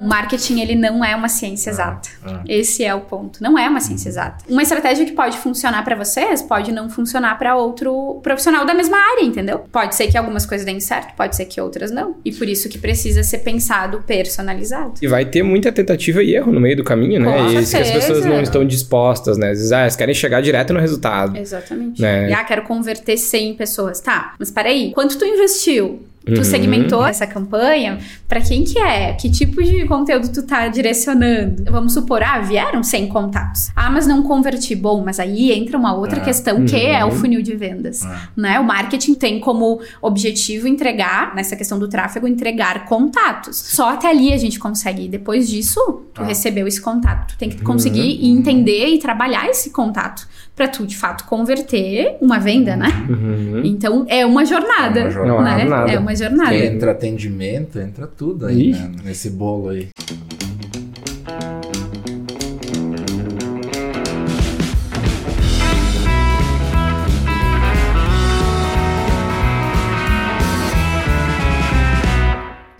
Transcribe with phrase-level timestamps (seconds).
[0.00, 2.08] O marketing, ele não é uma ciência exata.
[2.24, 2.40] ah.
[2.48, 3.42] Esse é o ponto.
[3.42, 4.44] Não é uma ciência exata.
[4.48, 8.96] Uma estratégia que pode funcionar pra vocês, pode não funcionar pra outro profissional da mesma
[8.96, 9.64] área, entendeu?
[9.72, 12.14] Pode ser que algumas coisas deem certo, pode ser que outras não.
[12.24, 14.94] E por isso que precisa ser pensado personalizado.
[15.02, 17.32] E vai ter muita tentativa e erro no meio do caminho, né?
[17.32, 19.50] Com e isso que as pessoas não estão dispostas, né?
[19.50, 21.36] Às vezes, ah, elas querem chegar direto no resultado.
[21.36, 22.00] Exatamente.
[22.00, 22.30] Né?
[22.30, 24.00] E, ah, quero converter 100 pessoas.
[24.00, 26.06] Tá, mas peraí, quanto tu investiu?
[26.26, 26.44] Tu Uhum.
[26.44, 27.98] segmentou essa campanha?
[28.28, 29.14] Pra quem que é?
[29.14, 31.64] Que tipo de conteúdo tu tá direcionando?
[31.70, 33.70] Vamos supor, ah, vieram 100 contatos.
[33.74, 34.74] Ah, mas não converti.
[34.74, 36.24] Bom, mas aí entra uma outra Ah.
[36.24, 37.14] questão que é o Uhum.
[37.16, 38.04] funil de vendas.
[38.04, 38.28] Ah.
[38.36, 38.60] Né?
[38.60, 43.56] O marketing tem como objetivo entregar, nessa questão do tráfego, entregar contatos.
[43.56, 45.08] Só até ali a gente consegue.
[45.08, 45.80] Depois disso,
[46.12, 46.26] tu Ah.
[46.26, 47.28] recebeu esse contato.
[47.34, 48.38] Tu tem que conseguir Uhum.
[48.38, 52.88] entender e trabalhar esse contato pra tu, de fato, converter uma venda, né?
[53.08, 53.62] Uhum.
[53.64, 54.98] Então, é uma jornada.
[54.98, 55.40] É uma jornada.
[55.40, 55.54] né?
[55.54, 55.92] Não é nada.
[55.92, 56.56] É uma jornada.
[56.56, 58.90] Entra atendimento, entra tudo aí, né?
[59.04, 59.88] Nesse bolo aí.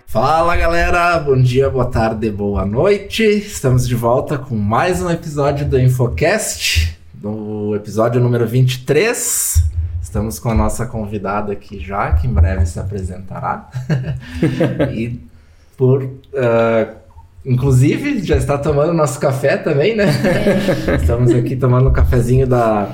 [0.05, 3.23] Fala galera, bom dia, boa tarde, boa noite.
[3.23, 9.63] Estamos de volta com mais um episódio do Infocast, no episódio número 23.
[10.01, 13.69] Estamos com a nossa convidada aqui já, que em breve se apresentará.
[14.93, 15.19] e
[15.77, 16.09] por.
[16.35, 16.93] ah,
[17.45, 20.05] inclusive, já está tomando nosso café também, né?
[20.99, 22.89] Estamos aqui tomando um cafezinho da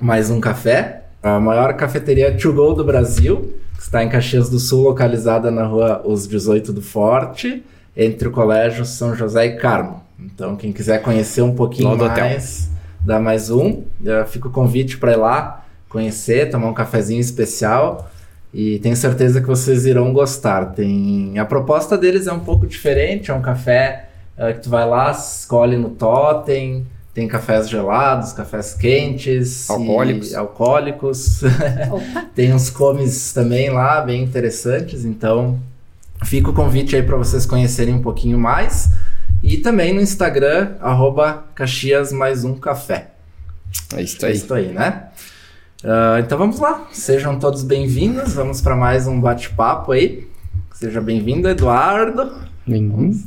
[0.00, 4.58] Mais Um Café, a maior cafeteria to go do Brasil, que está em Caxias do
[4.58, 7.64] Sul, localizada na rua Os 18 do Forte,
[7.96, 10.02] entre o Colégio São José e Carmo.
[10.18, 12.72] Então, quem quiser conhecer um pouquinho mais
[13.04, 18.10] da Mais Um, já fica o convite para ir lá conhecer, tomar um cafezinho especial.
[18.54, 20.66] E tenho certeza que vocês irão gostar.
[20.74, 24.86] Tem a proposta deles é um pouco diferente, é um café eh, que tu vai
[24.86, 30.34] lá, escolhe no totem, tem cafés gelados, cafés quentes, e- Alcoólicos.
[30.34, 31.42] alcoólicos.
[31.90, 32.26] Opa.
[32.34, 35.58] tem uns comes também lá bem interessantes, então
[36.24, 38.90] fica o convite aí para vocês conhecerem um pouquinho mais.
[39.42, 43.08] E também no Instagram, arroba Caxias mais um café.
[43.96, 44.34] É isso É aí.
[44.34, 45.04] isso aí, né?
[45.84, 48.34] Ah, então vamos lá, sejam todos bem-vindos.
[48.34, 50.28] Vamos para mais um bate-papo aí.
[50.74, 52.30] Seja bem-vindo, Eduardo.
[52.68, 53.20] Uhum.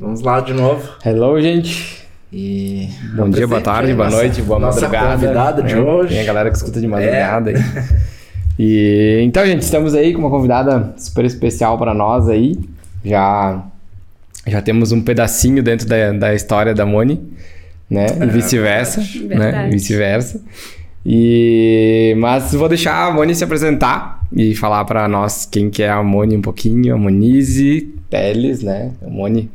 [0.00, 0.88] Vamos lá de novo.
[1.04, 2.02] Hello, gente.
[2.32, 5.12] E Bom dia, boa tarde, boa noite, boa nossa madrugada.
[5.14, 5.80] convidada de né?
[5.80, 6.14] hoje.
[6.14, 6.16] É.
[6.16, 7.56] Tem a galera que escuta de madrugada aí.
[8.56, 12.56] E então, gente, estamos aí com uma convidada super especial para nós aí.
[13.04, 13.64] Já
[14.46, 17.20] já temos um pedacinho dentro da, da história da Moni,
[17.88, 18.06] né?
[18.22, 19.28] E vice-versa, verdade.
[19.28, 19.36] né?
[19.36, 19.68] Verdade.
[19.68, 20.40] E vice-versa.
[21.06, 25.90] E mas vou deixar a Moni se apresentar e falar para nós quem que é
[25.90, 28.92] a Moni um pouquinho, a Monize Teles, né?
[29.04, 29.50] A Moni,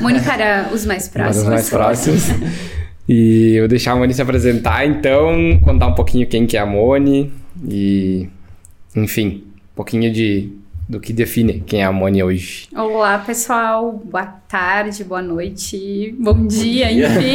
[0.00, 1.44] Moni para os mais para próximos.
[1.44, 2.22] os mais próximos.
[3.08, 6.60] E eu vou deixar a Moni se apresentar, então, contar um pouquinho quem que é
[6.60, 7.32] a Moni
[7.68, 8.28] e,
[8.96, 10.52] enfim, um pouquinho de,
[10.88, 12.68] do que define quem é a Moni hoje.
[12.74, 13.92] Olá, pessoal.
[13.92, 17.08] Boa tarde, boa noite, bom dia, dia.
[17.08, 17.34] enfim.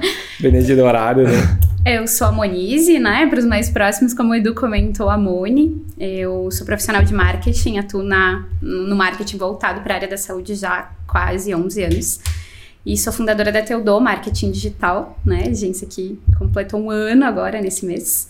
[0.40, 1.58] Dependendo do horário, né?
[1.84, 3.26] Eu sou a Monize, né?
[3.26, 5.84] Para os mais próximos, como o Edu comentou, a Moni.
[5.98, 10.54] Eu sou profissional de marketing, atuo na, no marketing voltado para a área da saúde
[10.54, 12.20] já há quase 11 anos.
[12.84, 15.44] E sou fundadora da Teodô Marketing Digital, né?
[15.48, 18.28] Agência que completou um ano agora, nesse mês.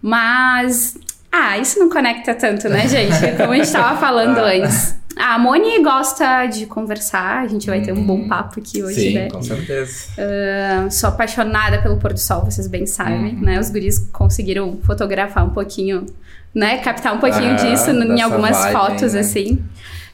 [0.00, 0.96] Mas,
[1.32, 3.36] ah, isso não conecta tanto, né, gente?
[3.36, 4.50] Como a gente estava falando Ah.
[4.52, 4.96] antes.
[5.20, 9.14] A Moni gosta de conversar, a gente vai ter um bom papo aqui hoje, Sim,
[9.14, 9.28] né?
[9.28, 10.06] com certeza.
[10.16, 13.40] Ah, sou apaixonada pelo pôr do sol, vocês bem sabem, Uhum.
[13.40, 13.58] né?
[13.58, 16.06] Os guris conseguiram fotografar um pouquinho,
[16.54, 16.78] né?
[16.78, 19.20] Captar um pouquinho Ah, disso em algumas vibe, fotos, né?
[19.20, 19.58] assim.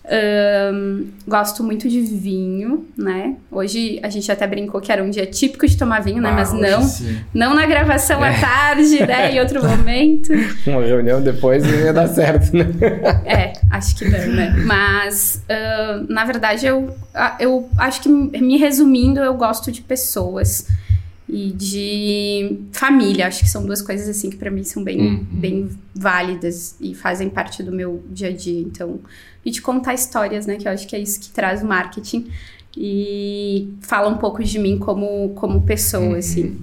[0.06, 3.36] Ahn, gosto muito de vinho, né?
[3.50, 6.28] Hoje a gente até brincou que era um dia típico de tomar vinho, né?
[6.30, 7.18] Ah, Mas não, sim.
[7.32, 8.36] não na gravação É.
[8.36, 9.32] à tarde, né?
[9.32, 10.30] Em outro momento.
[10.66, 12.66] Uma reunião depois não ia dar certo, né?
[13.24, 14.54] É, acho que não, né?
[14.66, 16.94] Mas, ah, na verdade, eu,
[17.40, 20.66] eu acho que, me resumindo, eu gosto de pessoas
[21.28, 23.26] e de família.
[23.26, 25.26] Acho que são duas coisas, assim, que pra mim são bem, Uhum.
[25.32, 28.60] bem válidas e fazem parte do meu dia a dia.
[28.60, 29.00] Então,
[29.44, 30.56] e de contar histórias, né?
[30.56, 32.26] Que eu acho que é isso que traz o marketing.
[32.76, 36.14] E fala um pouco de mim como, como pessoa, Uhum.
[36.16, 36.56] assim.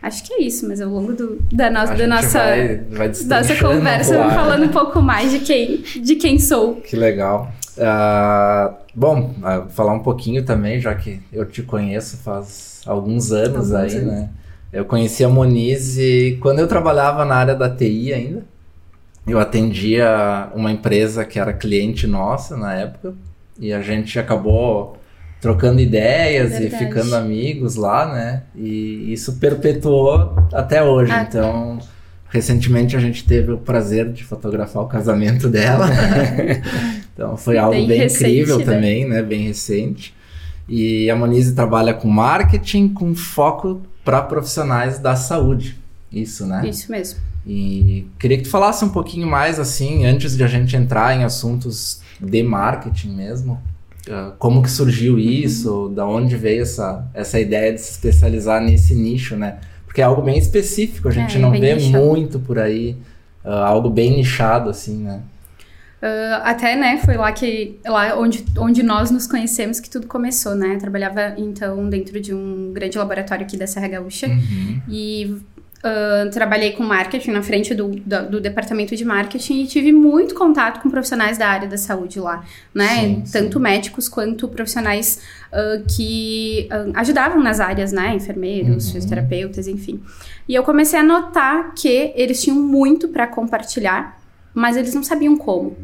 [0.00, 3.54] Acho que é isso, mas ao longo do, da, no, da nossa vai, vai nossa
[3.56, 6.76] conversa, falando um pouco mais de quem, de quem sou.
[6.76, 7.52] Que legal.
[7.78, 13.72] Ah, bom, ah, falar um pouquinho também, já que eu te conheço faz alguns anos
[13.72, 14.12] Alguns aí, anos.
[14.12, 14.28] né?
[14.72, 18.44] Eu conheci a Monize quando eu trabalhava na área da TI ainda.
[19.26, 23.14] Eu atendia uma empresa que era cliente nossa na época.
[23.58, 24.96] E a gente acabou
[25.40, 28.42] trocando ideias e ficando amigos lá, né?
[28.56, 31.12] E isso perpetuou até hoje.
[31.12, 31.26] Ah.
[31.28, 31.78] Então,
[32.32, 35.86] recentemente a gente teve o prazer de fotografar o casamento dela.
[37.12, 38.64] então foi algo Bem bem, recente, incrível né?
[38.64, 39.22] também, né?
[39.22, 40.14] Bem recente.
[40.66, 45.78] E a Monize trabalha com marketing com foco para profissionais da saúde.
[46.10, 46.66] Isso, né?
[46.66, 47.20] Isso mesmo.
[47.46, 51.24] E queria que tu falasse um pouquinho mais, assim, antes de a gente entrar em
[51.24, 53.60] assuntos de marketing mesmo.
[54.08, 55.92] ah, Como que surgiu isso?
[55.94, 59.58] Da onde veio essa, essa ideia de se especializar nesse nicho, né?
[59.92, 62.02] Porque é algo bem específico, a gente É, não vê nichado.
[62.02, 62.96] muito por aí.
[63.44, 65.20] ah, algo bem nichado, assim, né?
[66.00, 70.54] Ah, até, né, foi lá que lá onde, onde nós nos conhecemos que tudo começou,
[70.54, 70.76] né?
[70.76, 74.80] Eu trabalhava então dentro de um grande laboratório aqui da Serra Gaúcha Uhum.
[74.88, 75.36] e
[75.84, 80.34] ah, trabalhei com marketing na frente do, da- do departamento de marketing e tive muito
[80.34, 82.44] contato com profissionais da área da saúde lá,
[82.74, 82.88] né?
[83.00, 83.32] Sim, sim.
[83.32, 85.20] Tanto médicos quanto profissionais
[85.52, 88.14] ah, que ah, ajudavam nas áreas, né?
[88.14, 88.92] Enfermeiros, Uhum.
[88.92, 90.02] fisioterapeutas, enfim.
[90.48, 94.20] E eu comecei a notar que eles tinham muito para compartilhar,
[94.54, 95.76] mas eles não sabiam como.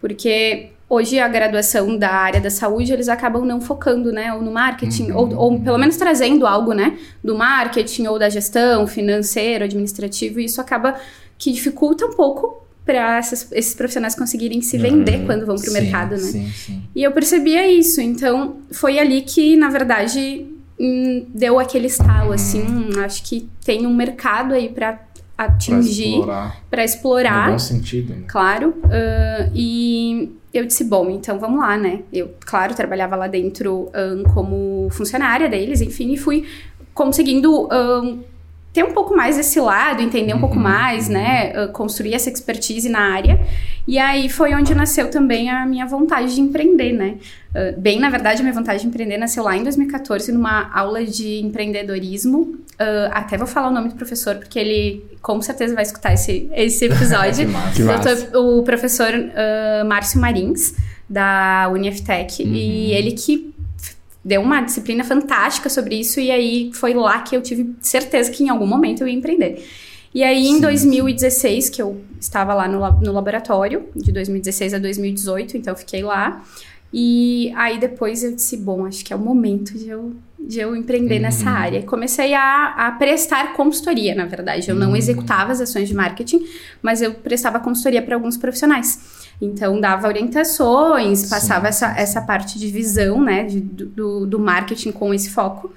[0.00, 4.50] Porque hoje a graduação da área da saúde, eles acabam não focando, né, ou no
[4.50, 5.16] marketing, Uhum.
[5.16, 10.46] ou, ou pelo menos trazendo algo, né, do marketing ou da gestão financeiro, administrativo, e
[10.46, 10.94] isso acaba
[11.36, 15.26] que dificulta um pouco para esses profissionais conseguirem se vender Uhum.
[15.26, 16.16] quando vão para o mercado, né?
[16.18, 16.82] Sim, sim.
[16.96, 20.46] E eu percebia isso, então foi ali que, na verdade,
[20.80, 24.98] hum, deu aquele estalo, assim, hum, acho que tem um mercado aí para
[25.38, 26.56] Atingir, explorar.
[26.68, 28.24] para No explorar, bom sentido, né?
[28.26, 28.74] claro.
[28.84, 32.00] ah, e eu disse, bom, então vamos lá, né?
[32.12, 36.44] Eu, claro, trabalhava lá dentro ahn, como funcionária deles, enfim, e fui
[36.92, 38.18] conseguindo ahn,
[38.78, 41.52] ter um pouco mais desse lado, entender um pouco Uhum, mais, né?
[41.56, 43.40] ah, construir essa expertise na área.
[43.86, 47.16] E aí foi onde nasceu também a minha vontade de empreender, né?
[47.54, 51.04] Ah, bem, na verdade, a minha vontade de empreender nasceu lá em 2014, numa aula
[51.04, 52.56] de empreendedorismo.
[52.78, 56.48] Ah, até vou falar o nome do professor, porque ele com certeza vai escutar esse,
[56.54, 57.48] esse Que episódio.
[57.48, 57.74] massa.
[57.74, 58.14] Que massa.
[58.14, 60.74] Doutor- o professor ah, Márcio Marins,
[61.10, 62.52] da UniFTech, Uhum.
[62.52, 63.47] e ele que
[64.28, 68.44] deu uma disciplina fantástica sobre isso, e aí foi lá que eu tive certeza que
[68.44, 69.66] em algum momento eu ia empreender.
[70.14, 74.78] E aí, em Sim, 2016, que eu estava lá no, no laboratório, de 2016 a
[74.78, 76.42] 2018, então eu fiquei lá.
[76.92, 80.74] E aí depois eu disse, bom, acho que é o momento de eu, de eu
[80.74, 81.22] empreender Uhum.
[81.22, 81.82] nessa área.
[81.82, 84.70] Comecei a, a prestar consultoria, na verdade.
[84.70, 84.96] Eu não Uhum.
[84.96, 86.42] executava as ações de marketing,
[86.80, 89.27] mas eu prestava consultoria para alguns profissionais.
[89.40, 94.90] Então, dava orientações, passava essa, sim, essa parte de visão, né, de- do, do, marketing
[94.92, 95.72] com esse foco.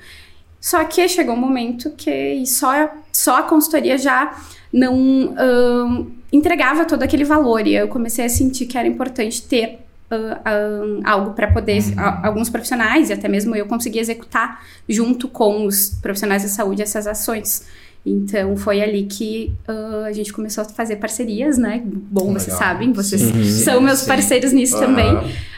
[0.59, 4.35] Só que chegou um momento que só, só a consultoria já
[4.71, 7.65] não ahn, entregava todo aquele valor.
[7.67, 9.79] E eu comecei a sentir que era importante ter
[10.09, 11.93] ah, ahn, algo para poder, Uhum.
[11.99, 16.81] a- alguns profissionais, e até mesmo eu conseguir executar junto com os profissionais da saúde
[16.81, 17.65] essas ações.
[18.05, 21.83] Então foi ali que ah, a gente começou a fazer parcerias, né?
[21.85, 24.07] Bom, vocês sabem, vocês Sim, são sim, meus sim.
[24.07, 25.15] parceiros nisso também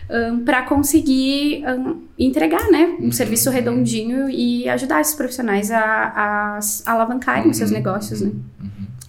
[0.09, 0.39] Aham.
[0.43, 3.11] para conseguir ahn, entregar, né, um Uhum.
[3.11, 7.77] serviço redondinho e ajudar esses profissionais a, a alavancarem os seus Uhum.
[7.77, 8.31] negócios, né?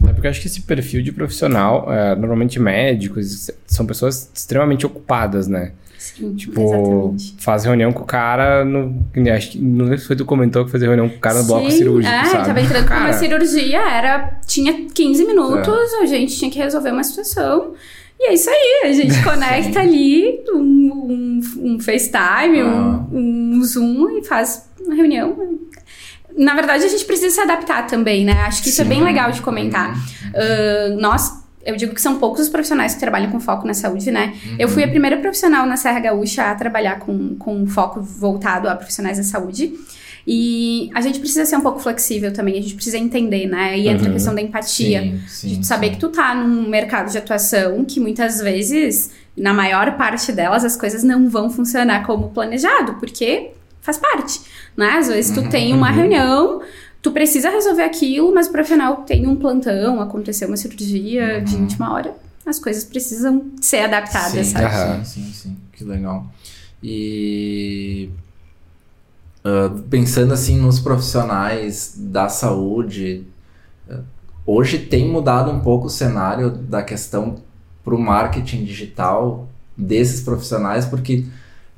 [0.07, 4.85] É porque eu acho que esse perfil de profissional, é, normalmente médicos, são pessoas extremamente
[4.87, 5.73] ocupadas, né?
[6.05, 7.35] Sim, Tipo, exatamente.
[7.39, 9.05] faz reunião com o cara no.
[9.35, 11.45] Acho que não sei se foi tu comentou que fazer reunião com o cara no
[11.47, 12.15] bloco Sim, cirúrgico.
[12.15, 12.47] É, sabe?
[12.47, 16.03] tava entrando pra uma Cara, cirurgia, era, tinha 15 minutos, É.
[16.03, 17.73] a gente tinha que resolver uma situação.
[18.21, 21.41] E é isso aí, a gente conecta ali um, um,
[21.75, 23.05] um FaceTime, Ah.
[23.13, 25.59] um, um Zoom e faz uma reunião.
[26.37, 28.33] Na verdade, a gente precisa se adaptar também, né?
[28.43, 28.89] Acho que isso é Sim.
[28.91, 29.95] bem legal de comentar.
[30.35, 34.11] Ah, nós, eu digo que são poucos os profissionais que trabalham com foco na saúde,
[34.11, 34.35] né?
[34.59, 38.75] Eu fui a primeira profissional na Serra Gaúcha a trabalhar com, com foco voltado a
[38.75, 39.73] profissionais da saúde.
[40.27, 43.79] E a gente precisa ser um pouco flexível também, a gente precisa entender, né?
[43.79, 44.15] E entra a Uhum.
[44.15, 45.03] questão da empatia.
[45.03, 45.93] Sim, sim, de saber sim.
[45.95, 50.77] que tu tá num mercado de atuação que muitas vezes, na maior parte delas, as
[50.77, 53.51] coisas não vão funcionar como planejado, porque
[53.83, 54.41] faz parte,
[54.75, 54.93] né?
[54.99, 55.95] Às vezes tu Uhum, tem uma uhum.
[55.97, 56.63] reunião,
[57.05, 61.61] tu precisa resolver aquilo, mas pro final tem um plantão, aconteceu uma cirurgia de Uhum.
[61.61, 62.15] última hora,
[62.47, 64.65] as coisas precisam ser adaptadas, sim, sabe?
[64.65, 65.05] Aham.
[65.05, 65.57] Sim, sim, sim.
[65.73, 66.27] Que legal.
[66.83, 68.09] E
[69.45, 73.27] ah, pensando assim nos profissionais da saúde,
[74.47, 77.37] hoje tem mudado um pouco o cenário da questão
[77.85, 79.47] para o marketing digital
[79.77, 81.27] desses profissionais, porque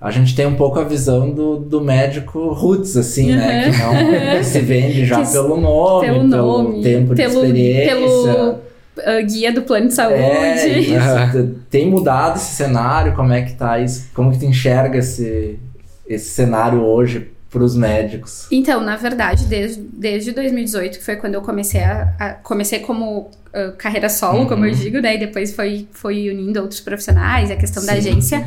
[0.01, 3.71] a gente tem um pouco a visão do, do médico roots, assim, né?
[3.71, 7.95] Que não se vende já Que pelo nome, pelo pelo nome, tempo pelo- de experiência.
[7.95, 10.19] pelo- uh, guia do plano de saúde.
[10.21, 11.55] É, isso.
[11.71, 13.15] Tem mudado esse cenário?
[13.15, 14.09] Como é que tá isso?
[14.15, 15.59] Como que tu enxerga esse,
[16.07, 18.47] esse cenário hoje para os médicos?
[18.51, 23.21] Então, na verdade, desde, desde 2018, que foi quando eu comecei a, a comecei como
[23.21, 24.47] uh, carreira solo, uhum.
[24.47, 25.15] como eu digo, né?
[25.15, 27.87] E depois foi, foi unindo outros profissionais, a questão Sim.
[27.89, 28.47] da agência.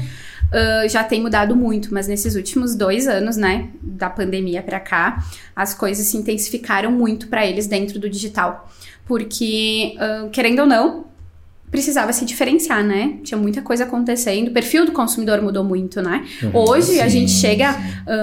[0.49, 5.23] Uh, já tem mudado muito, mas nesses últimos dois anos, né, da pandemia para cá,
[5.55, 8.67] as coisas se intensificaram muito para eles dentro do digital.
[9.05, 11.05] Porque, uh, querendo ou não,
[11.71, 13.17] precisava se diferenciar, né?
[13.23, 16.25] Tinha muita coisa acontecendo, o perfil do consumidor mudou muito, né?
[16.41, 17.75] Uhum, Hoje sim, a gente chega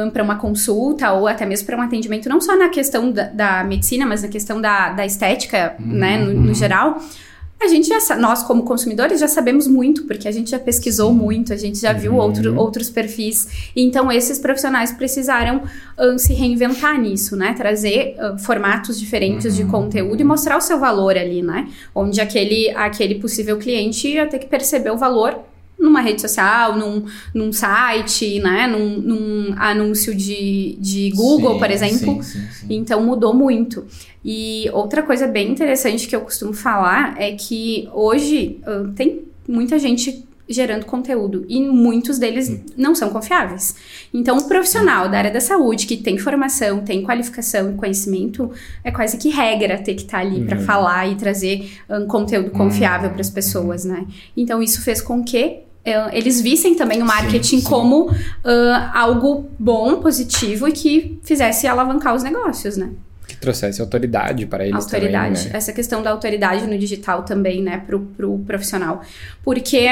[0.04, 3.24] um, para uma consulta ou até mesmo para um atendimento, não só na questão da,
[3.24, 7.00] da, medicina, mas na questão da, da estética, uhum, né, no, no geral
[7.58, 11.16] a gente já, nós como consumidores já sabemos muito, porque a gente já pesquisou Sim.
[11.16, 12.18] muito, a gente já viu uhum.
[12.18, 13.70] outro, outros perfis.
[13.74, 15.62] Então, esses profissionais precisaram
[15.98, 17.54] uh, se reinventar nisso, né?
[17.54, 19.64] Trazer uh, formatos diferentes uhum.
[19.64, 21.68] de conteúdo e mostrar o seu valor ali, né?
[21.94, 25.38] Onde aquele, aquele possível cliente ia ter que perceber o valor
[25.78, 27.04] numa rede social, num,
[27.34, 28.66] num site, né?
[28.66, 32.22] Num, num anúncio de, de Google, sim, por exemplo.
[32.22, 33.86] Sim, sim, então mudou muito.
[34.24, 39.78] E outra coisa bem interessante que eu costumo falar é que hoje uh, tem muita
[39.78, 42.60] gente gerando conteúdo e muitos deles hum.
[42.76, 43.74] não são confiáveis.
[44.14, 48.50] Então, o profissional da área da saúde que tem formação, tem qualificação e conhecimento,
[48.84, 50.46] é quase que regra ter que estar tá ali uhum.
[50.46, 53.14] para falar e trazer um conteúdo confiável uhum.
[53.14, 54.06] para as pessoas, né?
[54.36, 55.65] Então, isso fez com que
[56.12, 57.68] eles vissem também o marketing sim, sim.
[57.68, 58.14] como uh,
[58.92, 62.90] algo bom, positivo e que fizesse alavancar os negócios, né?
[63.26, 65.34] Que trouxesse autoridade para eles autoridade.
[65.34, 65.56] também, né?
[65.56, 69.02] Essa questão da autoridade no digital também, né, pro, pro profissional.
[69.42, 69.88] Porque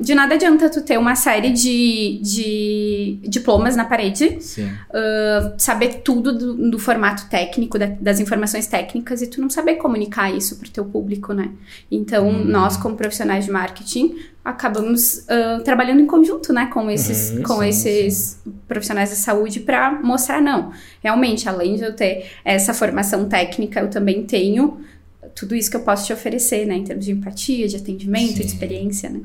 [0.00, 6.36] de nada adianta tu ter uma série de, de diplomas na parede, uh, saber tudo
[6.36, 10.68] do, do formato técnico, da, das informações técnicas, e tu não saber comunicar isso pro
[10.68, 11.50] teu público, né?
[11.90, 12.44] Então, hum.
[12.44, 14.16] nós, como profissionais de marketing,
[14.46, 18.52] acabamos uh, trabalhando em conjunto, né, com esses, uhum, com sim, esses sim.
[18.68, 20.70] profissionais da saúde para mostrar não,
[21.02, 24.78] realmente, além de eu ter essa formação técnica, eu também tenho
[25.34, 28.40] tudo isso que eu posso te oferecer, né, em termos de empatia, de atendimento, sim.
[28.40, 29.20] de experiência, né.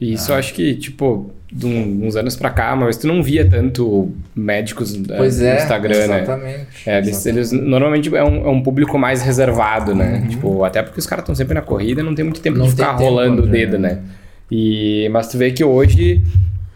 [0.00, 0.34] Isso ah.
[0.34, 4.92] eu acho que, tipo, de uns anos pra cá, mas tu não via tanto médicos
[4.92, 6.66] eh, pois no é, Instagram, exatamente, né?
[6.84, 7.28] É, eles, exatamente.
[7.28, 10.18] eles normalmente é um, é um, público mais reservado, né?
[10.18, 10.28] Uhum.
[10.28, 12.72] Tipo, até porque os caras estão sempre na corrida, não tem muito tempo não de
[12.72, 13.90] ficar rolando o dedo, né?
[13.90, 14.02] né?
[14.50, 16.22] E, mas tu vê que hoje,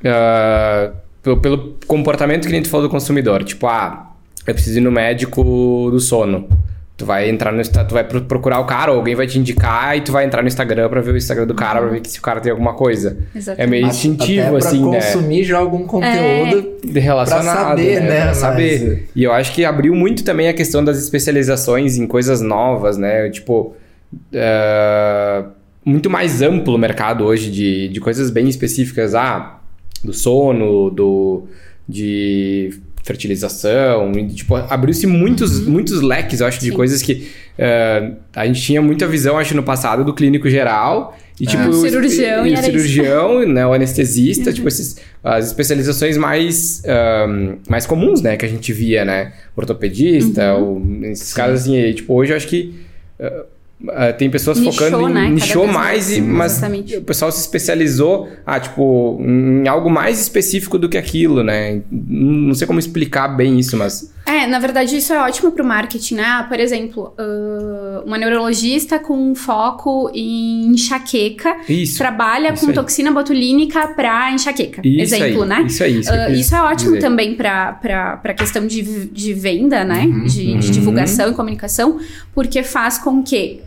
[0.00, 4.12] uh, pelo, pelo, comportamento que a gente falou do consumidor, tipo, ah,
[4.46, 6.48] eu preciso ir no médico do sono.
[6.96, 10.00] Tu vai entrar no tu vai procurar o cara, ou alguém vai te indicar e
[10.00, 12.22] tu vai entrar no Instagram para ver o Instagram do cara, para ver se o
[12.22, 13.18] cara tem alguma coisa.
[13.32, 13.68] Exatamente.
[13.68, 15.00] É meio instintivo Até assim, né?
[15.00, 16.98] consumir já algum conteúdo é.
[16.98, 18.08] relacionado, pra saber, né?
[18.08, 18.22] né?
[18.22, 18.88] Pra saber.
[18.88, 19.10] Mas...
[19.14, 23.30] E eu acho que abriu muito também a questão das especializações em coisas novas, né?
[23.30, 23.76] Tipo,
[24.32, 25.57] uh
[25.88, 29.60] muito mais amplo o mercado hoje de, de coisas bem específicas, ah,
[30.04, 31.48] do sono, do
[31.88, 32.70] de
[33.02, 35.72] fertilização, e, tipo, abriu-se muitos, uhum.
[35.72, 36.66] muitos leques, eu acho, Sim.
[36.66, 37.26] de coisas que
[37.58, 41.72] uh, a gente tinha muita visão, acho, no passado do clínico geral, e tipo, o
[41.72, 44.56] cirurgião, e, e o cirurgião, né, o anestesista, uhum.
[44.56, 46.82] tipo, esses, as especializações mais,
[47.26, 51.00] um, mais comuns, né, que a gente via, né, ortopedista, uhum.
[51.00, 52.74] ou, esses casos assim, tipo, hoje eu acho que
[53.18, 53.46] uh,
[53.80, 55.30] Uh, tem pessoas nichou, focando em né?
[55.30, 56.96] nichou mais, e, mas Exatamente.
[56.96, 61.80] o pessoal se especializou ah, tipo, em algo mais específico do que aquilo, né?
[61.88, 64.12] Não sei como explicar bem isso, mas.
[64.28, 66.24] É, na verdade, isso é ótimo para o marketing, né?
[66.24, 72.74] Ah, por exemplo, uh, uma neurologista com foco em enxaqueca isso, trabalha isso com aí.
[72.74, 74.82] toxina botulínica para enxaqueca.
[74.84, 75.62] Isso exemplo, aí, né?
[75.66, 76.00] Isso aí.
[76.00, 77.00] Isso, uh, isso é ótimo dizer.
[77.00, 80.04] também para a questão de, de venda, né?
[80.04, 80.58] Uhum, de, uhum.
[80.58, 81.98] de divulgação e comunicação,
[82.34, 83.62] porque faz com que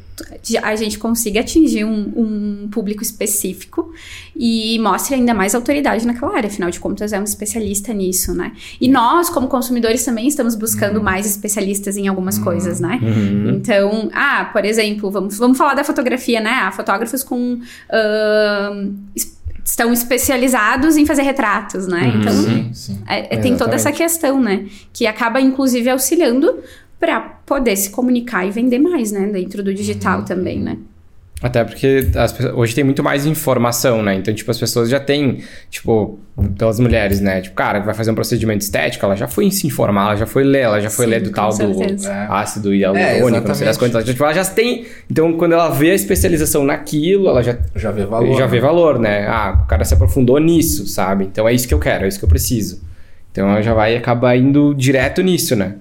[0.61, 3.91] a gente consiga atingir um, um, público específico
[4.35, 6.47] e mostre ainda mais autoridade naquela área.
[6.47, 8.51] Afinal de contas, é um especialista nisso, né?
[8.79, 11.03] E nós, como consumidores, também estamos buscando uhum.
[11.03, 12.43] mais especialistas em algumas uhum.
[12.43, 12.99] coisas, né?
[13.01, 13.49] Uhum.
[13.55, 16.51] Então, ah, por exemplo, vamos, vamos falar da fotografia, né?
[16.51, 17.59] Há fotógrafos com.
[17.89, 18.93] Uh,
[19.63, 22.01] estão especializados em fazer retratos, né?
[22.01, 22.21] Uhum.
[22.21, 23.03] Então, sim, sim.
[23.07, 24.65] É, é, tem toda essa questão, né?
[24.91, 26.59] Que acaba, inclusive, auxiliando
[26.99, 29.27] para poder se comunicar e vender mais, né?
[29.27, 30.25] Dentro do digital uhum.
[30.25, 30.77] também, né?
[31.41, 34.15] Até porque as, hoje tem muito mais informação, né?
[34.15, 36.17] Então, tipo, as pessoas já têm, tipo,
[36.57, 37.41] pelas mulheres, né?
[37.41, 40.25] Tipo, cara, que vai fazer um procedimento estético, ela já foi se informar, ela já
[40.25, 42.07] foi ler, ela já foi Sim, ler do tal certeza.
[42.07, 42.27] do é.
[42.29, 44.05] ácido hialurônico, é, não sei das quantas.
[44.05, 44.85] Tipo, ela já tem.
[45.09, 47.57] Então, quando ela vê a especialização naquilo, ela já.
[47.75, 48.33] Já vê valor.
[48.37, 48.47] Já né?
[48.47, 49.27] vê valor, né?
[49.27, 51.25] Ah, o cara se aprofundou nisso, sabe?
[51.25, 52.81] Então é isso que eu quero, é isso que eu preciso.
[53.29, 55.75] Então ela já vai acabar indo direto nisso, né?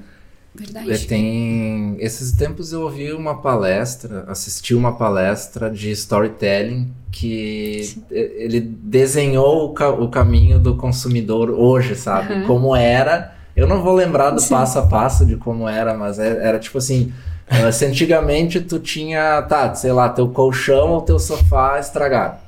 [0.55, 1.07] Verdade.
[1.07, 1.97] Tem.
[2.01, 8.05] Esses tempos eu ouvi uma palestra, assisti uma palestra de storytelling que Sim.
[8.11, 12.35] ele desenhou o, ca- o caminho do consumidor hoje, sabe?
[12.35, 12.47] Aham.
[12.47, 13.33] Como era.
[13.55, 14.51] Eu não vou lembrar do Sim.
[14.51, 17.13] passo a passo de como era, mas é- era, tipo assim.
[17.49, 22.39] eh, Se antigamente tu tinha, tá, sei lá, teu colchão ou teu sofá estragado.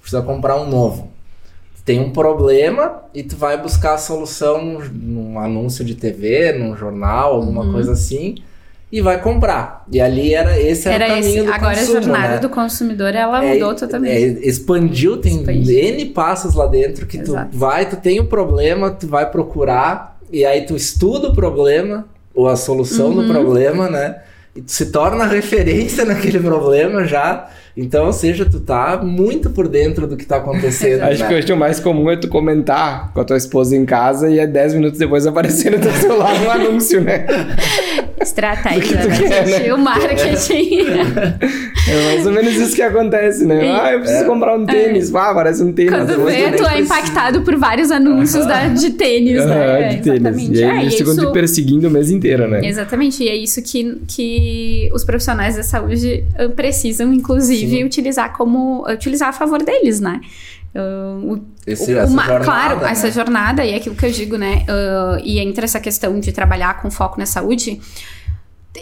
[0.00, 1.11] Precisa comprar um novo
[1.84, 7.34] tem um problema e tu vai buscar a solução num, anúncio de TV, num jornal,
[7.34, 7.72] alguma Uhum.
[7.72, 8.36] coisa assim,
[8.90, 9.84] e vai comprar.
[9.90, 11.46] E ali era esse era, Era o caminho esse.
[11.46, 12.38] do Agora consumo, a jornada né?
[12.38, 14.12] do consumidor ela É, mudou totalmente.
[14.12, 15.78] é, expandiu, tem Expandiu.
[15.78, 17.50] N passos lá dentro que Exato.
[17.50, 22.06] tu vai, tu tem o problema, tu vai procurar, e aí tu estuda o problema,
[22.34, 23.22] ou a solução Uhum.
[23.22, 24.20] do problema, né?
[24.54, 27.48] E tu se torna referência naquele problema já.
[27.74, 31.02] Então, ou seja, tu tá muito por dentro do que tá acontecendo.
[31.04, 31.28] Acho né?
[31.28, 34.38] que hoje o mais comum é tu comentar com a tua esposa em casa e
[34.38, 37.26] é 10 minutos depois aparecer no teu celular um anúncio, né?
[38.22, 39.74] Estratégia, do que né, quer, né?
[39.74, 40.78] O marketing.
[41.88, 43.64] É mais ou menos isso que acontece, né?
[43.66, 44.26] E- Ah, eu preciso É.
[44.26, 45.14] comprar um tênis.
[45.14, 45.92] Ah, parece um tênis.
[45.92, 46.78] Quando vê, tu é precisa.
[46.78, 49.88] impactado por vários anúncios da- de tênis, Ah, né?
[49.88, 50.20] de tênis.
[50.20, 50.58] Exatamente.
[50.58, 52.60] E aí É, eles ficam isso- te perseguindo o mês inteiro, né?
[52.64, 57.84] Exatamente, e é isso que, que os profissionais da saúde ah, precisam, inclusive, Sim.
[57.84, 60.20] utilizar como utilizar a favor deles, né?
[60.74, 62.90] O- Esse- essa uma- jornada, claro, né?
[62.90, 64.64] essa jornada, e é aquilo que eu digo, né?
[64.68, 67.80] ah, e entre essa questão de trabalhar com foco na saúde,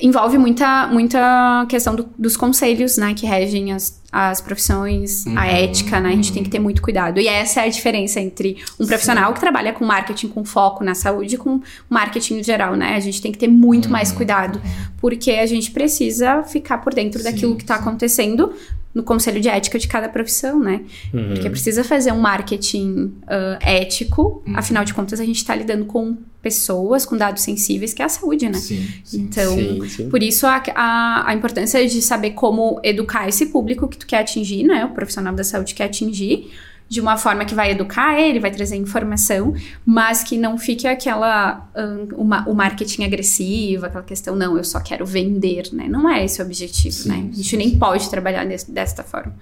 [0.00, 3.12] envolve muita, muita questão do- dos conselhos, né?
[3.12, 6.10] Que regem as, as profissões, a Uhum, ética, né?
[6.10, 7.18] A gente tem que ter muito cuidado.
[7.18, 10.94] E essa é a diferença entre um profissional que trabalha com marketing com foco na
[10.94, 12.94] saúde e com marketing no geral, né?
[12.94, 13.92] A gente tem que ter muito Uhum.
[13.92, 14.62] mais cuidado,
[15.00, 17.80] porque a gente precisa ficar por dentro Sim, daquilo que está sim.
[17.82, 18.52] acontecendo
[18.94, 20.82] no conselho de ética de cada profissão, né?
[21.14, 21.28] Uhum.
[21.28, 24.56] Porque precisa fazer um marketing ah, ético, Uhum.
[24.56, 28.08] afinal de contas a gente está lidando com pessoas, com dados sensíveis, que é a
[28.08, 28.54] saúde, né?
[28.58, 29.20] Sim, sim.
[29.20, 30.08] Então, Sim, sim.
[30.08, 34.20] por isso a, a, a importância de saber como educar esse público que tu quer
[34.20, 34.84] atingir, né?
[34.86, 36.50] O profissional da saúde quer atingir,
[36.90, 39.54] de uma forma que vai educar ele, vai trazer informação,
[39.86, 44.80] mas que não fique aquela hum, uma- o marketing agressivo, aquela questão, não, eu só
[44.80, 45.86] quero vender, né?
[45.88, 47.14] Não é esse o objetivo, Sim, né?
[47.32, 47.78] A gente sim, nem sim.
[47.78, 49.32] pode trabalhar desse- desta forma.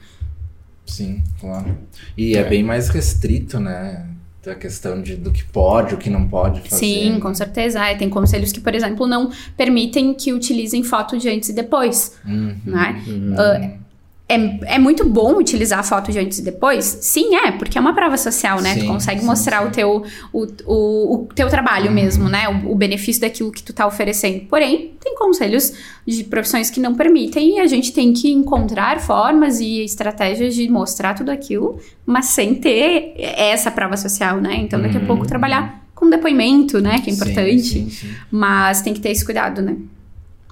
[0.85, 1.79] Sim, claro.
[2.19, 2.45] E é, É.
[2.45, 4.05] bem mais restrito, né?
[4.47, 6.77] A questão de, do que pode, o que não pode fazer.
[6.87, 7.85] Sim, com certeza.
[7.87, 12.15] É, tem conselhos que, por exemplo, não permitem que utilizem foto de antes e depois,
[12.27, 12.55] Uhum.
[12.65, 13.03] né?
[13.07, 13.79] Uhum.
[14.31, 16.85] É, é muito bom utilizar a foto de antes e depois?
[17.01, 18.75] Sim, é, porque é uma prova social, né?
[18.75, 19.69] Sim, tu consegue sim, mostrar sim.
[19.69, 22.47] o teu, o, o, o teu trabalho mesmo, né?
[22.47, 24.41] O, o benefício daquilo que tu tá oferecendo.
[24.47, 25.73] Porém, tem conselhos
[26.07, 30.69] de profissões que não permitem e a gente tem que encontrar formas e estratégias de
[30.69, 34.57] mostrar tudo aquilo, mas sem ter essa prova social, né?
[34.57, 37.01] Então, daqui a Uhum, pouco trabalhar com depoimento, né?
[37.01, 38.15] Que é importante.
[38.31, 39.77] Mas tem que ter esse cuidado, né?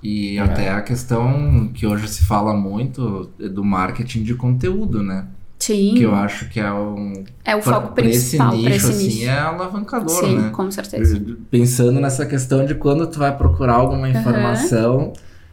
[0.09, 5.27] E até a questão que hoje se fala muito é do marketing de conteúdo, né?
[5.59, 5.95] Sim.
[5.97, 7.25] Que eu acho que é um.
[7.45, 9.25] É o pra- foco pra principal esse para nicho, esse assim, nicho.
[9.31, 10.51] é alavancador, Sim, né?
[10.51, 11.21] com certeza.
[11.51, 15.13] Pensando nessa questão de quando tu vai procurar alguma informação,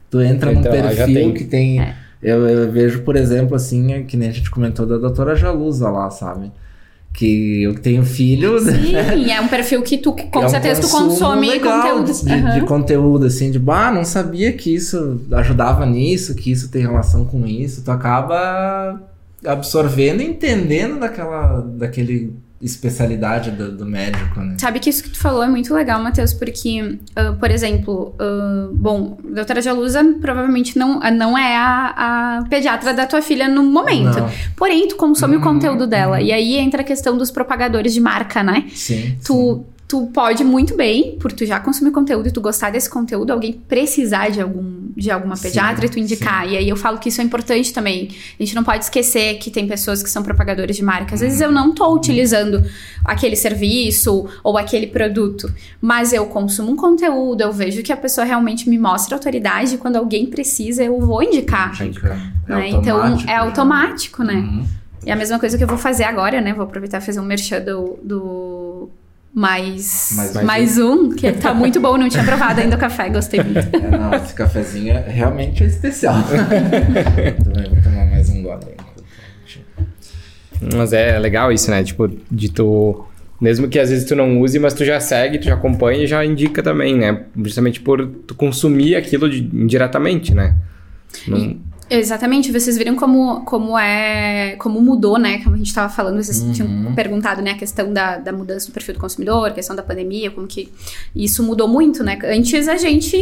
[0.09, 1.33] tu entra num Então, já perfil tem.
[1.33, 1.81] que tem.
[1.81, 1.95] É.
[2.21, 5.89] Eu, eu vejo, por exemplo, assim, é que nem a gente comentou da doutora Jalusa
[5.89, 6.51] lá, sabe?
[7.13, 8.63] Que eu tenho filhos.
[8.63, 8.95] Sim,
[9.31, 12.11] é um perfil que tu, com É um certeza, tu consome legal conteúdo.
[12.11, 12.65] De, de Aham.
[12.65, 17.45] conteúdo, assim, de, bah, não sabia que isso ajudava nisso, que isso tem relação com
[17.45, 17.83] isso.
[17.83, 18.99] Tu acaba
[19.45, 24.55] absorvendo e entendendo daquela, daquele especialidade do, do médico, né?
[24.59, 28.69] Sabe que isso que tu falou é muito legal, Matheus, porque, ah, por exemplo, ah,
[28.73, 33.47] bom, a doutora Jalusa provavelmente não, ah, não é a, a pediatra da tua filha
[33.47, 34.19] no momento.
[34.19, 34.29] Não.
[34.55, 36.17] Porém, tu consome o Uhum, conteúdo dela.
[36.17, 36.23] uhum.
[36.23, 38.65] E aí entra a questão dos propagadores de marca, né?
[38.73, 39.15] Sim.
[39.19, 39.63] sim.
[39.93, 43.53] Tu, pode muito bem, por tu já consumir conteúdo e tu gostar desse conteúdo, alguém
[43.53, 46.49] precisar de, algum, de alguma Sim, pediatra e tu indicar.
[46.49, 48.09] E aí eu falo que isso é importante também.
[48.39, 51.13] A gente não pode esquecer que tem pessoas que são propagadores de marca.
[51.13, 51.45] Às vezes Uhum.
[51.45, 52.63] eu não tô utilizando
[53.05, 58.25] aquele serviço ou aquele produto, mas eu consumo um conteúdo, eu vejo que a pessoa
[58.25, 61.71] realmente me mostra autoridade e quando alguém precisa, eu vou indicar.
[61.73, 62.19] Dica.
[62.49, 62.69] É né?
[62.69, 63.39] Então é já.
[63.41, 64.33] automático, né?
[64.33, 64.65] Uhum.
[65.05, 66.51] E a mesma coisa que eu vou fazer agora, né?
[66.51, 68.62] Vou aproveitar e fazer um merchan do, do
[69.33, 71.97] mais, Mais mais, um, que tá muito bom.
[71.97, 73.59] Não tinha provado ainda o café, gostei muito.
[73.75, 76.15] É, não, esse cafezinho é- realmente é especial.
[77.43, 78.65] Também vou tomar mais um gole.
[80.75, 81.83] Mas é legal isso, né?
[81.83, 83.05] Tipo, de tu.
[83.41, 86.07] Mesmo que às vezes tu não use, mas tu já segue, tu já acompanha e
[86.07, 87.23] já indica também, né?
[87.43, 90.55] Justamente por tu consumir aquilo de- indiretamente, né?
[91.27, 91.57] Não-
[91.89, 94.55] Exatamente, vocês viram como, como é.
[94.57, 95.39] como mudou, né?
[95.43, 96.51] Como a gente estava falando, vocês Uhum.
[96.51, 99.83] tinham perguntado, né, a questão da, da mudança do perfil do consumidor, a questão da
[99.83, 100.69] pandemia, como que
[101.15, 102.17] Isso mudou muito, né?
[102.23, 103.21] Antes a gente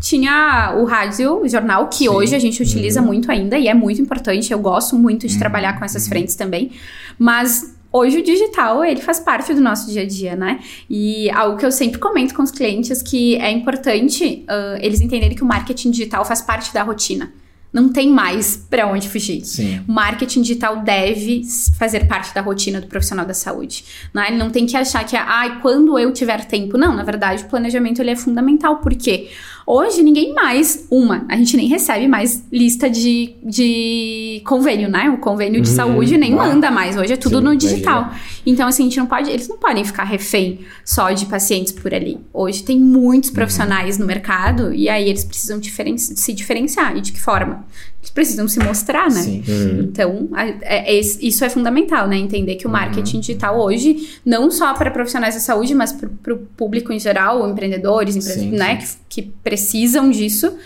[0.00, 2.08] tinha o rádio, o jornal, que Sim.
[2.08, 4.52] hoje a gente utiliza muito ainda e é muito importante.
[4.52, 6.72] Eu gosto muito de trabalhar com essas frentes também.
[7.18, 10.60] Mas hoje o digital, ele faz parte do nosso dia a dia, né?
[10.88, 15.36] E algo que eu sempre comento com os clientes que é importante ah, eles entenderem
[15.36, 17.32] que o marketing digital faz parte da rotina.
[17.72, 19.44] Não tem mais pra onde fugir.
[19.44, 19.82] Sim.
[19.86, 21.42] O marketing digital deve
[21.78, 23.84] fazer parte da rotina do profissional da saúde.
[24.12, 24.28] Né?
[24.28, 26.76] Ele não tem que achar que, ai, quando eu tiver tempo.
[26.76, 28.78] Não, na verdade, o planejamento ele é fundamental.
[28.78, 29.30] Por quê?
[29.66, 35.10] Hoje ninguém mais, uma, a gente nem recebe mais lista de, de convênio, né?
[35.10, 35.76] O convênio de Uhum.
[35.76, 36.36] saúde nem Ah.
[36.36, 36.96] manda mais.
[36.96, 37.72] Hoje é tudo Sim, no imagina.
[37.72, 38.12] digital.
[38.44, 39.30] Então, assim, a gente não pode.
[39.30, 42.18] Eles não podem ficar refém só de pacientes por ali.
[42.32, 46.96] Hoje tem muitos profissionais no mercado e aí eles precisam diferen- se diferenciar.
[46.96, 47.64] E de que forma?
[48.00, 49.20] Eles precisam se mostrar, né?
[49.20, 49.42] Sim.
[49.46, 49.80] Uhum.
[49.82, 52.16] Então, a- é- é- isso é fundamental, né?
[52.16, 56.38] Entender que o marketing digital hoje, não só para profissionais da saúde, mas para o
[56.38, 58.80] público em geral, empreendedores, empre- Sim, né?
[58.80, 58.96] sim.
[59.08, 60.56] Que, que precisam disso,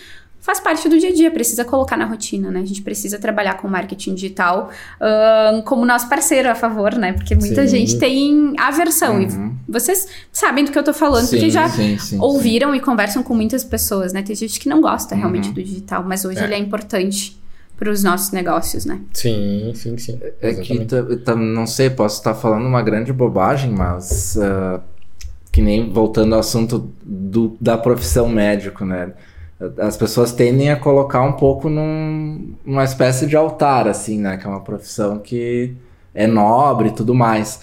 [0.44, 2.61] faz parte do dia a dia, precisa colocar na rotina, né?
[2.61, 4.68] A gente precisa trabalhar com marketing digital
[5.00, 7.14] ahn, como nosso parceiro a favor, né?
[7.14, 7.68] Porque muita Sim.
[7.78, 9.22] gente tem aversão.
[9.22, 9.57] E Uhum.
[9.66, 13.22] vocês sabem do que eu tô falando, porque Sim, já sim, sim, ouviram e conversam
[13.22, 14.22] com muitas pessoas, né?
[14.22, 15.54] Tem gente que não gosta realmente Uhum.
[15.54, 16.44] do digital, mas hoje É.
[16.44, 17.38] ele é importante
[17.78, 19.00] para os nossos negócios, né?
[19.14, 20.20] Sim, sim, sim.
[20.42, 21.24] É que, Exatamente.
[21.24, 24.80] ta- ta- não sei, posso estar falando uma grande bobagem, mas ah,
[25.50, 29.12] que nem voltando ao assunto do, da profissão médico, né?
[29.79, 34.37] As pessoas tendem a colocar um pouco num, numa espécie de altar, assim, né?
[34.37, 35.74] Que é uma profissão que
[36.14, 37.61] é nobre e tudo mais.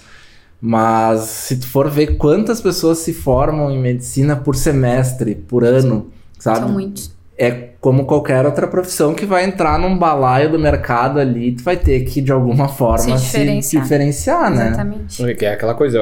[0.60, 6.10] Mas se tu for ver quantas pessoas se formam em medicina por semestre, por ano,
[6.38, 6.60] sabe?
[6.60, 7.12] São muitos.
[7.36, 11.76] é como qualquer outra profissão que vai entrar num balaio do mercado ali, tu vai
[11.76, 13.82] ter que, de alguma forma, se Se diferenciar.
[13.82, 14.68] diferenciar, né?
[14.68, 15.34] Exatamente.
[15.34, 16.00] Que é aquela coisa,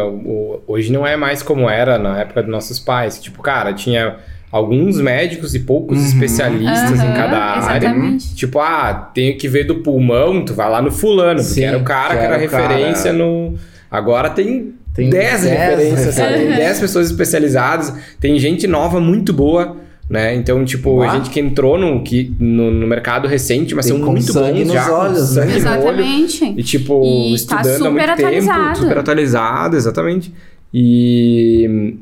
[0.69, 3.19] hoje não é mais como era na época dos nossos pais.
[3.19, 4.19] Tipo, cara, tinha
[4.53, 6.05] alguns médicos e poucos Uhum.
[6.07, 7.87] especialistas em Aham, cada área.
[7.87, 8.35] Exatamente.
[8.35, 11.79] Tipo, ah, tenho que ver do pulmão, tu vai lá no fulano, porque Sim, era
[11.79, 12.69] o cara que que era era o cara.
[12.69, 13.55] referência no.
[13.91, 16.29] Agora tem Tem 10 dez referências, sabe?
[16.29, 16.67] Tem referências.
[16.67, 19.77] 10 pessoas especializadas, tem gente nova muito boa,
[20.09, 20.35] né?
[20.35, 21.09] Então, tipo, Ah.
[21.15, 24.59] gente que entrou no, que, no, no mercado recente, mas Tem são com muito sangue
[24.65, 25.43] bons nos já, com olhos, né?
[25.47, 26.01] sangue no olho.
[26.01, 26.55] Exatamente.
[26.57, 28.65] E, tipo, E tá estudando há super muito atualizado.
[28.65, 30.35] tempo, super atualizado, exatamente.
[30.75, 31.95] E.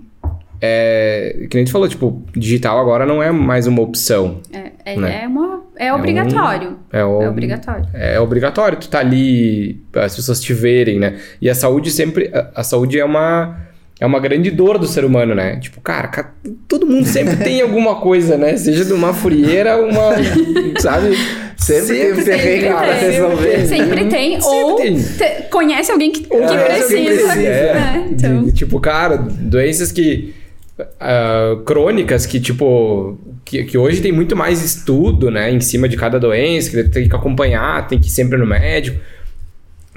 [0.60, 4.40] É, que nem tu falou, tipo, digital agora não é mais uma opção.
[4.52, 5.20] É, é, Né?
[5.24, 6.78] é uma, é obrigatório.
[6.92, 7.84] É, o- É obrigatório.
[7.94, 11.16] é obrigatório tu tá ali, as pessoas te verem, né?
[11.40, 12.30] E a saúde sempre.
[12.34, 13.66] A, a saúde é uma.
[14.00, 15.56] É uma grande dor do ser humano, né?
[15.56, 16.32] Tipo, cara, ca-
[16.68, 18.56] todo mundo sempre tem alguma coisa, né?
[18.56, 20.12] Seja de uma frieira, uma.
[20.80, 21.16] sabe?
[21.56, 23.10] Sempre tem um perrengue Sempre pra tem.
[23.10, 23.66] resolver.
[23.66, 24.40] Sempre tem.
[24.40, 24.94] Sempre ou tem.
[25.02, 26.96] te- conhece alguém que, que é, precisa.
[26.96, 27.74] que precisa, é.
[27.74, 28.08] né?
[28.12, 30.32] Então, De- tipo, cara, doenças que.
[31.00, 33.18] Ah, crônicas que, tipo.
[33.44, 35.50] Que, que hoje tem muito mais estudo, né?
[35.50, 39.00] Em cima de cada doença, que tem que acompanhar, tem que ir sempre no médico.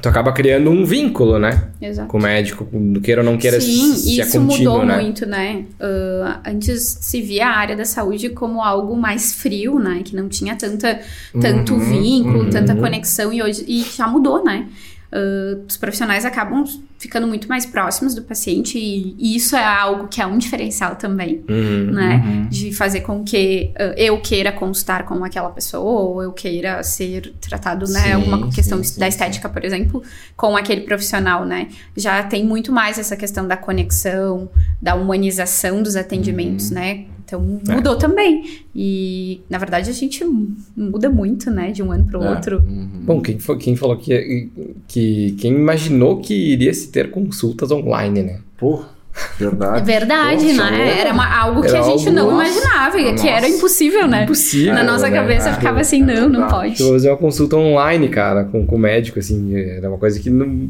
[0.01, 1.69] Tu acaba criando um vínculo, né?
[1.79, 2.07] exato.
[2.09, 2.67] Com o médico,
[3.03, 4.99] queira ou não queira Sim, se é isso contínuo, mudou né?
[4.99, 5.65] muito, né?
[5.79, 10.01] Ah, antes se via a área da saúde como algo mais frio, né?
[10.03, 10.99] Que não tinha tanta,
[11.39, 12.49] tanto Uhum, vínculo, uhum.
[12.49, 14.67] tanta conexão, e hoje e já mudou, né?
[15.13, 16.63] Ah, os profissionais acabam
[16.97, 20.95] ficando muito mais próximos do paciente, e, e isso é algo que é um diferencial
[20.95, 21.91] também, Uhum.
[21.91, 22.23] né?
[22.25, 22.47] Uhum.
[22.47, 27.33] De fazer com que ah, eu queira consultar com aquela pessoa, ou eu queira ser
[27.41, 27.99] tratado, né?
[28.03, 29.09] Sim, Alguma questão sim, sim, da sim.
[29.09, 30.01] estética, por exemplo,
[30.37, 31.67] com aquele profissional, né?
[31.97, 34.49] Já tem muito mais essa questão da conexão,
[34.81, 36.75] da humanização dos atendimentos, Uhum.
[36.75, 37.05] né?
[37.31, 37.75] Então É.
[37.75, 38.43] mudou também.
[38.75, 40.23] E na verdade a gente
[40.75, 41.71] muda muito, né?
[41.71, 42.29] De um ano pro É.
[42.29, 42.57] outro.
[42.67, 42.89] Uhum.
[43.05, 44.49] Bom, quem, quem falou que,
[44.87, 45.31] que.
[45.39, 48.39] Quem imaginou que iria se ter consultas online, né?
[48.57, 48.83] Pô,
[49.39, 49.85] É verdade.
[49.85, 50.99] verdade, Poxa, né?
[50.99, 53.29] Era uma- algo que Era a gente algo- não nossa, imaginava, e que nossa.
[53.29, 54.23] era impossível, né?
[54.23, 54.73] Impossível.
[54.73, 55.15] Na nossa né?
[55.17, 56.51] cabeça Ah, ficava é assim, não, não verdade.
[56.53, 56.77] pode.
[56.77, 60.29] Tu fazer uma consulta online, cara, com, com o médico, assim, era uma coisa que
[60.29, 60.69] não.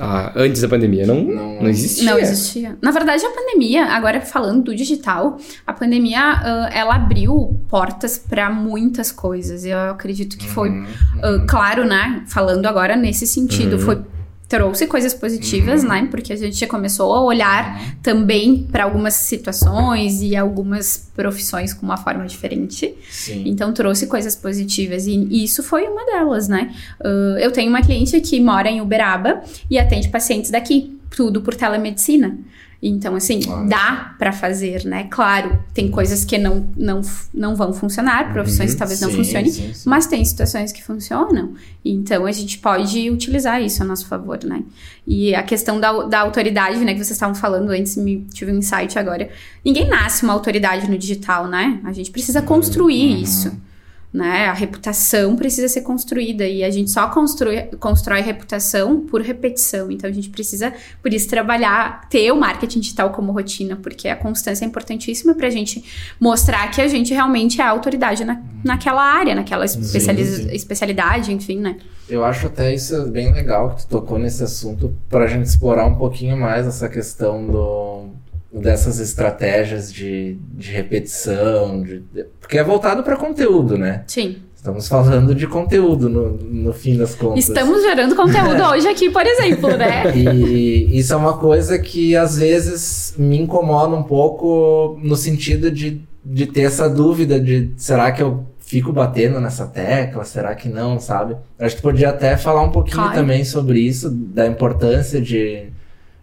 [0.00, 2.10] Ah, antes da pandemia não, Não- não, existia.
[2.10, 2.78] Não existia.
[2.82, 8.48] Na verdade, a pandemia, agora falando do digital, a pandemia ah, ela abriu portas para
[8.50, 9.64] muitas coisas.
[9.64, 10.86] Eu acredito que foi Uhum,
[11.22, 12.24] ah, claro, né?
[12.26, 13.82] Falando agora nesse sentido, Uhum.
[13.82, 14.02] foi
[14.50, 16.08] trouxe coisas positivas, né?
[16.10, 21.86] Porque a gente já começou a olhar também para algumas situações e algumas profissões com
[21.86, 22.92] uma forma diferente.
[23.08, 23.44] Sim.
[23.46, 26.74] Então trouxe coisas positivas e, e isso foi uma delas, né?
[27.00, 31.54] Ah, eu tenho uma cliente que mora em Uberaba e atende pacientes daqui, tudo por
[31.54, 32.36] telemedicina.
[32.82, 35.06] Então, assim, dá para fazer, né?
[35.10, 39.50] Claro, tem coisas que não, não, não vão funcionar, profissões uhum, talvez sim, não funcionem,
[39.50, 39.88] sim, sim.
[39.88, 41.52] mas tem situações que funcionam.
[41.84, 44.62] Então, a gente pode utilizar isso a nosso favor, né?
[45.06, 48.56] E a questão da, da autoridade, né, que vocês estavam falando antes, me tive um
[48.56, 49.28] insight agora.
[49.62, 51.80] Ninguém nasce uma autoridade no digital, né?
[51.84, 53.22] A gente precisa construir Uhum.
[53.22, 53.69] isso
[54.12, 54.46] né?
[54.46, 59.90] A reputação precisa ser construída e a gente só constrói, constrói reputação por repetição.
[59.90, 64.16] Então a gente precisa, por isso, trabalhar, ter o marketing digital como rotina, porque a
[64.16, 65.84] constância é importantíssima para a gente
[66.18, 70.54] mostrar que a gente realmente é a autoridade na, naquela área, naquela especializa- sim.
[70.54, 71.76] especialidade, enfim, né?
[72.08, 75.94] Eu acho até isso bem legal que tu tocou nesse assunto pra gente explorar um
[75.94, 78.06] pouquinho mais essa questão do,
[78.52, 82.02] dessas estratégias de, de repetição, de,
[82.40, 84.02] porque é voltado para conteúdo, né?
[84.06, 84.36] Sim.
[84.54, 87.48] Estamos falando de conteúdo no, no fim das contas.
[87.48, 90.04] Estamos gerando conteúdo hoje aqui, por exemplo, né?
[90.14, 96.02] E isso é uma coisa que às vezes me incomoda um pouco no sentido de,
[96.22, 101.00] de ter essa dúvida de será que eu fico batendo nessa tecla, será que não,
[101.00, 101.36] sabe?
[101.58, 103.14] Acho que podia até falar um pouquinho Claro.
[103.14, 105.68] também sobre isso, da importância de,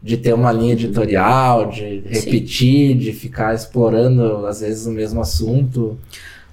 [0.01, 5.97] de ter uma linha editorial, de repetir, de ficar explorando às vezes o mesmo assunto.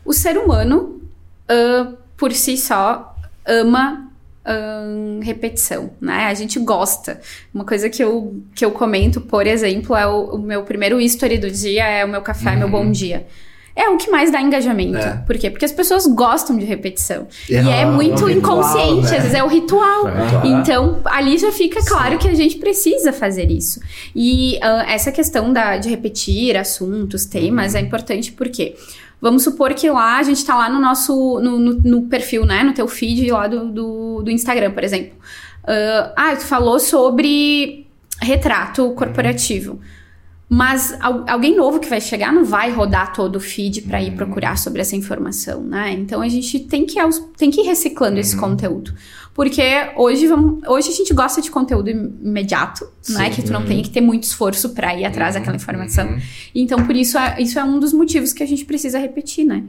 [0.05, 1.01] O ser humano,
[1.49, 4.11] ah, por si só, ama
[4.45, 6.27] ahn, repetição, né?
[6.27, 7.21] A gente gosta.
[7.53, 11.39] Uma coisa que eu, que eu comento, por exemplo, é o, o meu primeiro history
[11.39, 13.27] do dia, é o meu café, meu bom dia.
[13.77, 14.97] É o que mais dá engajamento.
[14.99, 15.17] É.
[15.27, 15.51] Por quê?
[15.51, 17.27] Porque as pessoas gostam de repetição.
[17.51, 19.17] É e é muito um ritual, inconsciente, né?
[19.17, 20.09] às vezes é o ritual.
[20.09, 20.47] É.
[20.47, 23.81] Então, ali já fica claro que a gente precisa fazer isso.
[24.15, 28.75] E ah, essa questão da, de repetir assuntos, temas, é importante porque.
[29.21, 32.63] Vamos supor que lá a gente tá lá no nosso no, no- no perfil, né?
[32.63, 35.15] No teu feed lá do, do, do Instagram, por exemplo.
[35.67, 37.87] Ah, ah, tu falou sobre
[38.21, 39.81] retrato corporativo.
[40.49, 44.13] Mas al- alguém novo que vai chegar não vai rodar todo o feed para ir
[44.15, 45.93] procurar sobre essa informação, né?
[45.93, 46.97] Então a gente tem que,
[47.37, 48.93] tem que ir reciclando esse conteúdo.
[49.33, 49.63] Porque
[49.97, 53.25] hoje, vamos, hoje a gente gosta de conteúdo im- imediato, né?
[53.27, 53.31] Sim.
[53.35, 56.07] Que tu não tem que ter muito esforço para ir atrás daquela informação.
[56.09, 56.19] Uhum.
[56.55, 59.65] Então, por isso, é- isso é um dos motivos que a gente precisa repetir, né?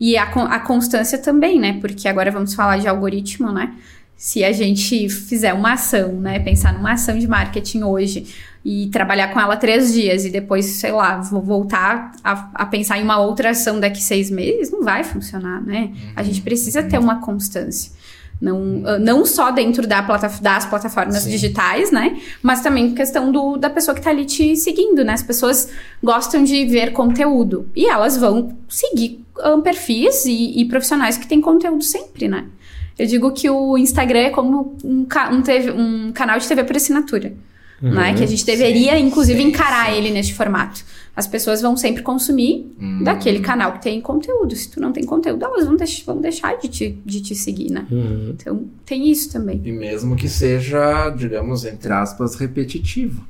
[0.00, 1.76] E a, a constância também, né?
[1.80, 3.74] Porque agora vamos falar de algoritmo, né?
[4.16, 6.38] Se a gente fizer uma ação, né?
[6.38, 8.26] Pensar numa ação de marketing hoje
[8.64, 12.98] e trabalhar com ela três dias e depois, sei lá, vou voltar a, a pensar
[12.98, 15.92] em uma outra ação daqui seis meses, não vai funcionar, né?
[16.14, 17.92] A gente precisa ter uma constância.
[18.40, 21.30] Não, ah, não só dentro da plata- das plataformas Sim.
[21.30, 22.18] digitais, né?
[22.42, 25.12] Mas também questão do, da pessoa que tá ali te seguindo, né?
[25.12, 25.70] As pessoas
[26.02, 27.68] gostam de ver conteúdo.
[27.76, 32.46] E elas vão seguir ah, perfis e, e profissionais que têm conteúdo sempre, né?
[32.98, 36.76] Eu digo que o Instagram é como um, um, TV um canal de TV por
[36.76, 37.32] assinatura.
[37.82, 38.14] Né?
[38.14, 39.96] Que a gente deveria, inclusive, sim, encarar sim.
[39.96, 40.84] ele neste formato.
[41.16, 43.02] As pessoas vão sempre consumir Hum.
[43.02, 44.54] daquele canal que tem conteúdo.
[44.54, 47.70] Se tu não tem conteúdo, elas vão, deix vão deixar de te, de te seguir,
[47.70, 47.86] né?
[47.90, 48.34] Uhum.
[48.38, 49.60] Então, tem isso também.
[49.64, 53.24] E mesmo que seja, digamos, entre aspas, repetitivo.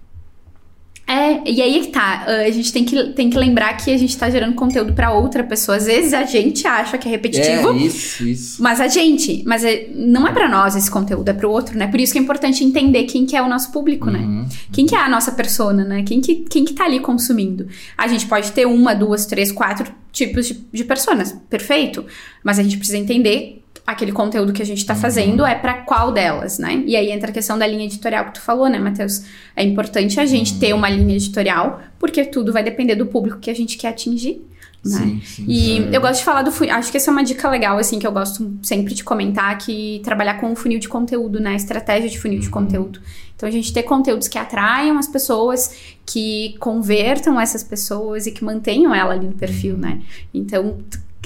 [1.11, 2.25] É, e aí é que tá.
[2.27, 5.13] ah, A gente tem que, tem que lembrar que a gente tá gerando conteúdo pra
[5.13, 5.77] outra pessoa.
[5.77, 7.73] Às vezes a gente acha que é repetitivo.
[7.73, 8.63] É, isso, isso.
[8.63, 11.89] Mas a gente, mas é- não é pra nós esse conteúdo, é pro outro, né?
[11.89, 14.21] Por isso que é importante entender quem que é o nosso público, né?
[14.21, 14.47] Uhum.
[14.73, 16.05] Quem que é a nossa persona, né?
[16.05, 17.67] Quem que, quem que tá ali consumindo?
[17.99, 22.05] A gente pode ter uma, duas, três, quatro tipos de, de personas, perfeito.
[22.45, 26.13] Mas a gente precisa entender aquele conteúdo que a gente tá fazendo é pra qual
[26.13, 26.83] delas, né?
[26.87, 29.23] E aí entra a questão da linha editorial que tu falou, né, Matheus?
[29.57, 33.51] É importante a gente ter uma linha editorial, porque tudo vai depender do público que
[33.51, 34.43] a gente quer atingir.
[34.85, 34.99] Né?
[34.99, 35.45] Sim, sim.
[35.47, 36.75] E eu gosto de falar do funil.
[36.75, 40.01] Acho que essa é uma dica legal, assim, que eu gosto sempre de comentar, que
[40.03, 41.55] trabalhar com o funil de conteúdo, né?
[41.55, 43.01] Estratégia de funil de conteúdo.
[43.37, 48.43] Então, a gente ter conteúdos que atraiam as pessoas, que convertam essas pessoas e que
[48.43, 50.01] mantenham ela ali no perfil, né?
[50.33, 50.79] Então,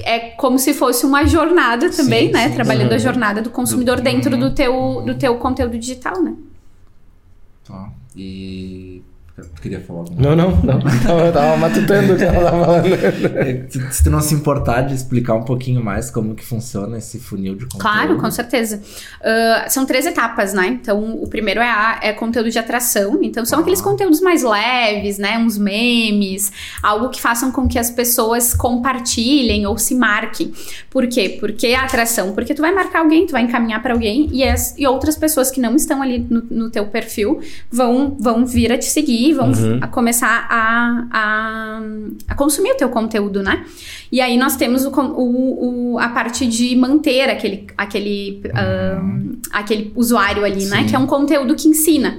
[0.02, 2.48] é como se fosse uma jornada também, Sim, né?
[2.48, 2.94] sim, Trabalhando sim.
[2.94, 4.54] a jornada do consumidor Do- dentro do Uhum.
[4.54, 6.34] teu, do teu conteúdo digital, né?
[7.66, 7.90] Tá.
[8.16, 8.93] E.
[9.36, 10.78] Tu queria falar alguma Não, não, não.
[11.02, 12.88] Tava, tava matutando o que ela tava falando.
[12.88, 13.90] coisa?
[13.90, 17.54] Se tu não se importar de explicar um pouquinho mais como que funciona esse funil
[17.56, 17.80] de conteúdo.
[17.80, 18.80] Claro, com certeza.
[19.20, 20.68] Ah, são três etapas, né?
[20.68, 23.18] Então, o primeiro é, a- é conteúdo de atração.
[23.22, 23.62] Então, são Ah.
[23.62, 25.36] aqueles conteúdos mais leves, né?
[25.36, 30.52] Uns memes, algo que façam com que as pessoas compartilhem ou se marquem.
[30.88, 31.36] Por quê?
[31.40, 34.74] Porque a atração, porque tu vai marcar alguém, tu vai encaminhar para alguém e, as-
[34.78, 38.78] e outras pessoas que não estão ali no, no teu perfil vão, vão vir a
[38.78, 39.78] te seguir, vão Uhum.
[39.80, 41.80] a começar a, a,
[42.28, 43.64] a consumir o teu conteúdo, né?
[44.12, 49.92] E aí nós temos o, o- o- a parte de manter aquele, aquele, ahn, aquele
[49.96, 50.82] usuário ali, né?
[50.82, 50.86] Sim.
[50.86, 52.18] Que é um conteúdo que ensina.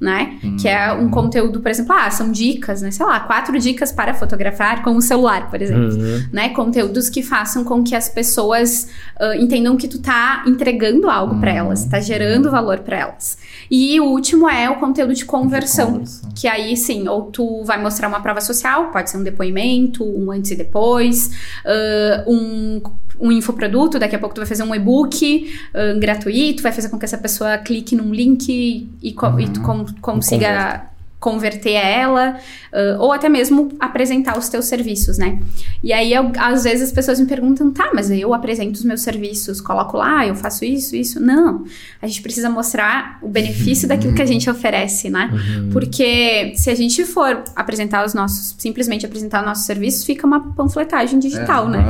[0.00, 0.38] Né?
[0.60, 2.90] Que é um conteúdo, por exemplo, ah, são dicas, né?
[2.90, 5.94] Sei lá, quatro dicas para fotografar com o celular, por exemplo.
[5.94, 6.22] Uhum.
[6.32, 6.48] Né?
[6.50, 11.52] Conteúdos que façam com que as pessoas ah, entendam que tu tá entregando algo para
[11.52, 13.38] elas, tá gerando valor para elas.
[13.70, 15.92] E o último é o conteúdo de conversão.
[15.92, 16.30] conversão.
[16.34, 20.30] Que aí sim, ou tu vai mostrar uma prova social, pode ser um depoimento, um
[20.30, 21.30] antes e depois,
[21.64, 22.82] ah, um,
[23.20, 26.98] um infoproduto, daqui a pouco tu vai fazer um e-book ah, gratuito, vai fazer com
[26.98, 30.86] que essa pessoa clique num link e, co- e tu con- consiga
[31.24, 32.36] converter ela,
[32.70, 35.38] ah, ou até mesmo apresentar os teus serviços, né?
[35.82, 39.00] E aí, eu- às vezes as pessoas me perguntam, tá, mas eu apresento os meus
[39.00, 41.18] serviços, coloco lá, eu faço isso, isso.
[41.20, 41.64] Não,
[42.02, 45.30] a gente precisa mostrar o benefício daquilo que a gente oferece, né?
[45.72, 50.52] Porque se a gente for apresentar os nossos, simplesmente apresentar os nossos serviços, fica uma
[50.52, 51.84] panfletagem digital, É, né?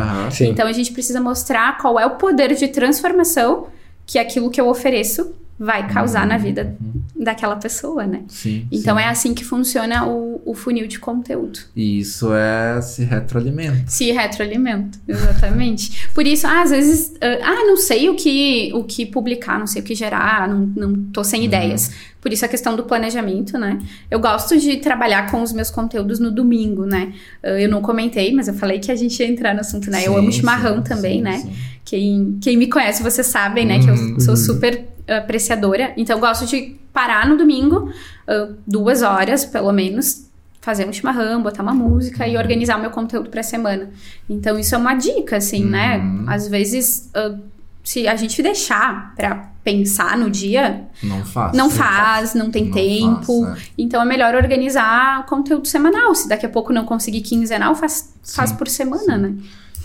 [0.51, 3.67] Então a gente precisa mostrar qual é o poder de transformação
[4.07, 6.77] que aquilo que eu ofereço vai causar na vida
[7.15, 8.23] daquela pessoa, né?
[8.29, 8.67] Sim.
[8.73, 9.03] Então sim.
[9.03, 11.61] é assim que funciona o, o funil de conteúdo.
[11.77, 13.85] E isso é se retroalimenta.
[13.87, 16.09] Se retroalimenta, exatamente.
[16.15, 19.67] Por isso, ah, às vezes, ah, ah, não sei o que, o que publicar, não
[19.67, 21.91] sei o que gerar, não, não tô sem ideias.
[22.21, 23.79] Por isso a questão do planejamento, né?
[24.11, 27.13] Eu gosto de trabalhar com os meus conteúdos no domingo, né?
[27.43, 30.01] Ah, Eu não comentei, mas eu falei que a gente ia entrar no assunto, né?
[30.07, 31.43] eu Sim, amo chimarrão sim, também, né?
[31.85, 33.79] Quem, quem me conhece, vocês sabem, né?
[33.79, 34.19] Que eu Uhum.
[34.21, 35.93] sou super apreciadora.
[35.97, 37.93] Então, eu gosto de parar no domingo,
[38.27, 40.29] ah, duas horas, pelo menos,
[40.61, 43.91] fazer um chimarrão, botar uma música e organizar o meu conteúdo pra semana.
[44.29, 45.99] Então, isso é uma dica, assim, né?
[45.99, 46.25] Uhum.
[46.27, 47.35] Às vezes, ah,
[47.83, 51.53] se a gente deixar pra pensar no dia, Não faz.
[51.57, 53.45] não faz, não tem Não tempo.
[53.47, 53.63] faz, é.
[53.79, 56.15] Então, é melhor organizar o conteúdo semanal.
[56.15, 59.35] Se daqui a pouco não conseguir quinzenal, faz, faz Sim, por semana, né?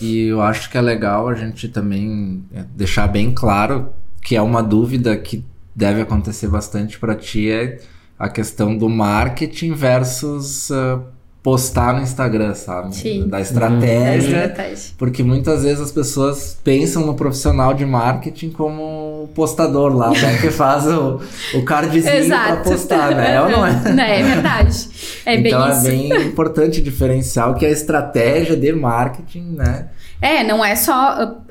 [0.01, 3.89] E eu acho que é legal a gente também é, deixar bem claro
[4.21, 5.43] que é uma dúvida que
[5.75, 7.79] deve acontecer bastante para ti é
[8.17, 10.99] a questão do marketing versus ah,
[11.41, 12.93] postar no Instagram, sabe?
[12.93, 13.27] Sim.
[13.29, 14.45] Da É estratégia.
[14.45, 14.93] estratégia.
[14.97, 20.37] Porque muitas vezes as pessoas pensam no profissional de marketing como o postador lá, né?
[20.41, 21.21] Que faz o,
[21.55, 22.69] o cardzinho pra Exato.
[22.69, 23.35] postar, né?
[23.35, 24.19] É ou não é?
[24.19, 24.89] É verdade.
[25.25, 25.87] É bem então isso.
[25.87, 29.87] é bem importante diferenciar o que é a estratégia de marketing, né?
[30.21, 30.93] É, não é só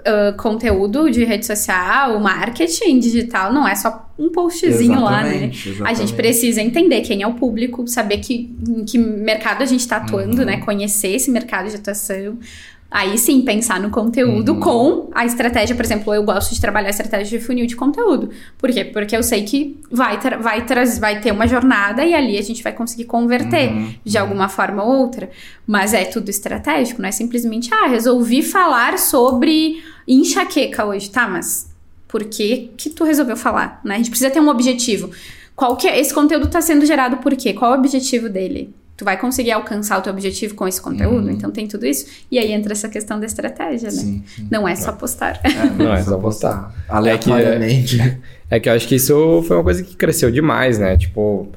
[0.05, 5.29] ah, conteúdo de rede social, marketing digital, não é só um postzinho lá, né?
[5.29, 6.13] Exatamente, A gente exatamente.
[6.15, 10.39] precisa entender quem é o público, saber que, em que mercado a gente está atuando,
[10.41, 10.45] Uhum.
[10.45, 10.57] né?
[10.59, 12.37] Conhecer esse mercado de atuação.
[12.90, 14.61] Aí sim, pensar no conteúdo Uhum.
[14.61, 15.77] com a estratégia.
[15.77, 18.31] Por exemplo, eu gosto de trabalhar a estratégia de funil de conteúdo.
[18.57, 18.83] Por quê?
[18.83, 22.42] Porque eu sei que vai, tra vai, traz- vai ter uma jornada e ali a
[22.42, 23.94] gente vai conseguir converter Uhum.
[24.03, 25.29] de alguma forma ou outra.
[25.66, 31.29] Mas é tudo estratégico, não é simplesmente, ah, resolvi falar sobre enxaqueca hoje, tá?
[31.29, 31.70] Mas
[32.09, 33.96] por que que tu resolveu falar, né?
[33.96, 35.11] A gente precisa ter um objetivo.
[35.55, 37.53] Qual que é, esse conteúdo está sendo gerado por quê?
[37.53, 38.72] Qual é o objetivo dele?
[38.99, 41.27] Tu vai conseguir alcançar o teu objetivo com esse conteúdo?
[41.29, 41.31] Uhum.
[41.31, 42.05] Então tem tudo isso.
[42.33, 43.97] E aí entra essa questão da estratégia, né?
[43.97, 44.49] Sim, sim.
[44.51, 45.41] Não é só postar.
[45.45, 46.75] É, Não é só postar.
[46.89, 48.19] Aleatoriamente.
[48.51, 50.97] É que eu acho que isso foi uma coisa que cresceu demais, né?
[50.97, 51.49] Tipo,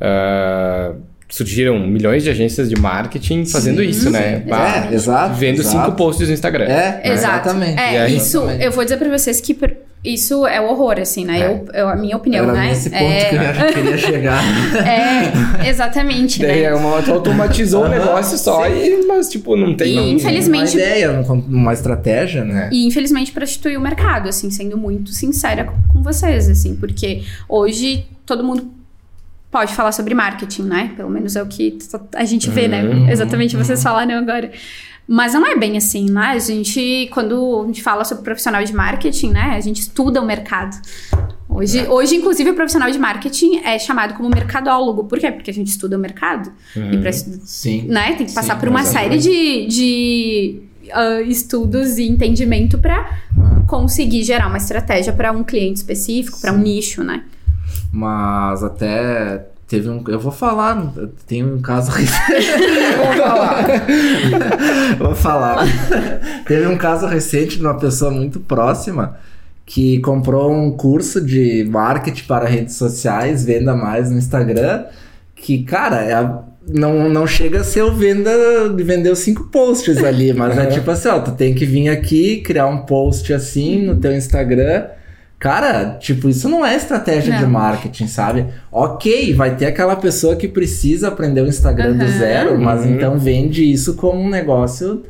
[0.00, 0.92] ah,
[1.28, 4.44] surgiram milhões de agências de marketing fazendo Sim, isso, né?
[4.90, 5.34] É, exato.
[5.36, 5.86] Vendo exato.
[5.86, 6.64] cinco posts no Instagram.
[6.64, 7.48] É, Exato.
[7.48, 7.78] exatamente.
[7.80, 9.54] É, aí- isso, eu vou dizer pra vocês que
[10.04, 11.40] isso é o horror, assim, né?
[11.40, 11.46] É.
[11.46, 12.68] Eu, eu- a minha opinião, Era né?
[12.68, 14.42] nesse ponto é, que eu queria chegar.
[14.86, 16.62] é, exatamente, Daí né?
[16.62, 18.72] é uma, automatizou o negócio só, sim.
[18.72, 19.94] e, mas tipo, não tem.
[19.96, 22.70] E, infelizmente- Uma ideia, um- uma estratégia, né?
[22.72, 28.42] E infelizmente prostitui o mercado, assim, sendo muito sincera com vocês, assim, porque hoje todo
[28.44, 28.70] mundo
[29.50, 30.92] pode falar sobre marketing, né?
[30.96, 31.78] Pelo menos é o que
[32.14, 32.84] a gente vê, né?
[32.84, 33.64] Uhum, Exatamente uhum.
[33.64, 34.50] vocês falaram agora.
[35.08, 36.26] Mas não é bem assim, né?
[36.26, 39.54] A gente, quando a gente fala sobre profissional de marketing, né?
[39.56, 40.80] A gente estuda o mercado.
[41.48, 45.04] Hoje, hoje, inclusive, o profissional de marketing é chamado como mercadólogo.
[45.04, 45.32] Por quê?
[45.32, 46.52] Porque a gente estuda o mercado.
[46.76, 47.86] E pra, Sim.
[47.88, 48.14] né?
[48.14, 49.24] Tem que passar Sim, por uma exatamente.
[49.24, 53.18] série de, de ah, estudos e entendimento para
[53.66, 57.24] conseguir gerar uma estratégia para um cliente específico, para um nicho, né?
[57.92, 60.02] Mas até teve um.
[60.08, 60.92] Eu vou falar,
[61.26, 62.48] tem um caso recente.
[62.96, 63.66] vou falar.
[64.98, 65.66] vou falar.
[66.46, 69.16] teve um caso recente de uma pessoa muito próxima
[69.64, 74.84] que comprou um curso de marketing para redes sociais, venda mais no Instagram.
[75.36, 78.32] Que, cara, é não, não chega a ser o venda
[78.68, 81.88] de vender os cinco posts ali, mas é tipo assim, ó, tu tem que vir
[81.88, 84.86] aqui, criar um post assim no teu Instagram.
[85.40, 87.50] Cara, tipo, isso não é estratégia de Não.
[87.50, 88.46] marketing, sabe?
[88.70, 92.18] Ok, vai ter aquela pessoa que precisa aprender o Instagram do Aham.
[92.18, 92.94] zero, mas Uhum.
[92.94, 95.02] então vende isso como um negócio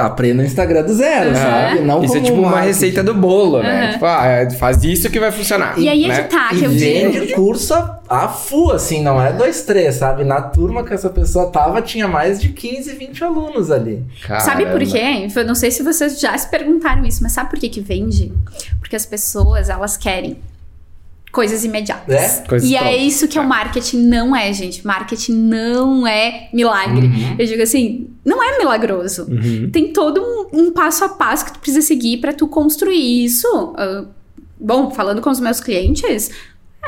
[0.00, 1.36] aprenda o Instagram do zero, Uhum.
[1.36, 1.80] sabe?
[1.80, 2.68] Não isso é como tipo uma marketing.
[2.68, 3.86] receita do bolo, né?
[3.86, 3.92] Uhum.
[3.92, 5.78] Tipo, ah, é, faz isso que vai funcionar.
[5.78, 6.22] E aí é né?
[6.24, 7.34] tá, E que eu vende digo.
[7.34, 10.24] curso a, a full, assim, não é dois, três, sabe?
[10.24, 14.04] Na turma que essa pessoa tava, tinha mais de 15, 20 alunos ali.
[14.40, 14.86] Sabe por Caramba.
[14.86, 15.28] quê?
[15.34, 18.32] Eu não sei se vocês já se perguntaram isso, mas sabe por que que vende?
[18.80, 20.36] Porque as pessoas, elas querem
[21.32, 22.14] coisas imediatas.
[22.14, 22.44] É?
[22.46, 23.02] Coisas e é prontas.
[23.02, 24.86] isso que o marketing não é, gente.
[24.86, 27.06] Marketing não é milagre.
[27.06, 27.36] Uhum.
[27.38, 29.26] Eu digo assim, não é milagroso.
[29.30, 29.70] Uhum.
[29.72, 33.46] Tem todo um, um passo a passo que tu precisa seguir pra tu construir isso.
[33.76, 34.04] Ah,
[34.60, 36.30] bom, falando com os meus clientes,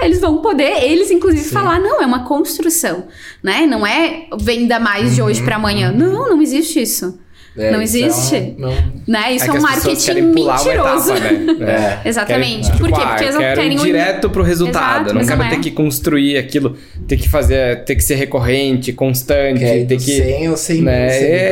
[0.03, 1.55] eles vão poder, eles inclusive Sim.
[1.55, 3.05] falar, não, é uma construção,
[3.43, 3.67] né?
[3.67, 5.91] Não é venda mais de hoje Uhum, pra amanhã.
[5.91, 7.19] Não, não existe isso.
[7.57, 8.35] É, Não isso existe.
[8.35, 8.71] É não-
[9.07, 9.33] Né?
[9.35, 11.13] Isso É é, um marketing mentiroso.
[11.13, 12.01] etapa, né?
[12.05, 12.09] É.
[12.09, 12.67] Exatamente.
[12.73, 13.01] Querem, Por quê?
[13.01, 15.03] ah, Porque eles não quero querem ir um- direto pro resultado.
[15.07, 15.61] Exato, não quero não ter é.
[15.61, 16.77] que construir aquilo,
[17.07, 20.03] ter que fazer, ter que ser recorrente, constante, que é ter que.
[20.23, 21.07] 100 ou 100 né,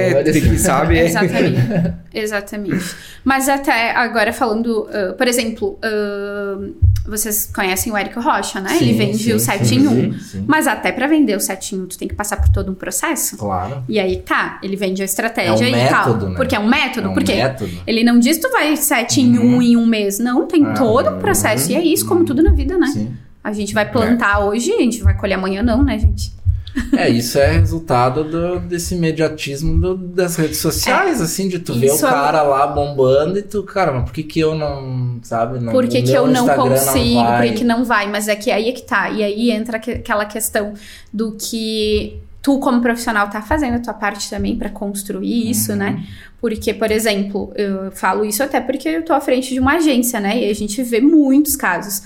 [0.08, 0.98] mil é, ter que, sabe?
[0.98, 1.04] é.
[1.06, 1.94] Exatamente.
[2.12, 2.84] Exatamente.
[3.24, 6.58] Mas até agora falando, ah, por exemplo, ah,
[7.06, 8.76] vocês conhecem o Érico Rocha, né?
[8.80, 10.18] Ele Sim, vende sim, o sim, 7 em 1.
[10.18, 10.44] sim.
[10.46, 12.74] Mas até pra vender o 7 em 1, tu tem que passar por todo um
[12.74, 13.36] processo.
[13.36, 13.82] Claro.
[13.88, 16.28] E aí tá, ele vende a estratégia É um e método, tal.
[16.30, 16.36] né?
[16.36, 17.34] Porque é um método, É um por quê?
[17.34, 17.70] método.
[17.86, 20.18] Ele não diz tu vai 7 em 1 em um mês.
[20.18, 21.70] Não, tem Ah, todo um processo.
[21.72, 22.86] E é isso, como tudo na vida, né?
[22.88, 23.12] Sim.
[23.42, 26.32] A gente vai plantar hoje, a gente vai colher amanhã, não, né, gente?
[26.96, 31.90] É, isso é resultado do- desse imediatismo do- das redes sociais, assim, de tu ver
[31.90, 35.58] o é- cara lá bombando e tu, cara, mas por que que eu não, sabe?
[35.62, 37.14] Não, Por que, que eu não Instagram consigo?
[37.22, 37.36] vai?
[37.46, 38.10] por que, que não vai?
[38.10, 39.10] Mas é que aí é que tá.
[39.10, 40.72] E aí entra que- aquela questão
[41.12, 45.78] do que tu, como profissional, tá fazendo a tua parte também pra construir isso, Uhum.
[45.78, 46.04] né?
[46.40, 50.18] Porque, por exemplo, eu falo isso até porque eu tô à frente de uma agência,
[50.18, 50.42] né?
[50.42, 52.02] E a gente vê muitos casos.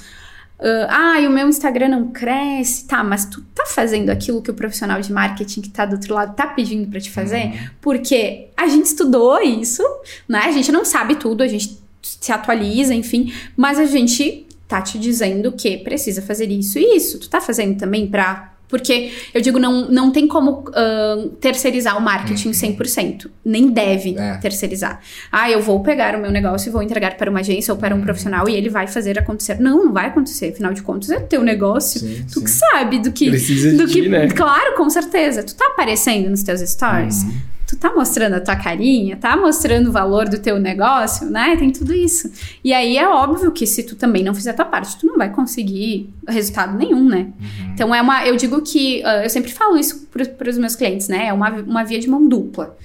[0.89, 4.55] Ah, e o meu Instagram não cresce, tá, mas tu tá fazendo aquilo que o
[4.55, 7.47] profissional de marketing que tá do outro lado tá pedindo pra te fazer?
[7.47, 7.69] Uhum.
[7.81, 9.83] Porque a gente estudou isso,
[10.29, 10.41] né?
[10.41, 14.99] A gente não sabe tudo, a gente se atualiza, enfim, mas a gente tá te
[14.99, 17.19] dizendo que precisa fazer isso e isso.
[17.19, 18.53] Tu tá fazendo também pra.
[18.69, 23.31] Porque eu digo, não, não tem como ahn, terceirizar o marketing 100%.
[23.45, 24.37] Nem deve É.
[24.39, 25.01] terceirizar.
[25.31, 27.95] Ah, eu vou pegar o meu negócio e vou entregar para uma agência ou para
[27.95, 29.61] um profissional e ele vai fazer acontecer.
[29.61, 30.49] Não, não vai acontecer.
[30.53, 32.01] Afinal de contas, é teu negócio.
[32.01, 32.59] Sim, tu que sim.
[32.73, 33.31] sabe do que.
[33.31, 34.27] Precisa de do ti, que, né?
[34.29, 35.45] Claro, com certeza.
[35.45, 37.23] Tu tá aparecendo nos teus stories.
[37.23, 37.56] Uhum.
[37.67, 41.57] Tu tá mostrando a tua carinha, tá mostrando o valor do teu negócio, né?
[41.57, 42.31] Tem tudo isso.
[42.63, 45.17] E aí é óbvio que se tu também não fizer a tua parte, tu não
[45.17, 47.33] vai conseguir resultado nenhum, né?
[47.41, 47.73] Uhum.
[47.75, 48.25] Então é uma.
[48.25, 49.03] Eu digo que.
[49.05, 51.27] ah, eu sempre falo isso para os meus clientes, né?
[51.27, 52.77] É uma, uma via de mão dupla.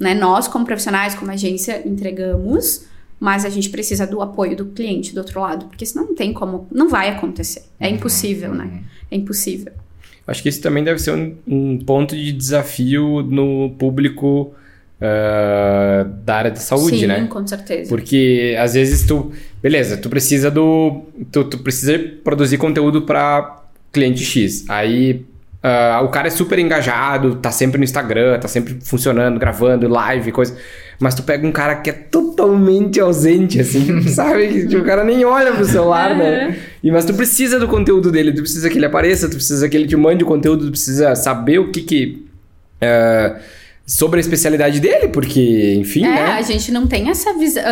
[0.00, 0.14] Né?
[0.14, 2.86] Nós, como profissionais, como agência, entregamos,
[3.20, 6.32] mas a gente precisa do apoio do cliente do outro lado, porque senão não tem
[6.32, 6.66] como.
[6.72, 7.66] Não vai acontecer.
[7.78, 8.64] É impossível, né?
[8.64, 8.84] Uhum.
[9.12, 9.72] É impossível.
[10.26, 14.54] Acho que isso também deve ser um, um ponto de desafio no público
[15.00, 17.26] ah, da área de saúde, Sim, né?
[17.28, 17.88] com certeza.
[17.88, 19.32] Porque às vezes tu.
[19.62, 21.02] Beleza, tu precisa do.
[21.30, 24.64] Tu, tu precisa produzir conteúdo para cliente X.
[24.68, 25.26] Aí
[25.62, 30.32] ah, o cara é super engajado, tá sempre no Instagram, tá sempre funcionando, gravando, live,
[30.32, 30.56] coisa.
[31.00, 34.66] Mas tu pega um cara que é totalmente ausente, assim, sabe?
[34.66, 36.56] Tipo, o cara nem olha pro celular, né?
[36.82, 39.76] E, mas tu precisa do conteúdo dele, tu precisa que ele apareça, tu precisa que
[39.76, 42.26] ele te mande o conteúdo, tu precisa saber o que que.
[42.80, 43.36] ah,
[43.86, 46.22] sobre a especialidade dele, porque, enfim, É, né?
[46.32, 47.62] a gente não tem essa visão.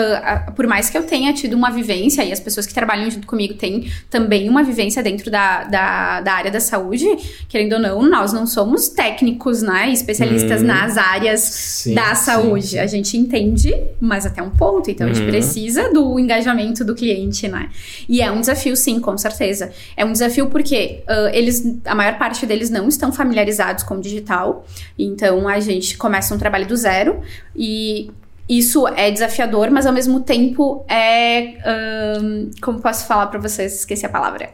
[0.55, 3.55] por mais que eu tenha tido uma vivência, e as pessoas que trabalham junto comigo
[3.55, 7.07] têm também uma vivência dentro da, da, da área da saúde,
[7.49, 9.91] querendo ou não, nós não somos técnicos, né?
[9.91, 10.67] Especialistas Uhum.
[10.67, 12.67] nas áreas Sim, da saúde.
[12.69, 12.79] sim.
[12.79, 14.91] A gente entende, mas até um ponto.
[14.91, 15.31] Então a gente Uhum.
[15.31, 17.71] precisa do engajamento do cliente, né?
[18.09, 19.73] E é um desafio, sim, com certeza.
[19.97, 24.01] É um desafio porque ah, eles, a maior parte deles não estão familiarizados com o
[24.01, 24.67] digital.
[24.99, 27.20] Então a gente começa um trabalho do zero
[27.55, 28.11] e
[28.48, 31.55] isso é desafiador, mas ao mesmo tempo é.
[31.64, 33.76] ahn, como posso falar pra vocês?
[33.78, 34.50] Esqueci a palavra.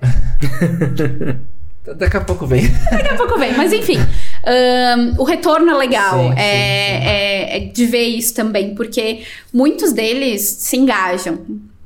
[1.97, 2.69] Daqui a pouco vem.
[2.93, 3.97] Daqui a pouco vem, mas enfim.
[4.45, 6.19] ahn, o retorno é legal.
[6.19, 9.23] Sim, sim, é, é- é de ver isso também, porque
[9.53, 11.39] muitos deles se engajam.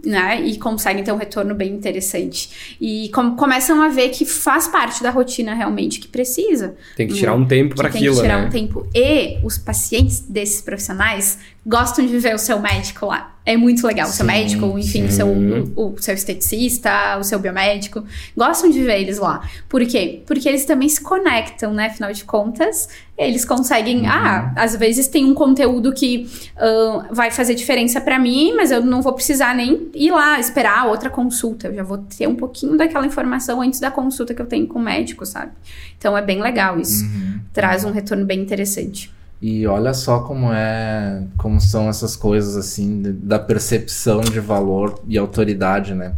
[0.05, 0.41] Né?
[0.43, 2.77] E conseguem ter um retorno bem interessante.
[2.81, 6.75] E com- começam a ver que faz parte da rotina realmente, que precisa.
[6.97, 8.47] Tem que tirar um tempo que para tem aquilo, que tirar né?
[8.49, 8.87] um tempo.
[8.93, 13.29] E os pacientes desses profissionais gostam de ver o seu médico lá.
[13.45, 14.09] É muito legal.
[14.09, 18.05] o seu Sim, médico, enfim, o seu, o, o seu esteticista, o seu biomédico.
[18.37, 19.49] Gostam de ver eles lá.
[19.69, 20.23] Por quê?
[20.27, 21.87] Porque eles também se conectam, né?
[21.87, 22.89] Afinal de contas,
[23.19, 24.07] eles conseguem.
[24.07, 28.81] Ah, às vezes tem um conteúdo que ah, vai fazer diferença pra mim, mas eu
[28.85, 31.67] não vou precisar nem ir lá esperar outra consulta.
[31.67, 34.79] Eu já vou ter um pouquinho daquela informação antes da consulta que eu tenho com
[34.79, 35.51] o médico, sabe?
[35.99, 37.41] Então é bem legal isso Uhum.
[37.53, 39.13] traz um retorno bem interessante.
[39.43, 45.19] E olha só como é, como são essas coisas assim da percepção de valor e
[45.19, 46.15] autoridade, né?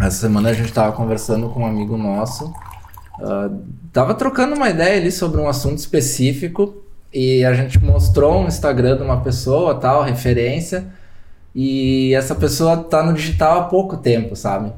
[0.00, 2.52] Essa semana a gente tava conversando com um amigo nosso,
[3.22, 3.48] ah,
[3.92, 6.82] tava trocando uma ideia ali sobre um assunto específico
[7.14, 10.86] e a gente mostrou um Instagram de uma pessoa, tal, referência,
[11.54, 14.72] e essa pessoa tá no digital há pouco tempo, sabe?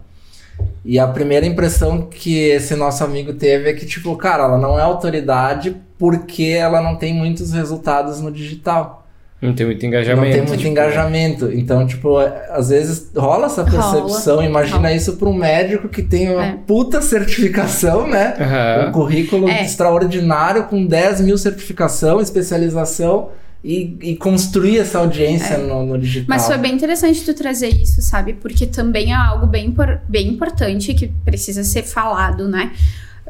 [0.84, 4.78] E a primeira impressão que esse nosso amigo teve é que, tipo, cara, ela não
[4.78, 9.06] é autoridade porque ela não tem muitos resultados no digital.
[9.42, 10.26] Não tem muito engajamento.
[10.26, 11.52] Não tem muito tipo, engajamento.
[11.52, 12.16] Então, tipo,
[12.50, 14.36] às vezes rola essa percepção.
[14.36, 14.92] Rola, Imagina rola.
[14.92, 16.52] isso para um médico que tem uma É.
[16.66, 18.34] puta certificação, né?
[18.38, 18.92] Um Aham.
[18.92, 19.62] currículo É.
[19.62, 23.30] extraordinário com 10 mil certificação, especialização
[23.64, 26.26] e, e construir essa audiência no, no digital.
[26.28, 28.34] Mas foi bem interessante tu trazer isso, sabe?
[28.34, 29.74] Porque também é algo bem,
[30.08, 32.72] bem importante que precisa ser falado, né?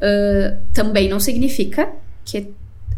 [0.03, 1.89] Ah, também não significa
[2.31, 2.49] que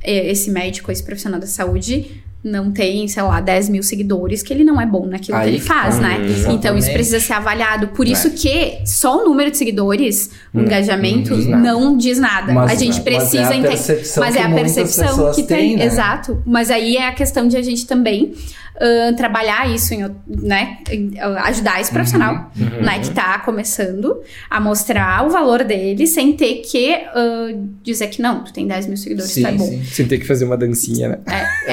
[0.03, 4.53] eh, esse médico, esse profissional da saúde, não tem, sei lá, 10 mil seguidores, que
[4.53, 6.17] ele não é bom naquilo Aí que ele faz, né?
[6.19, 6.93] Hum, Então isso exatamente.
[6.93, 7.89] precisa ser avaliado.
[7.89, 8.31] Por isso É.
[8.31, 11.63] que só o número de seguidores, o engajamento, não diz nada.
[11.63, 12.53] não diz nada.
[12.53, 13.69] Mas- a gente mas precisa é a entender.
[13.69, 15.85] percepção Mas que é a percepção que tem, né?
[15.87, 16.43] exato.
[16.45, 18.35] Mas aí é a questão de a gente também
[19.17, 20.79] trabalhar isso, em, né?
[21.45, 22.83] ajudar esse profissional, Uhum.
[22.83, 22.99] né?
[23.01, 24.21] Que tá começando
[24.51, 27.49] a mostrar o valor dele sem ter que ah,
[27.83, 29.67] dizer que não, tu tem 10 mil seguidores, Sim, tá bom.
[29.67, 29.85] sim.
[29.85, 31.19] Sem ter que fazer uma dancinha, né?
[31.67, 31.73] É,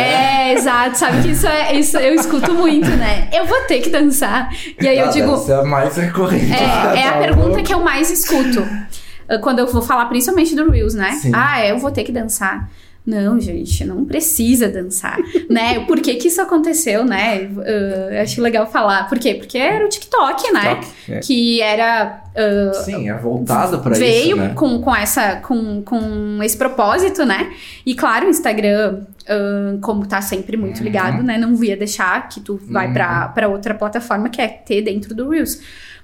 [0.49, 3.29] é, exato, sabe que isso é isso eu escuto muito, né?
[3.33, 4.49] Eu vou ter que dançar.
[4.79, 6.53] E aí eu Ah, digo, a mais recorrente.
[6.53, 8.59] é, é a Tá pergunta que eu mais escuto.
[8.61, 11.11] uh, Quando eu vou falar principalmente do Reels, né?
[11.13, 11.31] Sim.
[11.33, 12.69] Ah, eu vou ter que dançar.
[13.09, 15.17] Não, gente, não precisa dançar,
[15.49, 15.79] né?
[15.85, 17.43] Por que que isso aconteceu, né?
[17.45, 19.09] Uh, acho legal falar.
[19.09, 19.33] Por quê?
[19.35, 20.75] Porque era o TikTok, né?
[20.75, 21.19] TikTok, é.
[21.21, 22.21] Que era...
[22.35, 24.53] uh, Sim, é voltado para isso, veio né?
[24.55, 27.51] com, com essa com, com esse propósito, né?
[27.85, 30.83] E claro, o Instagram, ahn, como tá sempre muito Uhum.
[30.83, 31.37] ligado, né?
[31.37, 35.29] Não ia deixar que tu vai pra para outra plataforma que é ter dentro do
[35.29, 35.59] Reels.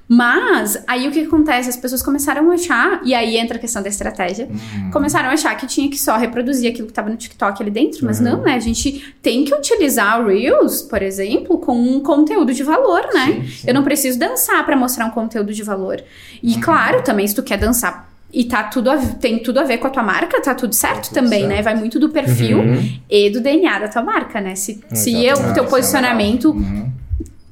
[0.08, 1.68] Mas aí o que acontece?
[1.70, 4.48] As pessoas começaram a achar, e aí entra a questão da estratégia.
[4.52, 4.92] Hum.
[4.92, 8.06] Começaram a achar que tinha que só reproduzir aquilo que tava no TikTok ali dentro,
[8.06, 8.26] mas Uhum.
[8.26, 8.54] não, né?
[8.54, 13.26] A gente tem que utilizar o Reels, por exemplo, com um conteúdo de valor, né?
[13.26, 13.68] Sim, sim.
[13.68, 16.04] Eu não preciso dançar pra mostrar um conteúdo de valor.
[16.42, 16.62] E Uhum.
[16.62, 19.88] claro, também se tu quer dançar e tá tudo a- tem tudo a ver com
[19.88, 21.48] a tua marca, tá tudo certo tudo também, certo.
[21.56, 21.62] né?
[21.64, 23.00] Vai muito do perfil Uhum.
[23.10, 24.54] e do DNA da tua marca, né?
[24.56, 26.52] Se, se eu, o teu posicionamento.
[26.52, 26.92] Uhum.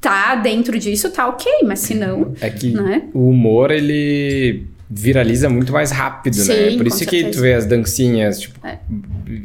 [0.03, 3.03] Tá dentro disso, tá ok, mas se não, É que né?
[3.13, 6.43] o humor, ele viraliza muito mais rápido, né?
[6.43, 8.77] Sim, Por com isso que tu vê as dancinhas, tipo, É.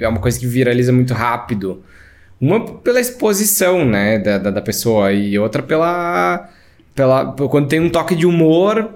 [0.01, 0.09] é.
[0.09, 1.83] uma coisa que viraliza muito rápido.
[2.41, 6.49] Uma pela exposição, né, da, da, da pessoa, e outra pela,
[6.95, 7.33] pela...
[7.33, 8.91] Quando tem um toque de humor,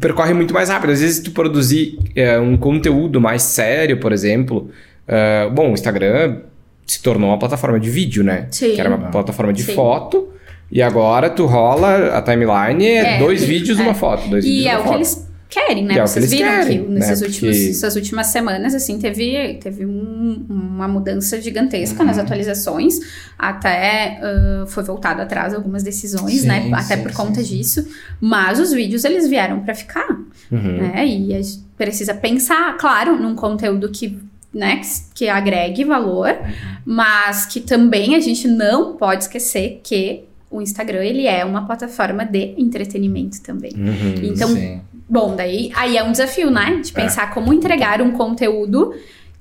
[0.00, 0.92] percorre muito mais rápido.
[0.92, 4.70] Às vezes tu produzir é, um conteúdo mais sério, por exemplo...
[5.06, 6.38] é, bom, o Instagram
[6.86, 8.46] se tornou uma plataforma de vídeo, né?
[8.50, 8.74] Sim.
[8.74, 9.74] Que era uma plataforma de Sim.
[9.74, 10.32] foto...
[10.70, 13.82] E agora tu rola a timeline é, É, dois e- vídeos, é.
[13.82, 14.28] uma foto.
[14.28, 14.96] Dois E vídeos, é uma o que foto.
[14.98, 15.94] eles querem, né?
[15.94, 17.28] É que Vocês eles viram querem, que nesses né?
[17.28, 22.06] Porque- essas últimas semanas, assim, teve, teve um- uma mudança gigantesca Uhum.
[22.06, 22.98] nas atualizações.
[23.38, 26.68] Até ah, foi voltado atrás algumas decisões, Sim, né?
[26.72, 27.86] Até sim, por sim, conta disso.
[28.20, 30.08] Mas os vídeos, eles vieram pra ficar,
[30.50, 30.58] Uhum.
[30.78, 31.06] né?
[31.06, 34.18] E a gente precisa pensar, claro, num conteúdo que...
[34.54, 34.86] Né, que,
[35.26, 36.52] que agregue valor, Uhum.
[36.86, 42.24] mas que também a gente não pode esquecer que o Instagram ele é uma plataforma
[42.24, 43.72] de entretenimento também.
[43.76, 44.14] Uhum.
[44.22, 44.80] Então, Sim.
[45.08, 46.80] Bom, daí aí é um desafio, né?
[46.82, 46.94] De É.
[46.94, 48.92] pensar como entregar um conteúdo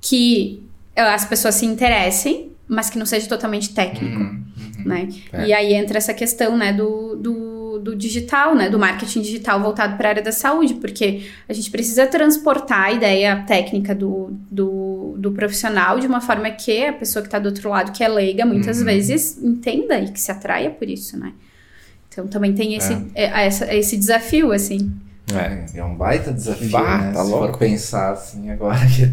[0.02, 0.62] que
[0.96, 4.44] eh, as pessoas se interessem, mas que não seja totalmente técnico, Uhum.
[4.86, 5.10] né?
[5.34, 5.48] É.
[5.48, 7.45] E aí entra essa questão, né, do, do,
[7.80, 8.70] do digital, né?
[8.70, 12.92] Do marketing digital voltado para a área da saúde, porque a gente precisa transportar a
[12.92, 17.48] ideia técnica do, do, do profissional de uma forma que a pessoa que está do
[17.48, 18.86] outro lado, que é leiga, muitas Uhum.
[18.86, 21.34] vezes entenda e que se atraia por isso, né?
[22.10, 24.92] Então também tem esse, é, essa- esse desafio, assim.
[25.34, 25.80] É.
[25.80, 27.12] É um baita desafio, Bah, né?
[27.12, 27.48] tá Se louco.
[27.48, 29.12] for pensar assim agora que.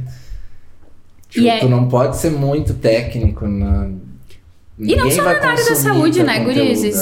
[1.31, 3.89] Tipo, E é- tu não pode ser muito técnico na.
[4.79, 6.97] E não só vai na área da saúde, né, conteúdo, gurizes?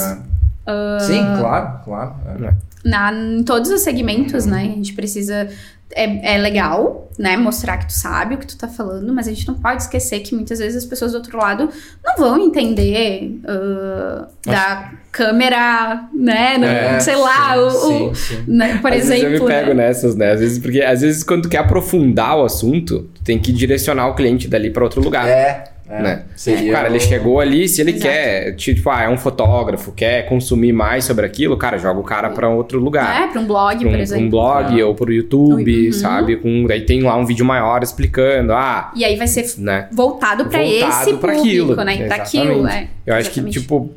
[0.67, 0.99] Né?
[0.99, 2.15] Sim, claro, claro.
[2.45, 2.53] é.
[2.83, 4.59] na, em todos os segmentos, né?
[4.61, 5.47] A gente precisa.
[5.93, 7.35] É, é legal, né?
[7.35, 10.21] Mostrar que tu sabe o que tu tá falando, mas a gente não pode esquecer
[10.21, 11.67] que muitas vezes as pessoas do outro lado
[12.01, 16.57] não vão entender ah, da câmera, né?
[16.57, 18.43] Não- É, sei lá, o, o- sim, sim.
[18.47, 19.21] né, por às exemplo.
[19.23, 19.87] vezes eu me pego né?
[19.87, 20.31] nessas, né?
[20.31, 24.07] Às vezes, porque às vezes quando tu quer aprofundar o assunto, tu tem que direcionar
[24.07, 25.27] o cliente dali pra outro lugar.
[25.27, 26.23] É, É, né?
[26.37, 28.03] seria cara, ele chegou ali, se ele Exato.
[28.05, 32.29] quer, tipo, ah, é um fotógrafo, quer consumir mais sobre aquilo, cara, joga o cara
[32.29, 33.23] pra outro lugar.
[33.23, 34.29] É, para um blog, Pra um, por pra um exemplo.
[34.29, 34.87] blog Ah.
[34.87, 35.91] ou pro YouTube, Uhum.
[35.91, 36.37] sabe?
[36.37, 39.89] Com, daí tem lá um vídeo maior explicando, ah, E aí vai ser né?
[39.91, 41.75] voltado para esse pra público, aquilo.
[41.75, 41.95] né?
[41.97, 42.37] Para Exatamente.
[42.37, 42.87] aquilo, é.
[43.05, 43.59] Eu acho que, Exatamente.
[43.59, 43.89] tipo,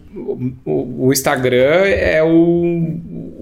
[0.64, 3.33] o- o Instagram é o.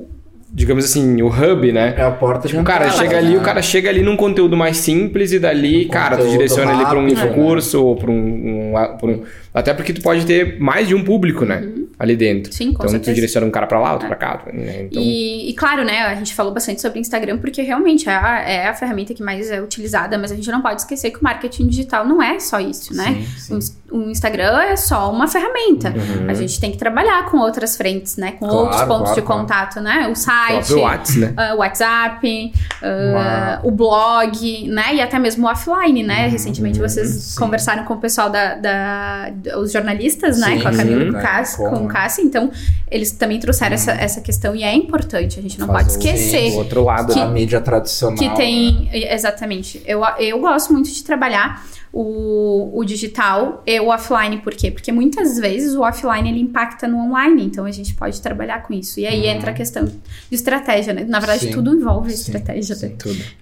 [0.55, 1.95] Digamos assim, o hub, né?
[1.97, 3.39] É a porta de O cara entrada, chega ali, né?
[3.39, 6.85] o cara chega ali num conteúdo mais simples e dali, Um cara, tu direciona ele
[6.85, 7.25] pra um rápido, né?
[7.25, 9.23] infocurso ou pra um, um- pra um-
[9.55, 11.67] Até porque tu pode ter mais de um público, né?
[12.03, 12.53] Ali dentro.
[12.53, 13.15] Sim, com então tu certeza.
[13.15, 14.43] direciona um cara pra lá, outro pra cá.
[14.53, 14.83] Né?
[14.91, 18.39] Então, E, e claro, né, a gente falou bastante sobre Instagram porque realmente é a,
[18.41, 21.23] é a ferramenta que mais é utilizada, mas a gente não pode esquecer que o
[21.23, 23.25] marketing digital não é só isso, né?
[23.39, 23.75] Sim, sim.
[23.93, 25.91] O, o Instagram é só uma ferramenta.
[25.91, 26.29] Uhum.
[26.29, 28.33] A gente tem que trabalhar com outras frentes, né?
[28.33, 29.41] Com Claro, outros pontos claro, de claro.
[29.43, 30.09] contato, né?
[30.11, 31.35] O site, WhatsApp, né?
[31.37, 34.95] ah, o WhatsApp, ah, Uma- o blog, né?
[34.97, 36.25] E até mesmo o offline, né?
[36.25, 37.39] Uhum, Recentemente vocês sim.
[37.39, 40.61] conversaram com o pessoal da, da- da- os jornalistas, né?
[40.61, 41.79] Com a Camila e sim, com né?
[41.79, 41.89] com
[42.23, 42.51] Então,
[42.91, 45.39] eles também trouxeram essa, essa questão e é importante.
[45.39, 47.13] A gente não Fazer pode esquecer O outro lado.
[47.19, 48.19] A mídia tradicional.
[48.19, 48.35] que né?
[48.35, 48.89] tem.
[48.93, 49.83] Exatamente.
[49.87, 54.71] Eu, eu gosto muito de trabalhar o, o digital e o offline, por quê?
[54.71, 58.73] Porque muitas vezes o offline ele impacta no online, então a gente pode trabalhar com
[58.73, 58.99] isso.
[58.99, 59.95] E aí entra a questão de
[60.31, 61.05] estratégia, né?
[61.07, 61.51] Na verdade, Uhum.
[61.53, 61.55] Sim.
[61.57, 62.75] tudo envolve Sim, estratégia.
[62.75, 62.87] sim.
[62.87, 62.95] né?
[62.99, 63.42] Tudo.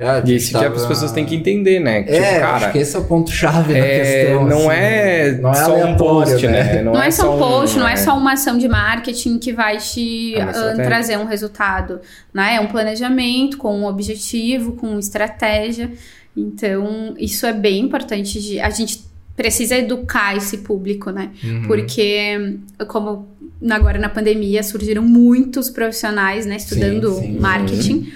[0.00, 2.02] É, a E isso que tava- as pessoas têm que entender, né?
[2.02, 4.46] Que, É, tipo, acho cara, que esse é o ponto-chave da é, questão.
[4.48, 6.62] não, assim, é não é só um post, né?
[6.74, 6.82] né?
[6.82, 9.76] Não, é só um post, não é é só uma ação de marketing que vai
[9.76, 10.84] te É estratégia.
[10.86, 12.00] trazer um resultado,
[12.32, 12.54] né?
[12.56, 15.90] É um planejamento com um objetivo, com estratégia.
[16.36, 18.40] Então, isso é bem importante.
[18.40, 19.02] De, a gente
[19.36, 21.30] precisa educar esse público, né?
[21.44, 21.62] Uhum.
[21.66, 22.56] Porque,
[22.88, 23.28] como
[23.70, 27.38] agora na pandemia surgiram muitos profissionais, né, estudando Sim, sim.
[27.38, 28.12] marketing.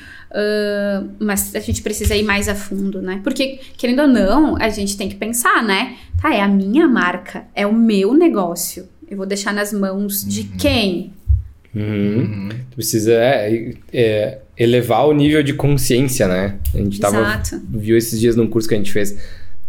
[1.18, 3.20] Mas a gente precisa ir mais a fundo, né?
[3.22, 5.97] Porque, querendo ou não, a gente tem que pensar, né?
[6.20, 8.89] Tá, é a minha marca, é o meu negócio.
[9.09, 11.12] Eu vou deixar nas mãos de quem?
[11.74, 11.82] Uhum.
[11.82, 12.49] Uhum.
[12.70, 16.57] Tu precisa é, é, elevar o nível de consciência, né?
[16.72, 17.61] A gente tava, Exato.
[17.68, 19.16] viu esses dias num curso que a gente fez.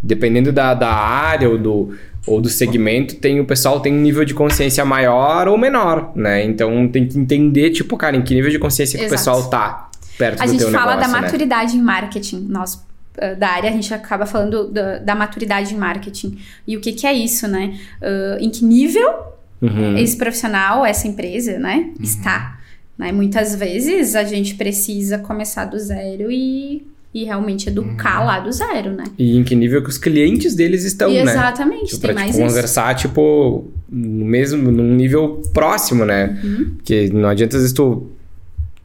[0.01, 1.95] Dependendo da, da área ou do,
[2.28, 6.43] ou do segmento, tem, o pessoal tem um nível de consciência maior ou menor, né?
[6.43, 9.20] Então tem que entender, tipo, cara, em que nível de consciência que o Exato.
[9.20, 9.84] pessoal tá
[10.18, 11.22] perto A do gente teu fala da né?
[11.22, 12.45] maturidade em marketing.
[12.49, 12.84] Nós,
[13.20, 16.38] ah, da área, a gente acaba falando da, da maturidade em marketing.
[16.68, 17.78] E o que, que é isso, né?
[18.01, 19.97] Ah, em que nível Uhum.
[19.97, 22.59] esse profissional, essa empresa, né, está.
[22.97, 23.11] Né?
[23.11, 28.26] Muitas vezes a gente precisa começar do zero e, e realmente educar Uhum.
[28.26, 29.05] lá do zero, né?
[29.18, 31.32] E em que nível que os clientes deles estão, e né?
[31.32, 32.53] exatamente, Tipo, tem pra mais tipo, isso.
[32.53, 36.38] conversar, tipo, no mesmo, num nível próximo, né?
[36.43, 36.74] Uhum.
[36.76, 38.11] Porque não adianta às vezes tu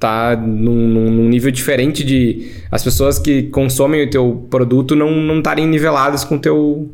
[0.01, 2.51] tá num, num- nível diferente de...
[2.73, 6.91] As pessoas que consomem o teu produto não estarem niveladas com o teu...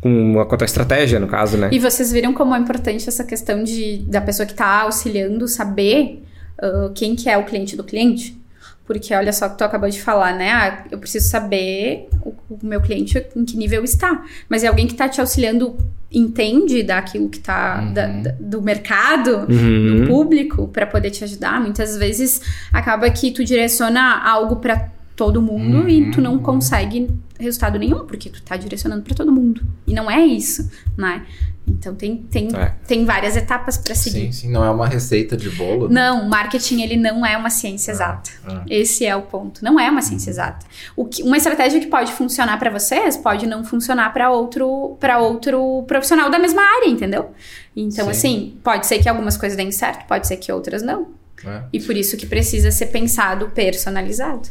[0.00, 1.70] Com a, com a tua estratégia, no caso, né?
[1.72, 6.22] E vocês viram como é importante essa questão de, da pessoa que está auxiliando saber
[6.58, 8.36] ah, quem que é o cliente do cliente?
[8.86, 10.50] Porque olha só o que tu acabou de falar, né?
[10.52, 14.24] Ah, eu preciso saber o, o meu cliente em que nível está.
[14.48, 15.76] Mas é alguém que está te auxiliando
[16.12, 17.92] entende daquilo que tá Uhum.
[17.92, 19.96] da- da- do mercado, Uhum.
[20.02, 21.60] do público para poder te ajudar.
[21.60, 22.40] Muitas vezes
[22.72, 26.38] acaba que tu direciona algo para todo mundo e tu não Uhum.
[26.38, 27.08] consegue
[27.38, 29.62] resultado nenhum, porque tu tá direcionando para todo mundo.
[29.86, 31.24] E não é isso, né?
[31.68, 32.74] Então tem, tem, É.
[32.86, 34.26] tem várias etapas para seguir.
[34.26, 35.88] Sim, sim, não é uma receita de bolo.
[35.88, 35.94] né?
[35.94, 38.30] Não, marketing ele não é uma ciência exata.
[38.46, 38.62] Ah.
[38.70, 39.64] Esse é o ponto.
[39.64, 40.64] Não é uma ciência exata.
[40.94, 45.18] O que, uma estratégia que pode funcionar para vocês pode não funcionar para outro para
[45.18, 47.32] outro profissional da mesma área, entendeu?
[47.74, 48.10] Então Sim.
[48.10, 51.08] assim, pode ser que algumas coisas deem certo, pode ser que outras não.
[51.44, 51.62] É.
[51.72, 54.48] E por isso que precisa ser pensado personalizado.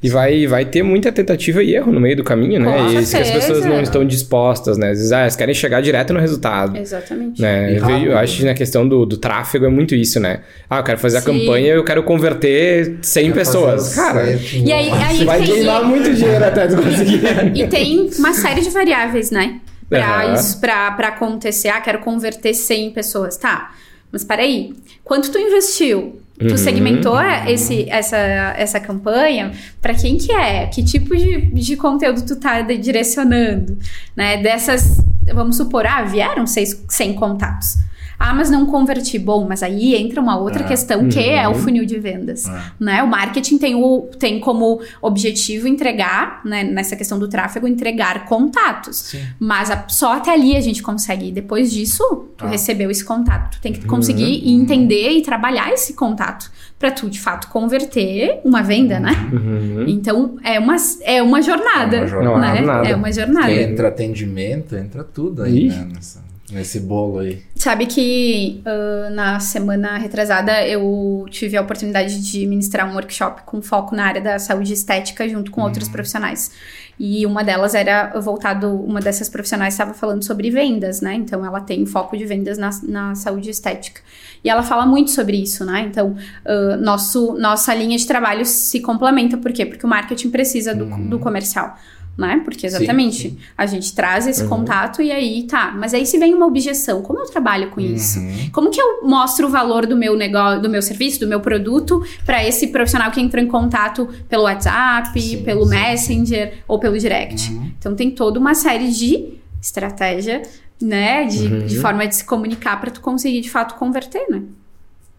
[0.00, 2.70] E vai, vai ter muita tentativa e erro no meio do caminho, né?
[2.70, 4.90] Com e isso que as pessoas não estão dispostas, né?
[4.90, 6.76] Às vezes, ah, elas querem chegar direto no resultado.
[6.78, 7.42] Exatamente.
[7.42, 7.76] Né?
[7.76, 10.40] Eu, vejo- eu acho que na questão do, do tráfego é muito isso, né?
[10.70, 11.26] Ah, eu quero fazer a Sim.
[11.40, 13.94] campanha eu quero converter 100 Quer pessoas.
[13.96, 14.68] Cara, certinho.
[14.68, 17.20] E aí- aí- vai tem- queimar muito dinheiro até tu conseguir.
[17.56, 19.60] E tem uma série de variáveis, né?
[19.88, 20.34] Pra, Aham.
[20.34, 21.68] isso, pra, pra acontecer.
[21.70, 23.36] Ah, quero converter 100 pessoas.
[23.36, 23.72] Tá,
[24.12, 24.74] mas peraí.
[25.02, 26.20] Quanto tu investiu?
[26.38, 26.56] Tu Uhum.
[26.56, 29.50] segmentou esse, essa, essa campanha
[29.82, 30.66] pra quem que é?
[30.66, 33.76] Que tipo de, de conteúdo tu tá direcionando?
[34.14, 34.36] Né?
[34.36, 37.76] Dessas, vamos supor, ah, vieram seis, 100 contatos.
[38.18, 39.18] Ah, mas não converti.
[39.18, 40.66] Bom, mas aí entra uma outra É.
[40.66, 41.58] questão que é o Uhum.
[41.58, 42.48] funil de vendas.
[42.48, 42.60] É.
[42.80, 43.02] Né?
[43.02, 48.96] O marketing tem, o, tem como objetivo entregar, né, nessa questão do tráfego, entregar contatos.
[48.96, 49.20] Sim.
[49.38, 51.28] Mas a- só até ali a gente consegue.
[51.28, 51.32] ir.
[51.32, 52.02] Depois disso,
[52.36, 52.48] tu Ah.
[52.48, 53.52] recebeu esse contato.
[53.56, 54.62] Tu tem que conseguir Uhum.
[54.62, 59.12] entender e trabalhar esse contato pra tu, de fato, converter uma venda, né?
[59.32, 59.84] Uhum.
[59.88, 61.96] Então, é uma, é uma jornada.
[61.96, 62.60] É uma jornada.
[62.62, 62.90] Não, é né?
[62.90, 63.52] É uma jornada.
[63.52, 65.88] Entra atendimento, entra tudo aí, né?
[65.94, 67.42] Nessa- nesse bolo aí.
[67.54, 73.60] Sabe que ah, na semana retrasada eu tive a oportunidade de ministrar um workshop com
[73.60, 76.50] foco na área da saúde estética junto com outros profissionais.
[76.98, 81.14] E uma delas era voltado, uma dessas profissionais estava falando sobre vendas, né?
[81.14, 84.00] Então ela tem foco de vendas na, na saúde estética.
[84.42, 85.86] E ela fala muito sobre isso, né?
[85.88, 89.64] Então, ah, nosso, nossa linha de trabalho se complementa, por quê?
[89.64, 91.76] Porque o marketing precisa do, do comercial.
[92.18, 92.40] Né?
[92.44, 93.38] Porque Sim, exatamente sim.
[93.56, 95.72] a gente traz esse contato e aí tá.
[95.78, 98.18] Mas aí se vem uma objeção, como eu trabalho com isso?
[98.18, 98.50] Uhum.
[98.52, 102.02] Como que eu mostro o valor do meu negócio, do meu serviço, do meu produto
[102.26, 105.70] para esse profissional que entrou em contato pelo WhatsApp, Sim, pelo sim.
[105.70, 107.52] Messenger ou pelo direct?
[107.52, 107.70] Uhum.
[107.78, 110.42] Então tem toda uma série de estratégia,
[110.82, 111.66] né, de, Uhum.
[111.66, 114.42] de forma de se comunicar para tu conseguir de fato converter, né?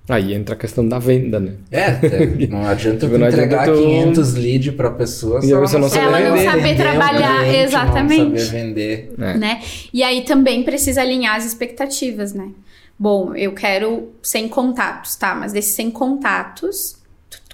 [0.10, 1.54] Aí entra a questão da venda, né?
[1.72, 1.92] É,
[2.50, 5.88] não adianta Tipo, não entregar adianta tu- 500 leads pra pessoa E a pessoa não
[5.90, 8.24] saber Ela não saber vender um trabalhar, cliente, exatamente.
[8.24, 9.14] Não saber vender.
[9.20, 9.38] É.
[9.38, 9.62] né?
[9.94, 12.50] E aí também precisa alinhar as expectativas, né?
[12.98, 15.34] Bom, eu quero 100 contatos, tá?
[15.36, 16.98] Mas desses 100 contatos,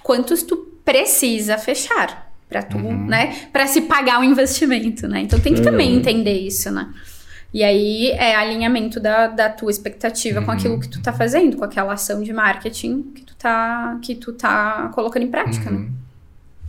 [0.02, 3.06] quantos tu precisa fechar para tu, Uhum.
[3.06, 3.34] né?
[3.52, 5.20] Para se pagar o investimento, né?
[5.20, 5.98] Então tem que também Uhum.
[5.98, 6.88] entender isso, né?
[7.54, 10.56] E aí é alinhamento da, da tua expectativa com Uhum.
[10.56, 14.32] aquilo que tu tá fazendo, com aquela ação de marketing que tu tá, que tu
[14.32, 15.78] tá colocando em prática, né?
[15.78, 15.90] Uhum.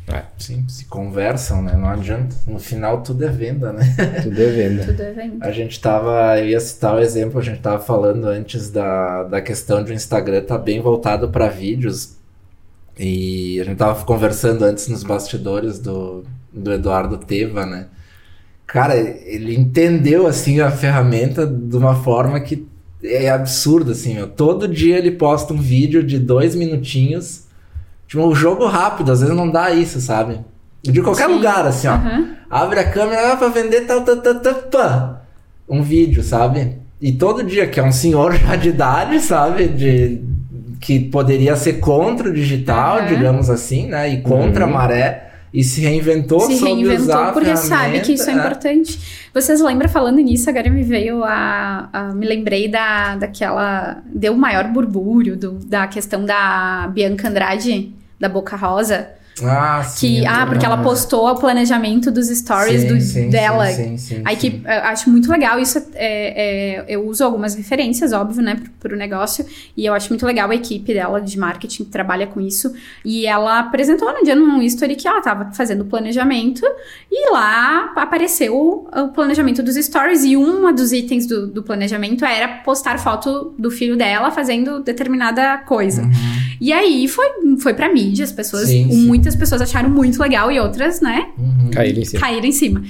[0.09, 0.23] É.
[0.37, 1.75] Sim, se conversam, né?
[1.75, 2.33] Não adianta.
[2.47, 3.83] No final tudo é venda, né?
[4.23, 4.85] Tudo é venda.
[4.85, 5.45] Tudo é venda.
[5.45, 9.41] A gente tava, eu ia citar o exemplo, a gente tava falando antes da, da
[9.41, 12.15] questão de o Instagram tá bem voltado para vídeos.
[12.97, 16.23] E a gente tava conversando antes nos bastidores do,
[16.53, 17.87] do Eduardo Teva, né?
[18.67, 22.67] Cara, ele entendeu assim a ferramenta de uma forma que
[23.01, 24.27] é absurda, assim, meu.
[24.27, 27.45] Todo dia ele posta um vídeo de dois minutinhos.
[28.07, 30.39] Tipo, um jogo rápido, às vezes não dá isso, sabe?
[30.83, 31.35] De qualquer Sim.
[31.35, 31.93] lugar, assim, ó.
[31.93, 32.27] Aham.
[32.49, 35.21] Abre a câmera ah, pra vender tal, tal, tal, tal, pá.
[35.67, 36.77] Um vídeo, sabe?
[37.01, 39.67] E todo dia, que é um senhor já de idade, sabe?
[39.67, 40.21] De,
[40.79, 43.07] que poderia ser contra o digital, Aham.
[43.07, 44.09] digamos assim, né?
[44.09, 44.71] E contra Uhum.
[44.71, 45.26] a maré.
[45.57, 48.99] E se reinventou se reinventou porque sabe que isso é ferramenta, importante.
[49.33, 51.89] Vocês lembram, falando nisso, agora me veio a.
[51.91, 54.03] a- me lembrei da, daquela.
[54.05, 59.09] Deu o maior burbúrio do, da questão da Bianca Andrade, da Boca Rosa.
[59.43, 60.21] Ah, sim.
[60.21, 63.67] Que, ah, porque ela postou o planejamento dos stories Sim, do- sim, dela.
[63.67, 64.51] Sim, sim, sim, Aí sim.
[64.51, 65.77] que eu acho muito legal isso.
[65.95, 69.45] É, é, eu uso algumas referências, óbvio, né, pro, pro negócio.
[69.75, 72.73] E eu acho muito legal a equipe dela de marketing que trabalha com isso.
[73.05, 76.61] E ela apresentou no dia num history que ela tava fazendo o planejamento.
[77.11, 78.55] E lá apareceu
[78.91, 80.23] o planejamento dos stories.
[80.23, 85.57] E um dos itens do, do planejamento era postar foto do filho dela fazendo determinada
[85.59, 86.01] coisa.
[86.03, 86.46] Uhum.
[86.59, 87.25] E aí foi,
[87.59, 89.05] foi pra mídia, as pessoas, Sim, sim.
[89.05, 91.71] muitas pessoas acharam muito legal e outras, né, Uhum.
[91.71, 92.19] Caíram em cima.
[92.21, 92.83] caíram em cima.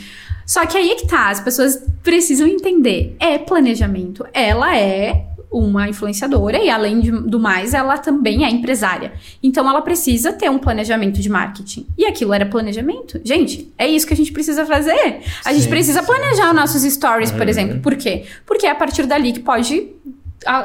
[0.45, 3.15] Só que aí é que tá, as pessoas precisam entender.
[3.19, 4.25] É planejamento.
[4.33, 9.13] Ela é uma influenciadora e, além de- do mais, ela também é empresária.
[9.41, 11.85] Então, ela precisa ter um planejamento de marketing.
[11.97, 13.19] E aquilo era planejamento.
[13.23, 15.19] Gente, é isso que a gente precisa fazer.
[15.45, 17.49] A gente Sim, precisa sim, planejar os nossos stories, por Uhum.
[17.49, 17.79] exemplo.
[17.79, 18.23] Por quê?
[18.45, 19.87] Porque é a partir dali que pode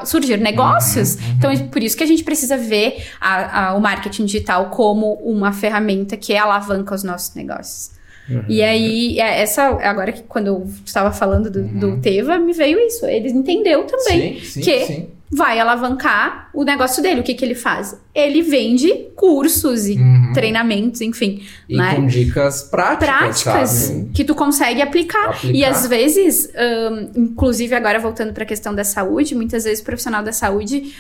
[0.05, 1.15] surgir negócios.
[1.17, 4.71] Uhum, Então, é por isso que a gente precisa ver a- a- o marketing digital
[4.71, 7.91] como uma ferramenta que alavanca os nossos negócios.
[8.29, 8.45] Uhum.
[8.49, 12.79] E aí, é, essa, agora que quando eu estava falando do, do Teva, me veio
[12.79, 13.05] isso.
[13.07, 15.09] Ele entendeu também Sim, sim, que sim.
[15.35, 17.21] Vai alavancar o negócio dele.
[17.21, 17.99] O que, que ele faz?
[18.15, 20.33] Ele vende cursos e Uhum.
[20.35, 21.95] treinamentos, enfim, E né?
[21.95, 24.11] com dicas práticas, práticas sabe?
[24.13, 25.31] que tu consegue aplicar.
[25.31, 25.55] Aplicar.
[25.57, 29.85] E às vezes, ahn, inclusive agora voltando para a questão da saúde, muitas vezes o
[29.85, 30.95] profissional da saúde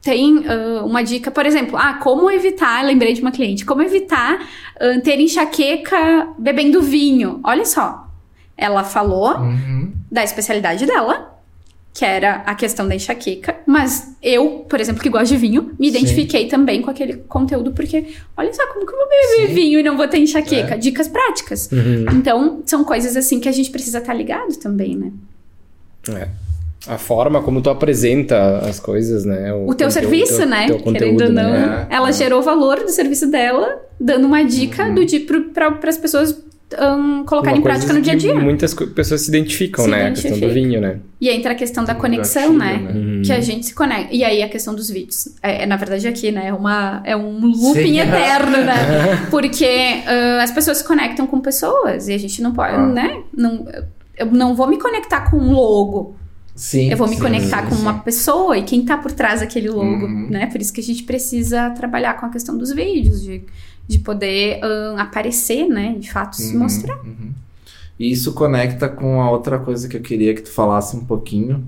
[0.00, 4.38] tem ah, uma dica, por exemplo, ah, como evitar, lembrei de uma cliente, como evitar
[4.80, 7.40] ah, ter enxaqueca bebendo vinho.
[7.44, 8.08] Olha só,
[8.56, 9.92] ela falou Uhum.
[10.10, 11.33] da especialidade dela,
[11.94, 15.88] que era a questão da enxaqueca, mas eu, por exemplo, que gosto de vinho, me
[15.90, 15.96] Sim.
[15.96, 19.54] identifiquei também com aquele conteúdo, porque olha só, como que eu vou beber Sim.
[19.54, 20.74] vinho e não vou ter enxaqueca?
[20.74, 20.76] É.
[20.76, 21.70] Dicas práticas.
[21.70, 22.04] Uhum.
[22.18, 25.12] Então, são coisas assim que a gente precisa estar ligado também, né?
[26.10, 26.28] É.
[26.86, 29.52] A forma como tu apresenta as coisas, né?
[29.54, 30.66] O teu conteúdo, serviço, teu- né?
[30.66, 31.86] teu Querendo ou conteúdo, não, né?
[31.88, 32.12] Ela é.
[32.12, 34.94] gerou valor do serviço dela, dando uma dica Uhum.
[34.96, 36.42] do tipo para as pessoas
[36.80, 38.34] um, colocar Uma em prática no dia a dia.
[38.34, 40.06] Muitas pessoas se identificam, Se né?
[40.06, 40.98] A questão do vinho, né?
[41.20, 42.92] E entra a questão da conexão, gatilho, né?
[42.92, 42.98] né?
[42.98, 43.22] Uhum.
[43.22, 44.14] Que a gente se conecta.
[44.14, 45.28] E aí a questão dos vídeos.
[45.42, 46.48] É, é, na verdade, aqui, né?
[46.48, 48.00] É, uma, é um looping Sim.
[48.00, 49.26] eterno, né?
[49.30, 49.66] Porque
[50.06, 52.86] ah, as pessoas se conectam com pessoas e a gente não pode, Ah.
[52.86, 53.22] né?
[53.36, 53.66] Não,
[54.16, 56.16] eu não vou me conectar com um logo.
[56.54, 56.90] Sim.
[56.90, 59.68] Eu vou me sim, conectar sim, com uma pessoa e quem tá por trás daquele
[59.70, 60.28] logo, Uhum.
[60.30, 60.46] né?
[60.46, 63.42] Por isso que a gente precisa trabalhar com a questão dos vídeos, de,
[63.88, 65.96] de poder ah, aparecer, né?
[65.98, 66.96] De fato, se Uhum, mostrar.
[67.04, 67.32] uhum.
[67.98, 71.64] E isso conecta com a outra coisa que eu queria que tu falasse um pouquinho,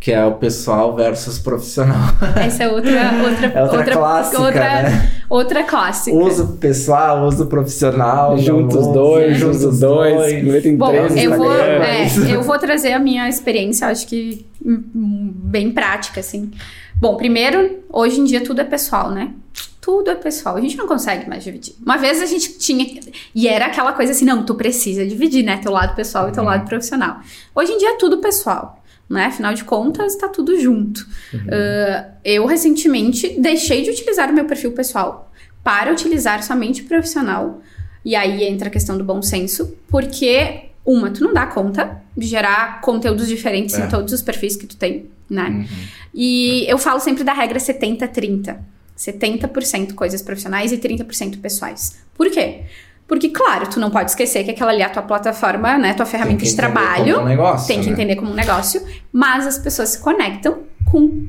[0.00, 2.00] que é o pessoal versus profissional.
[2.34, 2.90] Essa é outra,
[3.22, 5.12] outra, É outra, clássica, outra, né?
[5.28, 6.16] outra clássica.
[6.16, 8.38] Uso pessoal, uso profissional.
[8.38, 11.84] Juntos dois, juntos juntos os os dois, metem Bom, três eu vou, Instagram.
[11.84, 16.50] é, eu vou trazer a minha experiência, acho que hum, bem prática, assim.
[16.98, 19.34] Bom, primeiro, hoje em dia tudo é pessoal, né?
[19.82, 20.56] Tudo é pessoal.
[20.56, 21.74] A gente não consegue mais dividir.
[21.84, 22.86] Uma vez a gente tinha.
[23.34, 25.58] E era aquela coisa assim, não, tu precisa dividir, né?
[25.58, 27.20] Teu lado pessoal e teu lado profissional.
[27.54, 28.79] Hoje em dia é tudo pessoal.
[29.10, 29.24] Né?
[29.24, 31.04] Afinal de contas, tá tudo junto.
[31.50, 35.32] Ah, eu recentemente deixei de utilizar o meu perfil pessoal
[35.64, 37.60] para utilizar somente o profissional.
[38.04, 42.26] E aí entra a questão do bom senso, porque uma, tu não dá conta de
[42.26, 43.84] gerar conteúdos diferentes É.
[43.84, 45.48] em todos os perfis que tu tem, né?
[45.48, 45.66] Uhum.
[46.14, 48.56] E eu falo sempre da regra 70-30.
[48.96, 51.98] 70% coisas profissionais e 30% pessoais.
[52.14, 52.62] Por quê?
[53.10, 55.92] Porque, claro, tu não pode esquecer que aquela ali é a tua plataforma, né?
[55.94, 57.14] Tua ferramenta Tem que de entender trabalho.
[57.14, 57.92] como um negócio, tem que né?
[57.92, 58.80] entender como um negócio.
[59.12, 60.58] Mas as pessoas se conectam
[60.90, 61.26] com,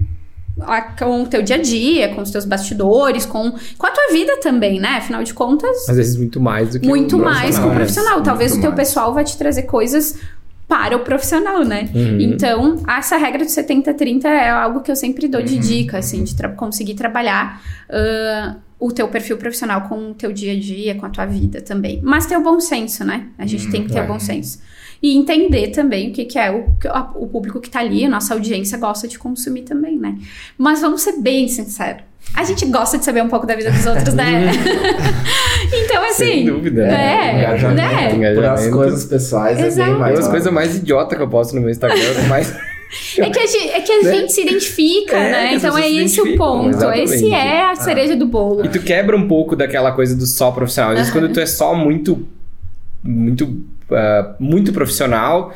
[0.62, 4.12] a- com o teu dia a dia, com os teus bastidores, com, com a tua
[4.14, 4.98] vida também, né?
[5.00, 7.76] Afinal de contas, Às vezes muito mais do que muito um mais que o né?
[7.76, 8.22] profissional.
[8.22, 8.88] Talvez Muito o teu mais.
[8.88, 10.20] pessoal vai te trazer coisas
[10.68, 11.90] para o profissional, né?
[11.94, 12.22] Uhum.
[12.22, 15.60] Então, essa regra de 70-30 é algo que eu sempre dou de Uhum.
[15.60, 17.60] dica, assim, de tra- conseguir trabalhar
[17.90, 21.62] ah, o teu perfil profissional com o teu dia a dia, com a tua vida
[21.62, 22.02] também.
[22.04, 23.28] Mas ter o bom senso, né?
[23.38, 24.04] A gente tem que ter é.
[24.04, 24.60] o bom senso.
[25.04, 26.66] E entender também o que, que é o,
[27.16, 30.18] o público que tá ali, a nossa audiência gosta de consumir também, né?
[30.58, 32.02] Mas vamos ser bem sinceros.
[32.34, 34.52] A gente gosta de saber um pouco da vida dos outros, né?
[35.72, 36.26] então, assim.
[36.26, 37.36] Sem dúvida, né?
[37.36, 37.94] É, Engajamento, né?
[37.94, 38.76] Por as engajamento.
[38.76, 39.92] coisas pessoais é Exato.
[39.92, 40.14] bem mais.
[40.14, 42.56] Uma das coisas mais idiota que eu posto no meu Instagram, mas
[43.18, 44.14] É que a gente, é que a Né?
[44.16, 45.54] gente se identifica, É, né?
[45.56, 46.70] Então é esse o ponto.
[46.70, 47.04] exatamente.
[47.14, 48.66] Esse é a cereja do bolo.
[48.66, 50.92] E tu quebra um pouco daquela coisa do só profissional.
[50.92, 52.28] Às vezes, quando tu é só muito.
[53.04, 53.64] Muito.
[53.92, 55.54] ah, muito profissional.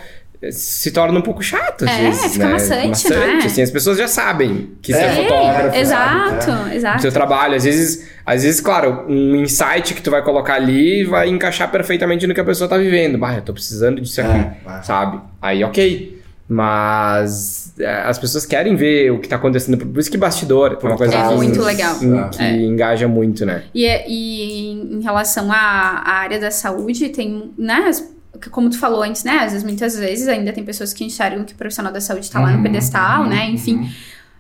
[0.52, 2.34] Se torna um pouco chato, às É, vezes.
[2.34, 2.52] fica né?
[2.52, 3.40] maçante, né?
[3.46, 5.76] Assim, as pessoas já sabem que você é, É, fotógrafo.
[5.78, 7.02] Exato, do exato.
[7.02, 7.56] seu trabalho.
[7.56, 12.28] Às vezes, às vezes, claro, um insight que tu vai colocar ali vai encaixar perfeitamente
[12.28, 13.18] no que a pessoa tá vivendo.
[13.18, 14.82] Bah, eu tô precisando disso aqui, É, é.
[14.84, 15.20] sabe?
[15.42, 16.22] Aí, ok.
[16.48, 19.78] Mas é, as pessoas querem ver o que tá acontecendo.
[19.78, 21.98] Por isso que bastidor é uma coisa É muito legal.
[22.00, 22.56] que É.
[22.62, 23.64] engaja muito, né?
[23.74, 28.08] E, é- e em relação à, à área da saúde, tem, né, as-
[28.52, 31.54] como tu falou antes, né, às vezes, muitas vezes ainda tem pessoas que enxergam que
[31.54, 33.78] o profissional da saúde tá lá no Uhum, pedestal, uhum, né, enfim.
[33.78, 33.90] uhum.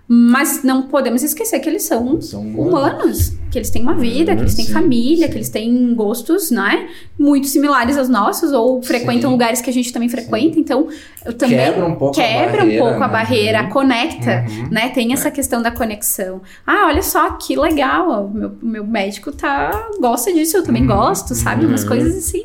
[0.07, 4.41] Mas não podemos esquecer que eles são São humanos, que eles têm uma vida, que
[4.43, 5.31] eles têm Sim, família, sim.
[5.31, 6.89] que eles têm gostos, né?
[7.17, 9.33] Muito similares aos nossos, ou frequentam Sim.
[9.33, 10.59] lugares que a gente também frequenta.
[10.59, 10.87] Então,
[11.25, 13.13] eu também Quebra um pouco a quebra barreira, um pouco a né?
[13.13, 13.69] barreira, Uhum.
[13.69, 14.69] conecta, Uhum.
[14.69, 14.89] né?
[14.89, 16.39] Tem essa questão da conexão.
[16.67, 20.89] Ah, olha só que legal, ó, meu, meu médico tá gosta disso, eu também Uhum.
[20.89, 21.65] gosto, sabe?
[21.65, 21.87] Umas Uhum.
[21.89, 22.43] coisas assim.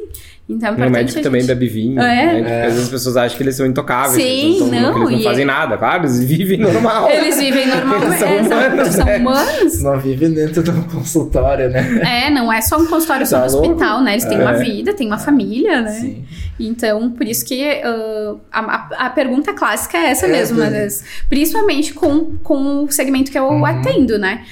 [0.51, 2.01] Então, é importante médico também gente- bebe vinho.
[2.01, 2.03] É.
[2.03, 2.35] né?
[2.39, 2.61] Porque É.
[2.65, 4.15] Às vezes as pessoas acham que eles são intocáveis.
[4.23, 4.71] Sim, eles não, não,
[5.07, 5.79] que eles não fazem é- nada.
[5.79, 7.09] Claro, eles vivem normal.
[7.09, 9.17] Eles vivem normalmente, Eles são é, humanos, são né?
[9.19, 9.83] humanos.
[9.83, 12.27] Não vive dentro de um consultório, né?
[12.27, 13.69] É, não é só um consultório só Tá no louco?
[13.69, 14.13] hospital, né?
[14.13, 14.43] Eles têm É.
[14.43, 15.91] uma vida, têm uma família, né?
[15.93, 16.25] Sim.
[16.59, 21.03] Então, por isso que ah, a, a- a pergunta clássica é essa É, mesmo, mas
[21.29, 23.65] principalmente com, com o segmento que eu Uhum.
[23.65, 24.45] atendo, né?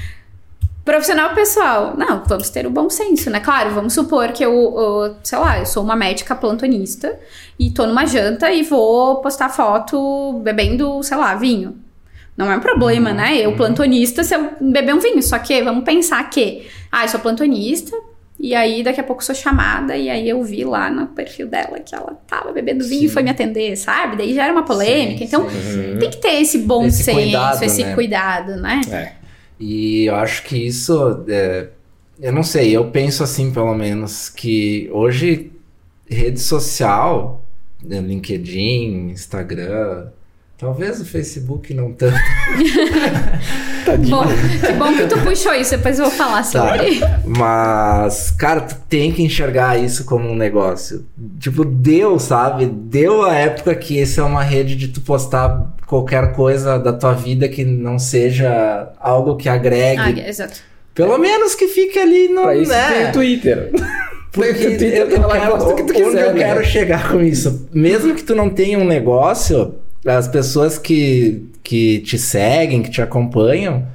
[0.89, 3.41] Profissional pessoal, não, vamos ter o bom senso, né?
[3.41, 7.15] Claro, vamos supor que eu, ah, sei lá, eu sou uma médica plantonista
[7.59, 11.77] e tô numa janta e vou postar foto bebendo, sei lá, vinho.
[12.35, 13.37] Não é um problema, né?
[13.37, 13.57] Eu, uhum.
[13.59, 15.23] plantonista, se eu beber um vinho.
[15.23, 17.95] Só que vamos pensar que, ah, eu sou plantonista,
[18.41, 21.81] e aí daqui a pouco sou chamada, e aí eu vi lá no perfil dela
[21.81, 23.13] que ela tava bebendo vinho e Sim.
[23.15, 24.17] foi me atender, sabe?
[24.17, 25.19] Daí já era uma polêmica.
[25.19, 25.99] Sim, então, sim.
[26.01, 27.95] tem que ter esse bom Esse senso, cuidado, esse né?
[27.95, 28.81] cuidado, né?
[28.91, 29.18] É.
[29.61, 31.25] E eu acho que isso.
[31.29, 31.69] é,
[32.21, 35.53] eu não sei, eu penso assim, pelo menos, que hoje
[36.09, 37.45] rede social,
[37.85, 40.09] né, LinkedIn, Instagram,
[40.57, 42.17] talvez o Facebook não tanto.
[44.11, 46.45] Bom, que bom que tu puxou isso, depois eu vou falar Tá.
[46.45, 47.01] sobre.
[47.25, 51.07] Mas, cara, tu tem que enxergar isso como um negócio.
[51.41, 52.67] Tipo, deu, sabe?
[52.67, 57.15] Deu a época que isso é uma rede de tu postar qualquer coisa da tua
[57.15, 60.21] vida que não seja algo que agregue.
[60.23, 60.61] Ah, exato.
[60.95, 62.43] Pelo menos que fique ali no.
[62.43, 62.89] Pra isso né?
[62.93, 63.71] tem o Twitter.
[64.31, 66.39] Porque Tu tenta eu, eu quero, o que tu onde quiser, eu né?
[66.39, 67.67] quero chegar com isso.
[67.73, 69.75] Mesmo que tu não tenha um negócio,
[70.07, 73.87] as pessoas que, que te seguem, que te acompanham,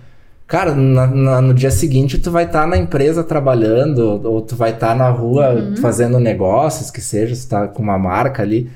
[0.48, 4.72] cara, na- na- no dia seguinte tu vai estar na empresa trabalhando, ou tu vai
[4.72, 5.78] estar na rua Uhum.
[5.78, 8.70] fazendo negócios, que seja, se tá com uma marca ali.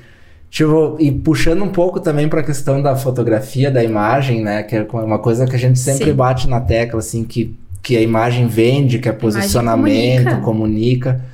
[0.50, 4.62] Tipo, e puxando um pouco também pra questão da fotografia, da imagem, né?
[4.62, 6.14] Que é uma coisa que a gente sempre Sim.
[6.14, 10.40] bate na tecla, assim, que, que a imagem vende, que é posicionamento, comunica.
[10.40, 11.24] comunica.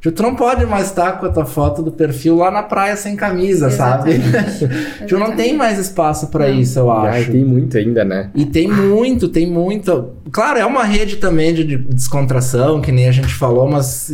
[0.00, 2.94] Tipo, tu não pode mais estar com a tua foto do perfil lá na praia
[2.96, 4.12] sem camisa, sabe?
[4.12, 4.68] Exatamente.
[5.08, 6.54] tipo, não tem mais espaço pra Não.
[6.54, 7.32] isso, eu Ai, acho.
[7.32, 8.30] tem muito ainda, né?
[8.32, 10.10] E tem muito, tem muito.
[10.30, 14.12] Claro, é uma rede também de descontração, que nem a gente falou, mas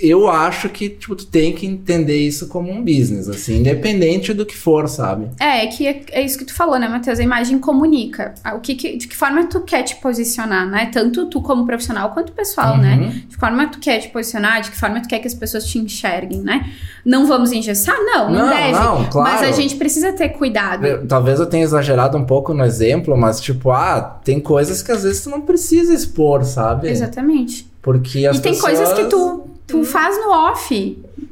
[0.00, 4.44] eu acho que tipo, tu tem que entender isso como um business, assim, independente do
[4.44, 5.28] que for, sabe?
[5.38, 7.18] É, é que é, é isso que tu falou, né, Matheus?
[7.18, 8.34] A imagem comunica.
[8.54, 10.90] O que, que- de que forma tu quer te posicionar, né?
[10.92, 12.96] Tanto tu como profissional quanto o pessoal, né?
[12.96, 13.08] Uhum.
[13.10, 15.64] De que forma tu quer te posicionar, de que forma tu quer que as pessoas
[15.66, 16.70] te enxerguem, né?
[17.04, 17.96] Não vamos engessar?
[17.98, 18.72] Não, não, Não, deve.
[18.72, 19.30] não, claro.
[19.30, 20.86] Mas a gente precisa ter cuidado.
[20.86, 24.90] Eu- talvez eu tenha exagerado um pouco no exemplo, mas tipo, ah, tem coisas que
[24.90, 26.88] às vezes tu não precisa expor, sabe?
[26.88, 27.70] Exatamente.
[27.82, 28.78] Porque as e tem pessoas...
[28.78, 30.70] coisas que tu, tu faz no off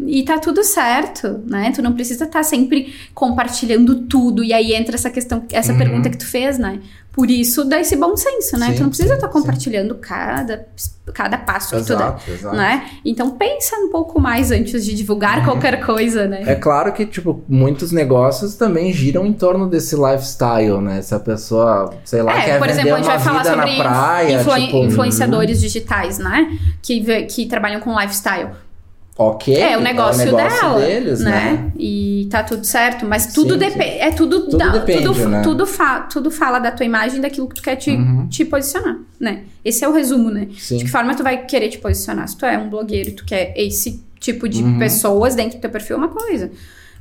[0.06, 1.72] e tá tudo certo, né?
[1.74, 4.42] Tu não precisa estar sempre compartilhando tudo.
[4.44, 5.78] E aí entra essa questão, essa Uhum.
[5.78, 6.80] pergunta que tu fez, né?
[7.12, 8.68] Por isso dá esse bom senso, né?
[8.68, 10.64] Sim, tu não precisa estar sim, compartilhando cada,
[11.12, 12.56] cada passo que tu dá, Exato, exato.
[12.56, 12.88] né?
[13.04, 16.44] Então pensa um pouco mais antes de divulgar qualquer coisa, né?
[16.46, 21.02] É claro que, tipo, muitos negócios também giram em torno desse lifestyle, né?
[21.02, 24.40] Se a pessoa, sei lá, É, quer por exemplo, a gente vai falar sobre praia,
[24.40, 24.84] influen- tipo...
[24.84, 26.56] influenciadores digitais, né?
[26.80, 28.50] Que, que trabalham com lifestyle.
[29.18, 31.30] Ok, É o negócio, dela, deles, né?
[31.30, 31.72] né?
[31.78, 33.98] E tá tudo certo, mas tudo depende.
[33.98, 35.42] É tudo, Tudo da- depende, tudo, né?
[35.42, 38.28] tudo, fa- tudo fala da tua imagem, daquilo que tu quer te, Uhum.
[38.28, 39.42] te posicionar, né?
[39.62, 40.48] Esse é o resumo, né?
[40.56, 40.78] Sim.
[40.78, 42.26] De que forma tu vai querer te posicionar?
[42.28, 44.78] Se tu é um blogueiro e tu quer esse tipo de Uhum.
[44.78, 46.50] pessoas dentro do teu perfil, é uma coisa.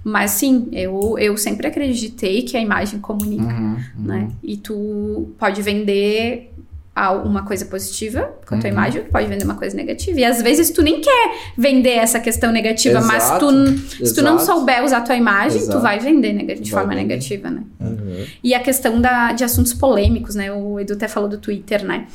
[0.04, 4.04] Mas sim, eu, eu sempre acreditei que a imagem comunica, Uhum, uhum.
[4.06, 4.28] né?
[4.44, 6.54] E tu pode vender
[6.96, 8.74] uma coisa positiva com a tua Uhum.
[8.76, 10.20] imagem, tu pode vender uma coisa negativa.
[10.20, 14.22] E às vezes tu nem quer vender essa questão negativa, mas Exato, tu, se tu
[14.22, 15.78] não souber usar a tua imagem, Exato.
[15.78, 17.08] tu vai vender nega- de Vai forma vender.
[17.08, 17.64] negativa, né?
[17.80, 18.26] Uhum.
[18.44, 20.52] E a questão da, de assuntos polêmicos, né?
[20.52, 22.08] O Edu até falou do Twitter, né?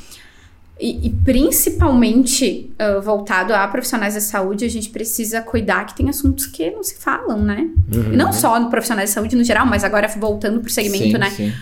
[0.79, 6.09] E, e principalmente ah, voltado a profissionais da saúde, a gente precisa cuidar que tem
[6.09, 7.67] assuntos que não se falam, né?
[7.93, 8.13] Uhum.
[8.13, 11.17] E não só no profissionais da saúde no geral, mas agora voltando pro segmento, Sim,
[11.17, 11.29] né?
[11.31, 11.53] sim.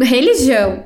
[0.00, 0.84] Religião,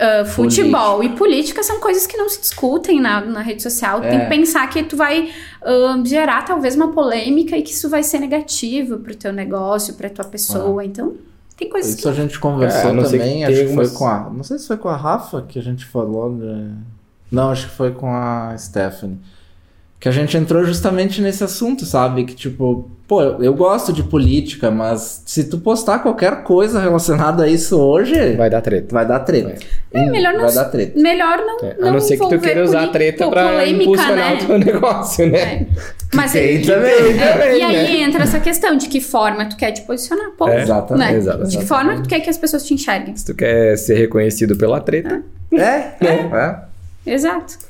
[0.00, 0.62] ah, Política.
[0.64, 4.00] futebol e política são coisas que não se discutem na, na rede social.
[4.00, 4.20] Tem É.
[4.24, 5.30] que pensar que tu vai
[5.62, 10.08] ah, gerar talvez uma polêmica e que isso vai ser negativo pro teu negócio, pra
[10.08, 10.84] tua pessoa.
[10.84, 11.14] Então,
[11.56, 14.30] tem coisas Isso a gente conversou É, também, que acho que foi com a...
[14.30, 16.70] Não sei se foi com a Rafa que a gente falou de...
[17.30, 19.18] Não, acho que foi com a Stephanie.
[20.00, 22.22] Que a gente entrou justamente nesse assunto, sabe?
[22.22, 27.42] Que tipo, pô, eu, eu gosto de política, mas se tu postar qualquer coisa relacionada
[27.42, 28.94] a isso hoje, Vai dar treta.
[28.94, 29.56] vai dar treta.
[29.92, 31.00] É, melhor não Vai dar treta.
[31.00, 31.58] melhor não.
[31.68, 34.38] É, não a não ser que tu queira usar treta pô, pra polêmica, impulsionar né?
[34.40, 35.38] o teu negócio, né?
[35.40, 35.66] É.
[36.14, 38.00] Mas Tem é- também, é, também, e aí né?
[38.02, 40.30] entra essa questão de que forma tu quer te posicionar.
[40.38, 41.10] Ponto, É, Exatamente.
[41.12, 41.18] né?
[41.18, 41.50] exatamente.
[41.50, 43.16] De que forma tu quer que as pessoas te enxerguem.
[43.16, 45.22] Se tu quer ser reconhecido pela treta,
[45.52, 45.58] É,
[46.06, 47.12] é, é.
[47.14, 47.66] Exato.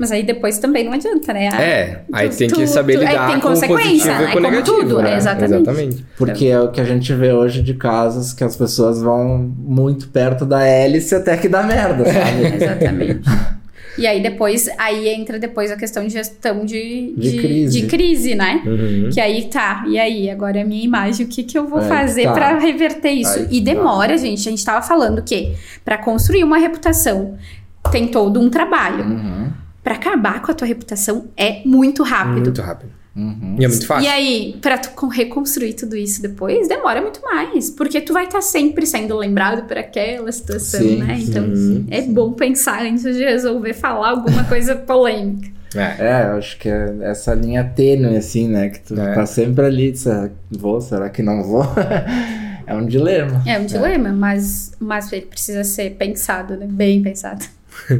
[0.00, 1.46] Mas aí depois também não adianta, né?
[1.48, 2.00] é.
[2.12, 4.14] Aí tu- tem que saber tu- é, lidar tem com o consequência, positivo né?
[4.14, 5.12] e com o Como negativo, tudo, né?
[5.12, 5.54] é, exatamente.
[5.54, 6.06] Exatamente.
[6.16, 10.08] Porque é o que a gente vê hoje de casos que as pessoas vão muito
[10.08, 12.56] perto da hélice até que dá merda, sabe?
[12.56, 13.20] Exatamente.
[13.98, 17.80] E aí depois, aí entra depois a questão de gestão de, De crise.
[17.80, 18.62] de crise, né?
[18.64, 19.10] Uhum.
[19.12, 21.80] Que aí tá, e aí, agora é a minha imagem, o que que eu vou
[21.80, 22.32] Aí fazer tá.
[22.32, 23.36] pra reverter isso?
[23.40, 23.72] Aí e tá.
[23.74, 24.48] demora, gente.
[24.48, 27.34] A gente tava falando que pra construir uma reputação
[27.90, 29.04] tem todo um trabalho.
[29.04, 29.48] Uhum,
[29.82, 32.42] Pra acabar com a tua reputação é muito rápido.
[32.44, 32.90] Muito rápido.
[33.16, 33.56] uhum.
[33.58, 34.04] E é muito fácil.
[34.04, 37.70] E aí, pra tu con- reconstruir tudo isso depois, demora muito mais.
[37.70, 41.16] Porque tu vai estar sempre sendo lembrado por aquela situação, Sim, né?
[41.18, 42.12] Então, sim, é sim.
[42.12, 45.48] bom pensar antes de resolver falar alguma coisa polêmica.
[45.74, 45.80] É.
[45.98, 48.68] É, eu acho que é essa linha tênue, assim, né?
[48.70, 49.14] Que tu É.
[49.14, 51.64] tá sempre ali, será que vou, será que não vou?
[52.66, 53.40] é um dilema.
[53.46, 56.66] É um dilema, mas, mas ele precisa ser pensado, né?
[56.68, 57.44] Bem pensado.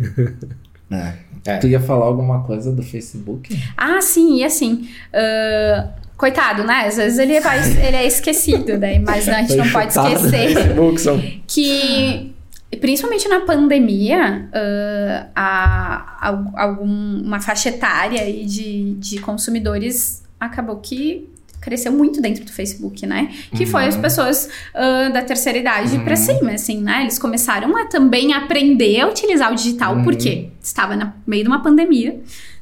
[0.93, 1.13] É.
[1.47, 1.57] É.
[1.59, 3.59] Tu ia falar alguma coisa do Facebook?
[3.77, 4.89] Ah, sim, e assim.
[5.13, 6.85] ah, coitado, né?
[6.87, 8.99] Às vezes ele, vai, ele é esquecido, né?
[8.99, 10.15] Mas a gente Foi não pode chutado.
[10.15, 11.23] esquecer Facebook são.
[11.47, 12.35] que
[12.81, 20.77] principalmente na pandemia ah, a, al- algum, uma faixa etária aí de, de consumidores acabou
[20.77, 21.29] que
[21.61, 23.29] cresceu muito dentro do Facebook, né?
[23.57, 27.03] Que foi as pessoas ah, da terceira idade pra cima, assim, né?
[27.03, 30.03] Eles começaram a também aprender a utilizar o digital, Uhum.
[30.05, 32.21] porque estava no meio de uma pandemia,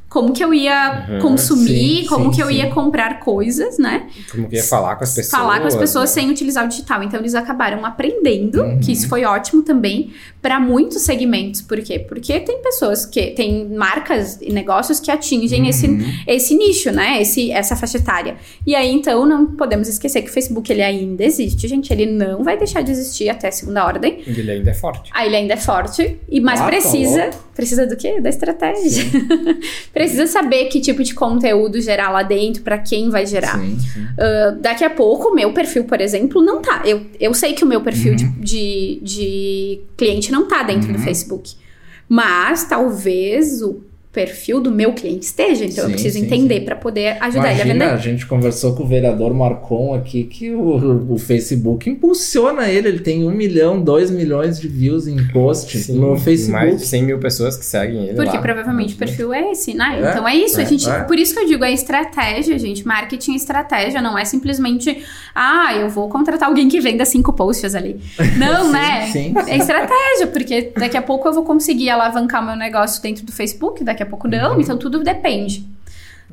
[0.09, 2.55] como que eu ia Uhum, consumir, sim, como sim, que eu sim.
[2.55, 4.07] ia comprar coisas, né?
[4.31, 5.31] Como que ia falar com as pessoas.
[5.43, 7.03] Falar com as pessoas sem utilizar o digital.
[7.03, 8.81] Então eles acabaram aprendendo, Uhum.
[8.81, 11.61] que isso foi ótimo também para muitos segmentos.
[11.61, 11.99] Por quê?
[11.99, 16.01] Porque tem pessoas que tem marcas e negócios que atingem esse, Uhum.
[16.27, 17.21] esse nicho, né?
[17.21, 18.37] Esse, essa faixa etária.
[18.67, 21.93] E aí então não podemos esquecer que o Facebook ele ainda existe, gente.
[21.93, 24.23] Ele não vai deixar de existir até a segunda ordem.
[24.27, 25.11] Ele ainda é forte.
[25.15, 27.31] Aí ele ainda é forte, e mas Ah, tá precisa.
[27.59, 28.21] Precisa do quê?
[28.21, 29.05] Da estratégia.
[29.93, 33.59] precisa saber que tipo de conteúdo gerar lá dentro, para quem vai gerar.
[33.59, 34.07] Sim, sim.
[34.17, 36.83] Ah, daqui a pouco, o meu perfil, por exemplo, não tá.
[36.85, 38.35] Eu, eu sei que o meu perfil de, Uhum.
[38.41, 41.05] de, de cliente não tá dentro do Uhum.
[41.05, 41.55] Facebook.
[42.09, 43.81] Mas talvez o
[44.19, 45.65] perfil do meu cliente esteja.
[45.65, 46.65] Então eu Sim, preciso sim, entender sim.
[46.65, 47.95] para poder ajudar ele a Imagina, vender.
[47.95, 52.89] a gente conversou com o vereador Marcon aqui que o, o Facebook impulsiona ele.
[52.89, 56.51] Ele tem um milhão, dois milhões de views em post no Facebook.
[56.53, 58.43] Mais de 100 mil pessoas que seguem ele Porque lá.
[58.43, 60.01] provavelmente o perfil é esse, né?
[60.03, 61.01] É, então é isso, é, a gente, é.
[61.05, 62.85] por isso que eu digo, é estratégia, gente.
[62.87, 65.05] Marketing é estratégia, não é simplesmente,
[65.35, 68.01] ah, eu vou contratar alguém que venda cinco posts ali.
[68.39, 69.07] Não, Sim, né?
[69.07, 73.33] sim, É estratégia, porque daqui a pouco eu vou conseguir alavancar meu negócio dentro do
[73.33, 74.61] Facebook, daqui a pouco não, Uhum.
[74.61, 75.67] então tudo depende.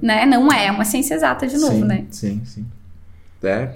[0.01, 0.25] Né?
[0.25, 2.05] Não é uma ciência exata de novo, sim, né?
[2.11, 2.65] Sim, sim.
[3.43, 3.69] É.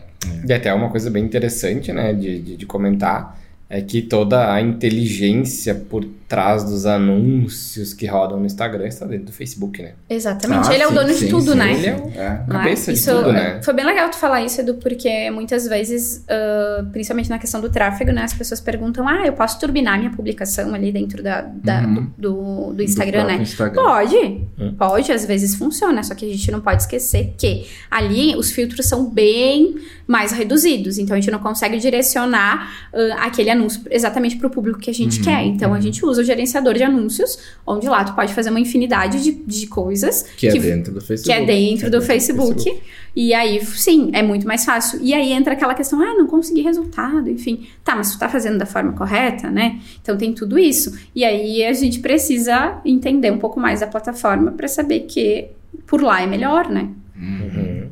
[0.47, 3.39] E até uma coisa bem interessante, né, de, de, de comentar,
[3.69, 9.25] é que toda a inteligência por trás dos anúncios que rodam no Instagram está dentro
[9.25, 9.93] do Facebook, né?
[10.09, 10.69] Exatamente.
[10.69, 11.73] Ah, ele é o sim, dono de sim, tudo, sim, né?
[11.73, 12.43] Ele é o- É.
[12.47, 13.59] Não cabeça de Isso, tudo, né?
[13.63, 17.69] Foi bem legal tu falar isso, Edu, porque muitas vezes, ah, principalmente na questão do
[17.69, 18.23] tráfego, né?
[18.23, 22.07] As pessoas perguntam, ah, eu posso turbinar minha publicação ali dentro da, da- Uhum.
[22.17, 23.43] do, do Instagram, próprio né?
[23.43, 23.83] Instagram.
[23.83, 24.15] Pode,
[24.59, 24.75] Hum.
[24.77, 28.85] pode, às vezes funciona, só que a gente não pode esquecer que ali os filtros
[28.85, 29.75] são bem
[30.07, 34.79] mais reduzidos, então a gente não consegue direcionar ah, aquele anúncio exatamente para o público
[34.79, 35.43] que a gente Uhum, quer.
[35.45, 39.23] Então a gente usa o gerenciador de anúncios, onde lá tu pode fazer uma infinidade
[39.23, 41.31] de, de coisas Que é dentro do que Facebook.
[41.31, 42.81] é dentro do Facebook.
[43.15, 44.99] E aí, sim, é muito mais fácil.
[45.01, 47.67] E aí entra aquela questão, ah, não consegui resultado, enfim.
[47.83, 49.79] Tá, mas tu tá fazendo da forma correta, né?
[50.01, 50.97] Então tem tudo isso.
[51.15, 55.47] E aí a gente precisa entender um pouco mais da plataforma para saber que
[55.87, 56.89] por lá é melhor, né?
[57.15, 57.89] Uhum.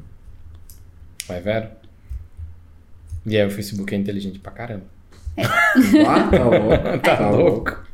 [1.27, 1.67] Vai, Vero?
[3.25, 4.85] E aí o Facebook é inteligente pra caramba.
[5.37, 6.97] Ah, tá louco.
[7.03, 7.87] Tá louco.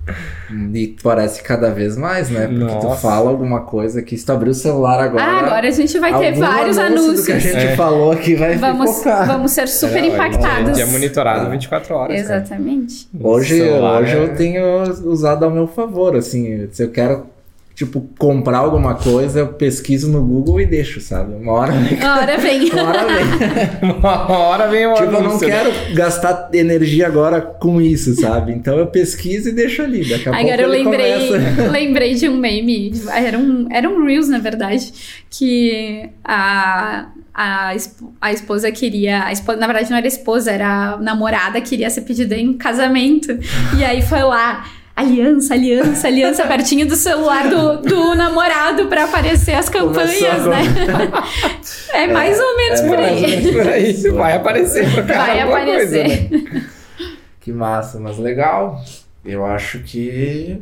[0.73, 2.47] E parece cada vez mais, né?
[2.47, 3.01] Porque tu Nossa.
[3.01, 5.23] fala alguma coisa que se tu abrir o celular agora.
[5.23, 7.19] ah, agora a gente vai ter vários anúncio anúncios.
[7.21, 7.75] do que a gente É.
[7.77, 10.77] falou aqui vai Vamos, vamos ser super É, impactados.
[10.77, 12.21] É monitorado 24 horas.
[12.21, 12.37] cara.
[12.37, 13.07] Exatamente.
[13.19, 17.25] Hoje, O celular hoje é- eu tenho usado ao meu favor, assim, se eu quero,
[17.75, 21.33] tipo, comprar alguma coisa, eu pesquiso no Google e deixo, sabe?
[21.33, 22.69] Uma hora vem, Agora vem.
[22.71, 23.89] uma hora vem.
[23.99, 25.55] Uma hora vem o tipo, eu não anúncio, né?
[25.55, 28.51] quero gastar energia agora com isso, sabe?
[28.53, 31.71] Então eu pesquiso e deixo ali, daqui a Agora eu pouco ele lembrei, começa.
[31.71, 34.93] lembrei de um meme, era um, era um Reels, na verdade,
[35.29, 37.73] que a, a,
[38.21, 39.25] a esposa queria.
[39.25, 43.31] A esposa, na verdade, não era esposa, era a namorada queria ser pedida em casamento.
[43.77, 44.63] E aí foi lá.
[44.95, 50.61] Aliança, aliança, aliança, pertinho do celular do, do namorado pra aparecer as campanhas, né?
[51.93, 53.37] É mais ou menos é por mais ou aí.
[53.37, 53.51] menos.
[53.51, 56.27] Por aí, vai aparecer pra cara Vai aparecer.
[56.29, 56.67] Coisa, né?
[57.39, 58.83] Que massa, mas legal.
[59.23, 60.59] Eu acho que.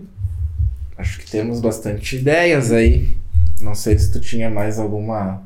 [0.97, 3.15] Acho que temos bastante ideias aí.
[3.61, 5.41] Não sei se tu tinha mais alguma.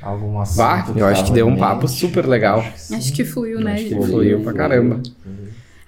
[0.00, 2.64] Alguma Bah, eu acho que deu um papo super legal.
[2.90, 3.74] Acho que fluiu, né?
[3.74, 5.00] Acho que fluiu pra caramba.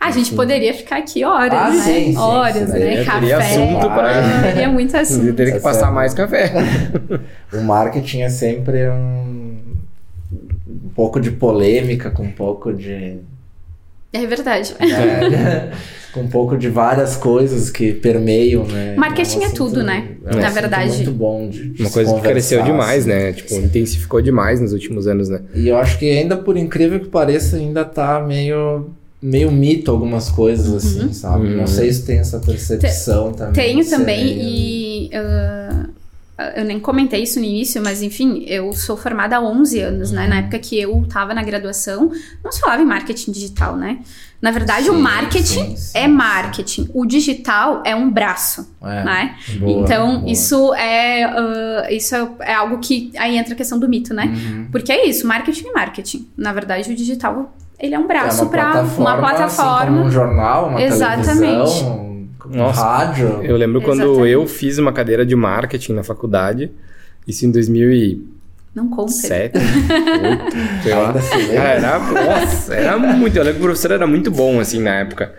[0.07, 1.82] A gente poderia ficar aqui horas, Ah, né?
[1.82, 2.78] sim, sim, horas, sim, né?
[2.94, 3.20] daí Café.
[3.20, 5.32] teria assunto pra- Teria muito assunto.
[5.34, 6.52] Teria que passar mais café.
[7.52, 9.57] O marketing é sempre um.
[10.84, 13.18] Um pouco de polêmica, com um pouco de.
[14.12, 14.74] É verdade.
[14.78, 15.72] né,
[16.12, 18.94] com um pouco de várias coisas que permeiam, né?
[18.96, 20.09] Marketing um é assunto- tudo, né?
[20.26, 20.94] é um Na verdade.
[20.96, 23.09] muito bom de, de Uma se coisa que cresceu demais, assim.
[23.09, 23.32] né?
[23.32, 25.40] Tipo, intensificou demais nos últimos anos, né?
[25.55, 28.90] E eu acho que ainda por incrível que pareça, ainda tá meio
[29.26, 31.46] meio mito algumas coisas assim, sabe?
[31.48, 31.56] Uhum.
[31.56, 33.52] Não sei se tem essa percepção também.
[33.54, 35.10] Tenho é também meio- e.
[35.14, 35.86] ah,
[36.56, 40.24] eu nem comentei isso no início, mas enfim, eu sou formada há 11 anos, né?
[40.24, 40.28] Uhum.
[40.30, 42.10] Na época que eu tava na graduação,
[42.44, 44.00] não se falava em marketing digital, né?
[44.42, 46.90] Na verdade, o Sim, marketing sim, sim, é marketing.
[46.92, 49.36] O digital é um braço, É, né?
[49.58, 50.30] boa, então, boa.
[50.30, 54.26] isso é ah, isso é, é algo que aí entra a questão do mito, né?
[54.26, 54.68] Uhum.
[54.70, 56.28] Porque é isso, marketing é marketing.
[56.36, 57.54] Na verdade, o digital,
[57.85, 60.01] ele é um É braço para uma Assim como plataforma.
[60.03, 61.26] um jornal, uma Exatamente.
[61.39, 62.01] televisão,
[62.47, 62.82] um Nossa.
[62.85, 63.41] rádio.
[63.43, 64.30] Eu lembro quando Exatamente.
[64.30, 66.70] eu fiz uma cadeira de marketing na faculdade,
[67.26, 68.20] isso em 2007,
[68.74, 69.12] Não conta.
[69.12, 69.59] 2008,
[70.82, 71.14] sei lá.
[71.53, 73.37] Era, nossa, era muito.
[73.37, 75.32] Eu lembro que o professor era muito bom, assim, na época.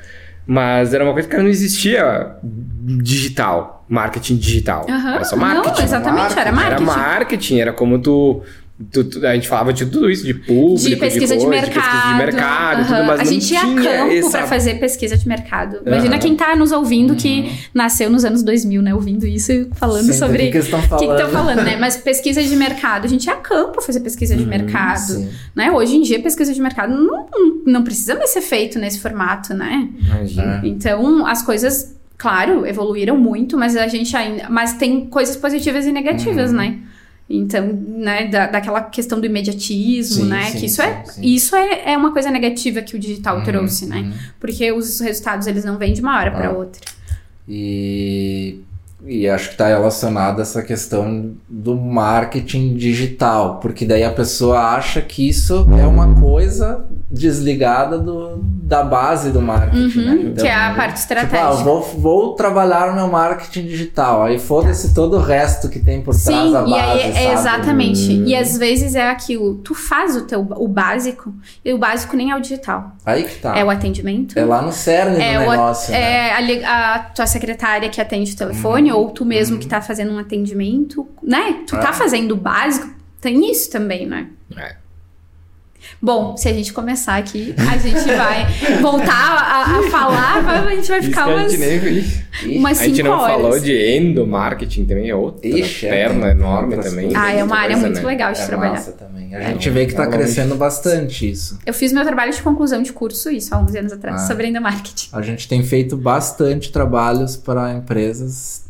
[0.48, 4.86] Mas era uma coisa que não existia digital, marketing digital.
[4.88, 5.16] Aham.
[5.16, 5.78] Era só marketing.
[5.78, 6.84] Não, exatamente, era marketing.
[6.84, 8.42] Era marketing, era como tu.
[8.92, 11.84] Tu- tu- a gente falava de tudo isso, de público, de pesquisa de, coisa, mercado.
[11.84, 15.18] pesquisa de mercado, tudo, mas a não gente ia a campo essa- pra fazer pesquisa
[15.18, 15.80] de mercado.
[15.86, 17.16] Imagina quem tá nos ouvindo Uhum.
[17.16, 18.94] que nasceu nos anos 2000, né?
[18.94, 20.46] Ouvindo isso e falando Sim, sobre.
[20.48, 21.12] do que estão O que falando.
[21.16, 21.78] estão falando, né?
[21.78, 25.30] Mas pesquisa de mercado, a gente ia a campo fazer pesquisa de Uhum, mercado, Sim.
[25.56, 25.72] né?
[25.72, 27.28] Hoje em dia, pesquisa de mercado não,
[27.66, 29.88] não precisa mais ser feito nesse formato, né?
[30.00, 30.62] Imagina.
[30.64, 30.68] É.
[30.68, 34.48] Então, as coisas, claro, evoluíram muito, mas a gente ainda.
[34.50, 36.58] Mas tem coisas positivas e negativas, Uhum.
[36.58, 36.78] né?
[37.28, 40.44] Então, né, da, daquela questão do imediatismo, Sim, né?
[40.52, 43.44] sim, que isso, sim, é, isso é, é uma coisa negativa que o digital Uhum,
[43.44, 43.98] trouxe, né?
[44.02, 44.14] uhum.
[44.40, 46.52] Porque os resultados, eles não vêm de uma hora para Ah.
[46.52, 46.80] outra.
[47.50, 48.60] E,
[49.06, 54.60] e acho que está relacionado a essa questão do marketing digital, porque daí a pessoa
[54.60, 60.22] acha que isso é uma coisa desligada do, da base do marketing, Uhum, né?
[60.32, 61.64] Então, que é a parte Tipo, ah, estratégica.
[61.64, 64.24] vou, vou trabalhar no meu marketing digital.
[64.24, 66.74] Aí foda-se todo o resto que tem por trás Sim, da base.
[66.76, 68.12] aí é exatamente.
[68.12, 68.24] Hum.
[68.26, 71.34] E às vezes é aquilo, tu faz o teu o básico,
[71.64, 72.92] e o básico nem é o digital.
[73.06, 73.58] Aí que tá.
[73.58, 74.38] É o atendimento.
[74.38, 75.92] É lá no cerne É do o- negócio.
[75.92, 76.00] né?
[76.30, 78.95] É a, a tua secretária que atende o telefone, Uhum.
[78.96, 79.62] Ou tu mesmo Uhum.
[79.62, 81.64] que tá fazendo um atendimento, né?
[81.68, 81.80] Tu É.
[81.80, 82.90] tá fazendo o básico,
[83.22, 84.28] tem isso também, né?
[84.58, 84.76] É.
[86.02, 88.48] Bom, se a gente começar aqui, a gente vai
[88.82, 91.62] voltar a, a falar, a gente vai ficar que a umas, gente
[92.44, 93.36] nem umas A gente não horas.
[93.36, 97.12] falou de endomarketing também, é outra Ixi, é, perna enorme também.
[97.16, 98.08] Ah, é uma área Coisa, muito né?
[98.08, 98.72] legal de é trabalhar.
[98.72, 99.36] massa também.
[99.36, 100.18] A É, gente vê que tá tá longe.
[100.18, 101.60] crescendo bastante isso.
[101.64, 104.28] Eu fiz meu trabalho de conclusão de curso, isso, há 11 anos atrás, Ah.
[104.28, 105.10] sobre endomarketing.
[105.14, 108.66] A gente tem feito bastante trabalhos para empresas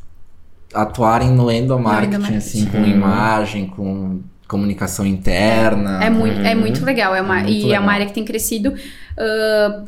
[0.76, 2.38] atuarem no endomarketing, endomarketing.
[2.38, 2.86] assim, com Uhum.
[2.88, 6.04] imagem, com comunicação interna.
[6.04, 6.60] É muito, é Uhum.
[6.62, 7.84] muito legal, é uma, É muito e é legal.
[7.84, 8.74] uma área que tem crescido.
[9.18, 9.84] ah,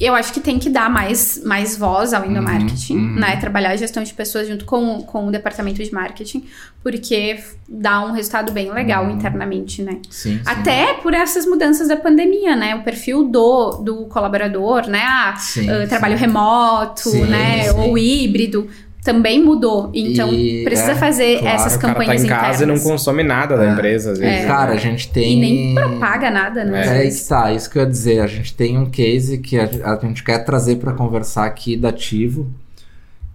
[0.00, 3.14] eu acho que tem que dar mais, mais voz ao endomarketing, uhum.
[3.14, 3.36] né?
[3.36, 6.44] Trabalhar a gestão de pessoas junto com, com o departamento de marketing,
[6.82, 9.12] porque dá um resultado bem legal Uhum.
[9.12, 10.00] internamente, né?
[10.10, 10.40] Sim, sim.
[10.44, 12.74] Até por essas mudanças da pandemia, né?
[12.74, 15.02] O perfil do, do colaborador, né?
[15.04, 15.86] Ah, Sim, sim.
[15.88, 17.68] trabalho remoto, Sim, né?
[17.72, 17.78] sim.
[17.78, 18.68] Ou híbrido.
[19.06, 19.90] Também mudou.
[19.94, 22.74] Então, E, precisa é, fazer claro, essas O cara tá campanhas em casa e não
[22.74, 22.82] internas.
[22.82, 23.72] consome nada da É.
[23.72, 24.44] empresa, às vezes.
[24.46, 25.32] Cara, a gente tem.
[25.32, 26.84] E nem propaga nada, né?
[26.86, 27.22] É vezes.
[27.22, 28.20] que tá, isso que eu ia dizer.
[28.20, 31.90] A gente tem um case que a, a gente quer trazer para conversar aqui da
[31.90, 32.48] Ativo,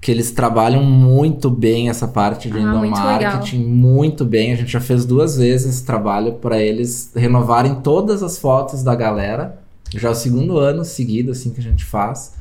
[0.02, 4.52] que eles trabalham muito bem essa parte de Ah, muito endomarketing, muito bem.
[4.52, 8.95] A gente já fez duas vezes esse trabalho para eles renovarem todas as fotos da
[8.95, 9.60] galera.
[9.95, 12.34] Já é o segundo ano seguido assim que a gente faz,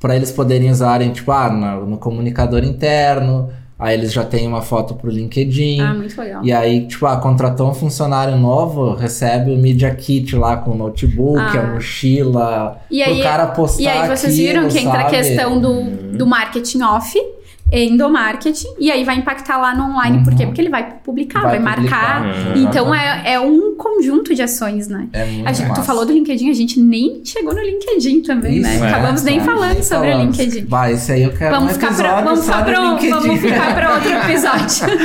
[0.00, 3.50] para eles poderem usarem tipo ah, no, no comunicador interno.
[3.78, 5.80] Aí eles já têm uma foto pro LinkedIn.
[5.80, 6.44] Ah, muito legal.
[6.44, 10.74] E aí, tipo, ah, contratou um funcionário novo, recebe o Media Kit lá com o
[10.76, 11.60] notebook, Ah.
[11.60, 15.04] a mochila, E pro aí, cara postar e aí vocês aquilo, viram que entra a
[15.04, 15.84] questão do,
[16.16, 17.16] do marketing off,
[17.70, 20.24] endomarketing, e aí vai impactar lá no online.
[20.24, 20.42] Por quê?
[20.42, 20.48] Uhum.
[20.48, 22.22] Porque ele vai publicar, Vai vai, marcar.
[22.22, 25.08] publicar, Então é, é um conjunto de ações, né?
[25.12, 25.82] É muito A gente, tu massa.
[25.82, 28.74] falou do LinkedIn, a gente nem chegou no LinkedIn também, né?
[28.74, 30.64] Isso, é, Acabamos nem tá, falando nem sobre o LinkedIn.
[30.66, 33.40] Vai, esse aí eu quero Vamos um ficar, episódio pra, vamos, só pra, um- vamos
[33.40, 34.98] ficar pra outro episódio.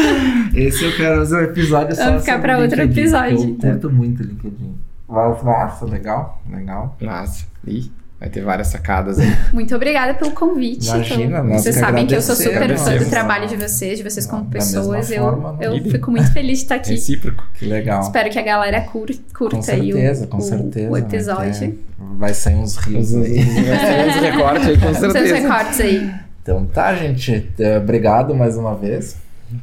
[0.55, 3.43] Esse eu quero fazer um episódio só Vamos ficar sobre pra outro LinkedIn, episódio, Eu
[3.49, 3.71] então.
[3.71, 4.73] curto muito o LinkedIn.
[5.09, 6.97] Nossa, legal, legal.
[7.01, 7.91] Nossa, Ih,
[8.23, 9.27] vai ter várias sacadas aí.
[9.51, 10.87] Muito obrigada pelo convite.
[10.87, 13.97] Imagina, então, nós vocês que sabem que eu sou super fã do trabalho de vocês,
[13.97, 15.11] de vocês como Da pessoas.
[15.11, 15.81] Eu, forma, eu né?
[15.91, 16.91] fico muito feliz de estar aqui.
[16.91, 17.43] Recíproco.
[17.59, 18.01] Que legal.
[18.01, 20.89] Espero que a galera cur, curta Com certeza, aí o, com o- certeza.
[20.89, 21.79] o né, episódio.
[22.17, 23.39] Vai sair uns rios Uns, uns, aí.
[23.39, 25.35] uns recortes aí, com Os seus certeza.
[25.35, 26.11] recortes aí.
[26.41, 27.49] Então tá, gente.
[27.59, 29.17] É, Obrigado mais uma vez.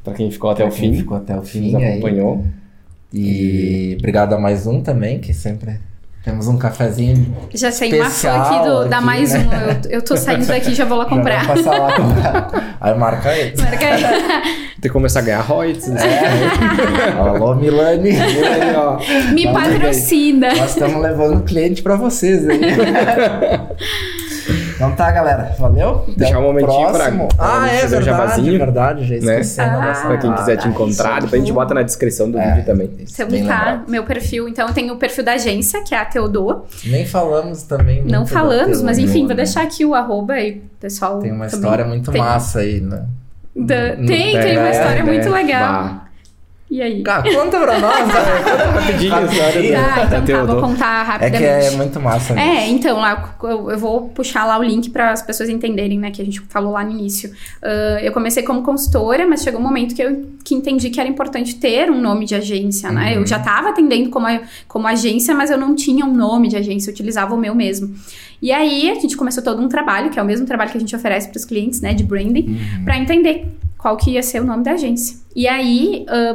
[0.04, 1.92] Pra quem ficou até o Pra quem fim, Ficou até o fim nos aí.
[1.92, 2.44] acompanhou.
[3.12, 5.80] E obrigado a mais um também, que sempre
[6.22, 7.34] temos um cafezinho.
[7.54, 9.38] Já sei uma fã Especial aqui do, da aqui, mais né?
[9.40, 9.88] um.
[9.88, 11.46] Eu, eu tô saindo daqui já vou lá Já comprar.
[11.46, 12.76] vai passar lá comprar.
[12.80, 13.60] Aí marca ele.
[13.60, 14.02] Marca aí.
[14.02, 15.88] Tem que começar a ganhar royalties.
[15.88, 16.00] né?
[16.02, 17.12] É.
[17.18, 18.10] Alô, Milani.
[18.10, 18.98] Aí, ó.
[19.32, 20.54] Me Vamos patrocina.
[20.54, 22.60] Nós estamos levando cliente pra vocês aí.
[24.80, 25.54] Então tá, galera.
[25.58, 26.04] Valeu.
[26.08, 27.28] Até Deixar um momentinho pra- próximo.
[27.36, 29.04] pra Ah, é fazer o verdade, jabazinho, verdade.
[29.04, 29.40] Já né?
[29.40, 30.02] esquecendo Ah.
[30.06, 32.48] Pra quem quiser te encontrar, depois a gente bota na descrição do É.
[32.48, 32.90] vídeo também.
[33.00, 33.90] Então bem tá, lembrado.
[33.90, 34.48] meu perfil.
[34.48, 36.62] Então tem o perfil da agência, que é a Teodô.
[36.86, 38.02] Nem falamos também.
[38.04, 41.18] Não falamos, mas enfim, vou deixar aqui o arroba aí, pessoal.
[41.18, 42.20] Tem uma história muito tem.
[42.22, 43.04] massa aí, né?
[43.54, 44.06] Da- tem,
[44.40, 45.12] tem uma história né?
[45.12, 46.00] muito legal.
[46.70, 47.02] E aí?
[47.02, 48.14] Conta pra nós, né?
[48.44, 51.38] Conta rapidinho a história Ah, então tá, vou contar É rapidamente.
[51.38, 52.48] que é muito massa mesmo.
[52.48, 56.12] É, então, lá eu, eu vou puxar lá o link para as pessoas entenderem, né,
[56.12, 57.32] que a gente falou lá no início.
[57.60, 61.08] Ah, eu comecei como consultora, mas chegou um momento que eu que entendi que era
[61.08, 63.14] importante ter um nome de agência, né?
[63.14, 63.20] Uhum.
[63.20, 64.26] Eu já estava atendendo como,
[64.68, 67.92] como agência, mas eu não tinha um nome de agência, eu utilizava o meu mesmo.
[68.40, 70.80] E aí a gente começou todo um trabalho, que é o mesmo trabalho que a
[70.80, 72.46] gente oferece para os clientes, né, de branding,
[72.78, 72.84] Uhum.
[72.84, 75.18] para entender qual que ia ser o nome da agência.
[75.36, 76.34] E aí ah,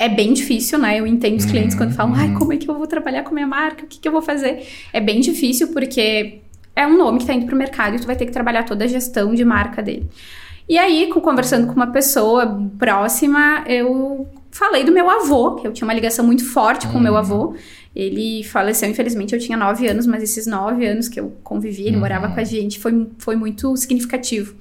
[0.00, 0.98] é bem difícil, né?
[0.98, 3.34] Eu entendo os clientes quando falam, ai, como é que eu vou trabalhar com a
[3.34, 3.84] minha marca?
[3.84, 4.66] O que, que eu vou fazer?
[4.94, 6.38] É bem difícil porque
[6.74, 8.84] é um nome que tá indo pro mercado e tu vai ter que trabalhar toda
[8.84, 10.08] a gestão de marca dele.
[10.66, 15.86] E aí, conversando com uma pessoa próxima, eu falei do meu avô, que eu tinha
[15.86, 17.54] uma ligação muito forte com o meu avô.
[17.94, 21.94] Ele faleceu, infelizmente, eu tinha nove anos, mas esses nove anos que eu convivi, ele
[21.96, 22.00] Uhum.
[22.00, 24.54] morava com a gente, foi, foi muito significativo.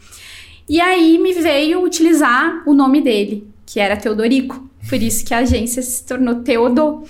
[0.68, 4.68] E aí me veio utilizar o nome dele, que era Teodorico.
[4.90, 7.04] Por isso que a agência se tornou Teodô.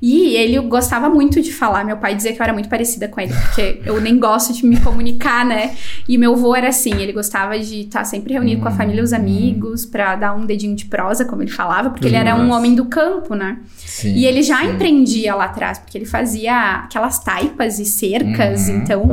[0.00, 1.84] E ele gostava muito de falar.
[1.84, 4.64] Meu pai dizia que eu era muito parecida com ele, porque eu nem gosto de
[4.66, 5.74] me comunicar, né?
[6.08, 9.04] E meu avô era assim, ele gostava de estar sempre reunido com a família e
[9.04, 12.44] os amigos pra dar um dedinho de prosa, como ele falava, porque ele era um
[12.44, 12.58] Nossa.
[12.58, 13.58] homem do campo, né?
[13.76, 14.72] Sim, E ele já sim.
[14.72, 18.76] empreendia lá atrás, porque ele fazia aquelas taipas e cercas, Uhum.
[18.76, 19.08] então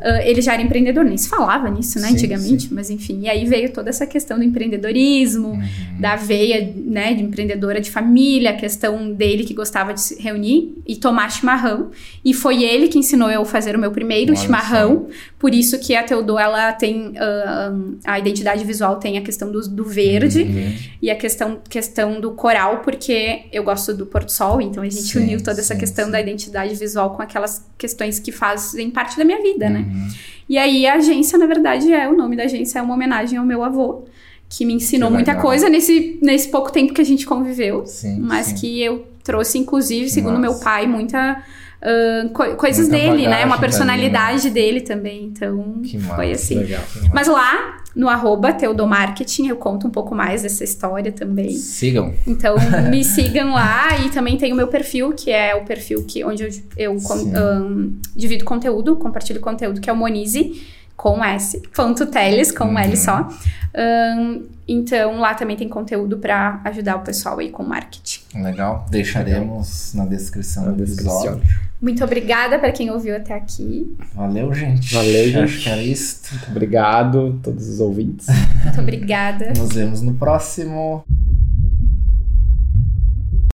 [0.00, 3.20] ah, ele já era empreendedor, nem se falava nisso, né, Sim, antigamente, mas enfim.
[3.22, 5.60] E aí veio toda essa questão do empreendedorismo, Uhum.
[6.00, 10.74] da veia, né, de empreendedora de família, a questão dele que gostava de se reunir
[10.86, 11.90] e tomar chimarrão.
[12.24, 15.08] E foi ele que ensinou eu a fazer o meu primeiro Olha chimarrão.
[15.38, 17.72] Por isso que a Teodô, ela tem, ah,
[18.04, 20.74] a identidade visual tem a questão do, do verde Uhum.
[21.02, 25.02] e a questão, questão do coral, porque eu gosto do Porto Sol, então a gente
[25.02, 26.10] Sim, uniu toda essa sim, questão sim.
[26.10, 29.80] da identidade visual com aquelas questões que fazem parte da minha vida, né?
[29.80, 30.08] Uhum.
[30.48, 33.44] E aí a agência, na verdade, é o nome da agência é uma homenagem ao
[33.44, 34.04] meu avô,
[34.48, 38.20] que me ensinou Que muita coisa nesse, nesse pouco tempo que a gente conviveu, Sim,
[38.20, 38.54] mas sim.
[38.56, 40.40] que eu trouxe, inclusive, segundo Massa.
[40.52, 41.42] meu pai, muita
[41.82, 43.38] ah, co- coisas Muita dele, né?
[43.44, 45.24] Uma dali, personalidade dele também.
[45.24, 46.14] Então, Que massa.
[46.14, 46.58] foi assim.
[46.60, 46.82] Legal.
[47.12, 51.50] Mas lá no arroba Teodomarketing eu conto um pouco mais dessa história também.
[51.52, 52.12] Sigam.
[52.26, 52.56] Então
[52.90, 56.42] me sigam lá e também tem o meu perfil, que é o perfil que, onde
[56.42, 56.96] eu, eu
[57.36, 60.60] ahn, divido conteúdo, compartilho conteúdo, que é o Monize
[60.96, 62.96] com S, ponto Teles, com um L Uhum.
[62.96, 63.28] só.
[63.76, 68.20] Ahn, então lá também tem conteúdo para ajudar o pessoal aí com marketing.
[68.34, 68.86] Legal.
[68.90, 71.36] Deixaremos na descrição Na do episódio.
[71.36, 71.64] descrição.
[71.80, 73.94] Muito obrigada para quem ouviu até aqui.
[74.14, 74.94] Valeu, gente.
[74.94, 75.38] Valeu, gente.
[75.38, 76.20] Acho que era isso.
[76.32, 78.26] Muito obrigado a todos os ouvintes.
[78.64, 79.52] Muito obrigada.
[79.56, 81.04] Nos vemos no próximo.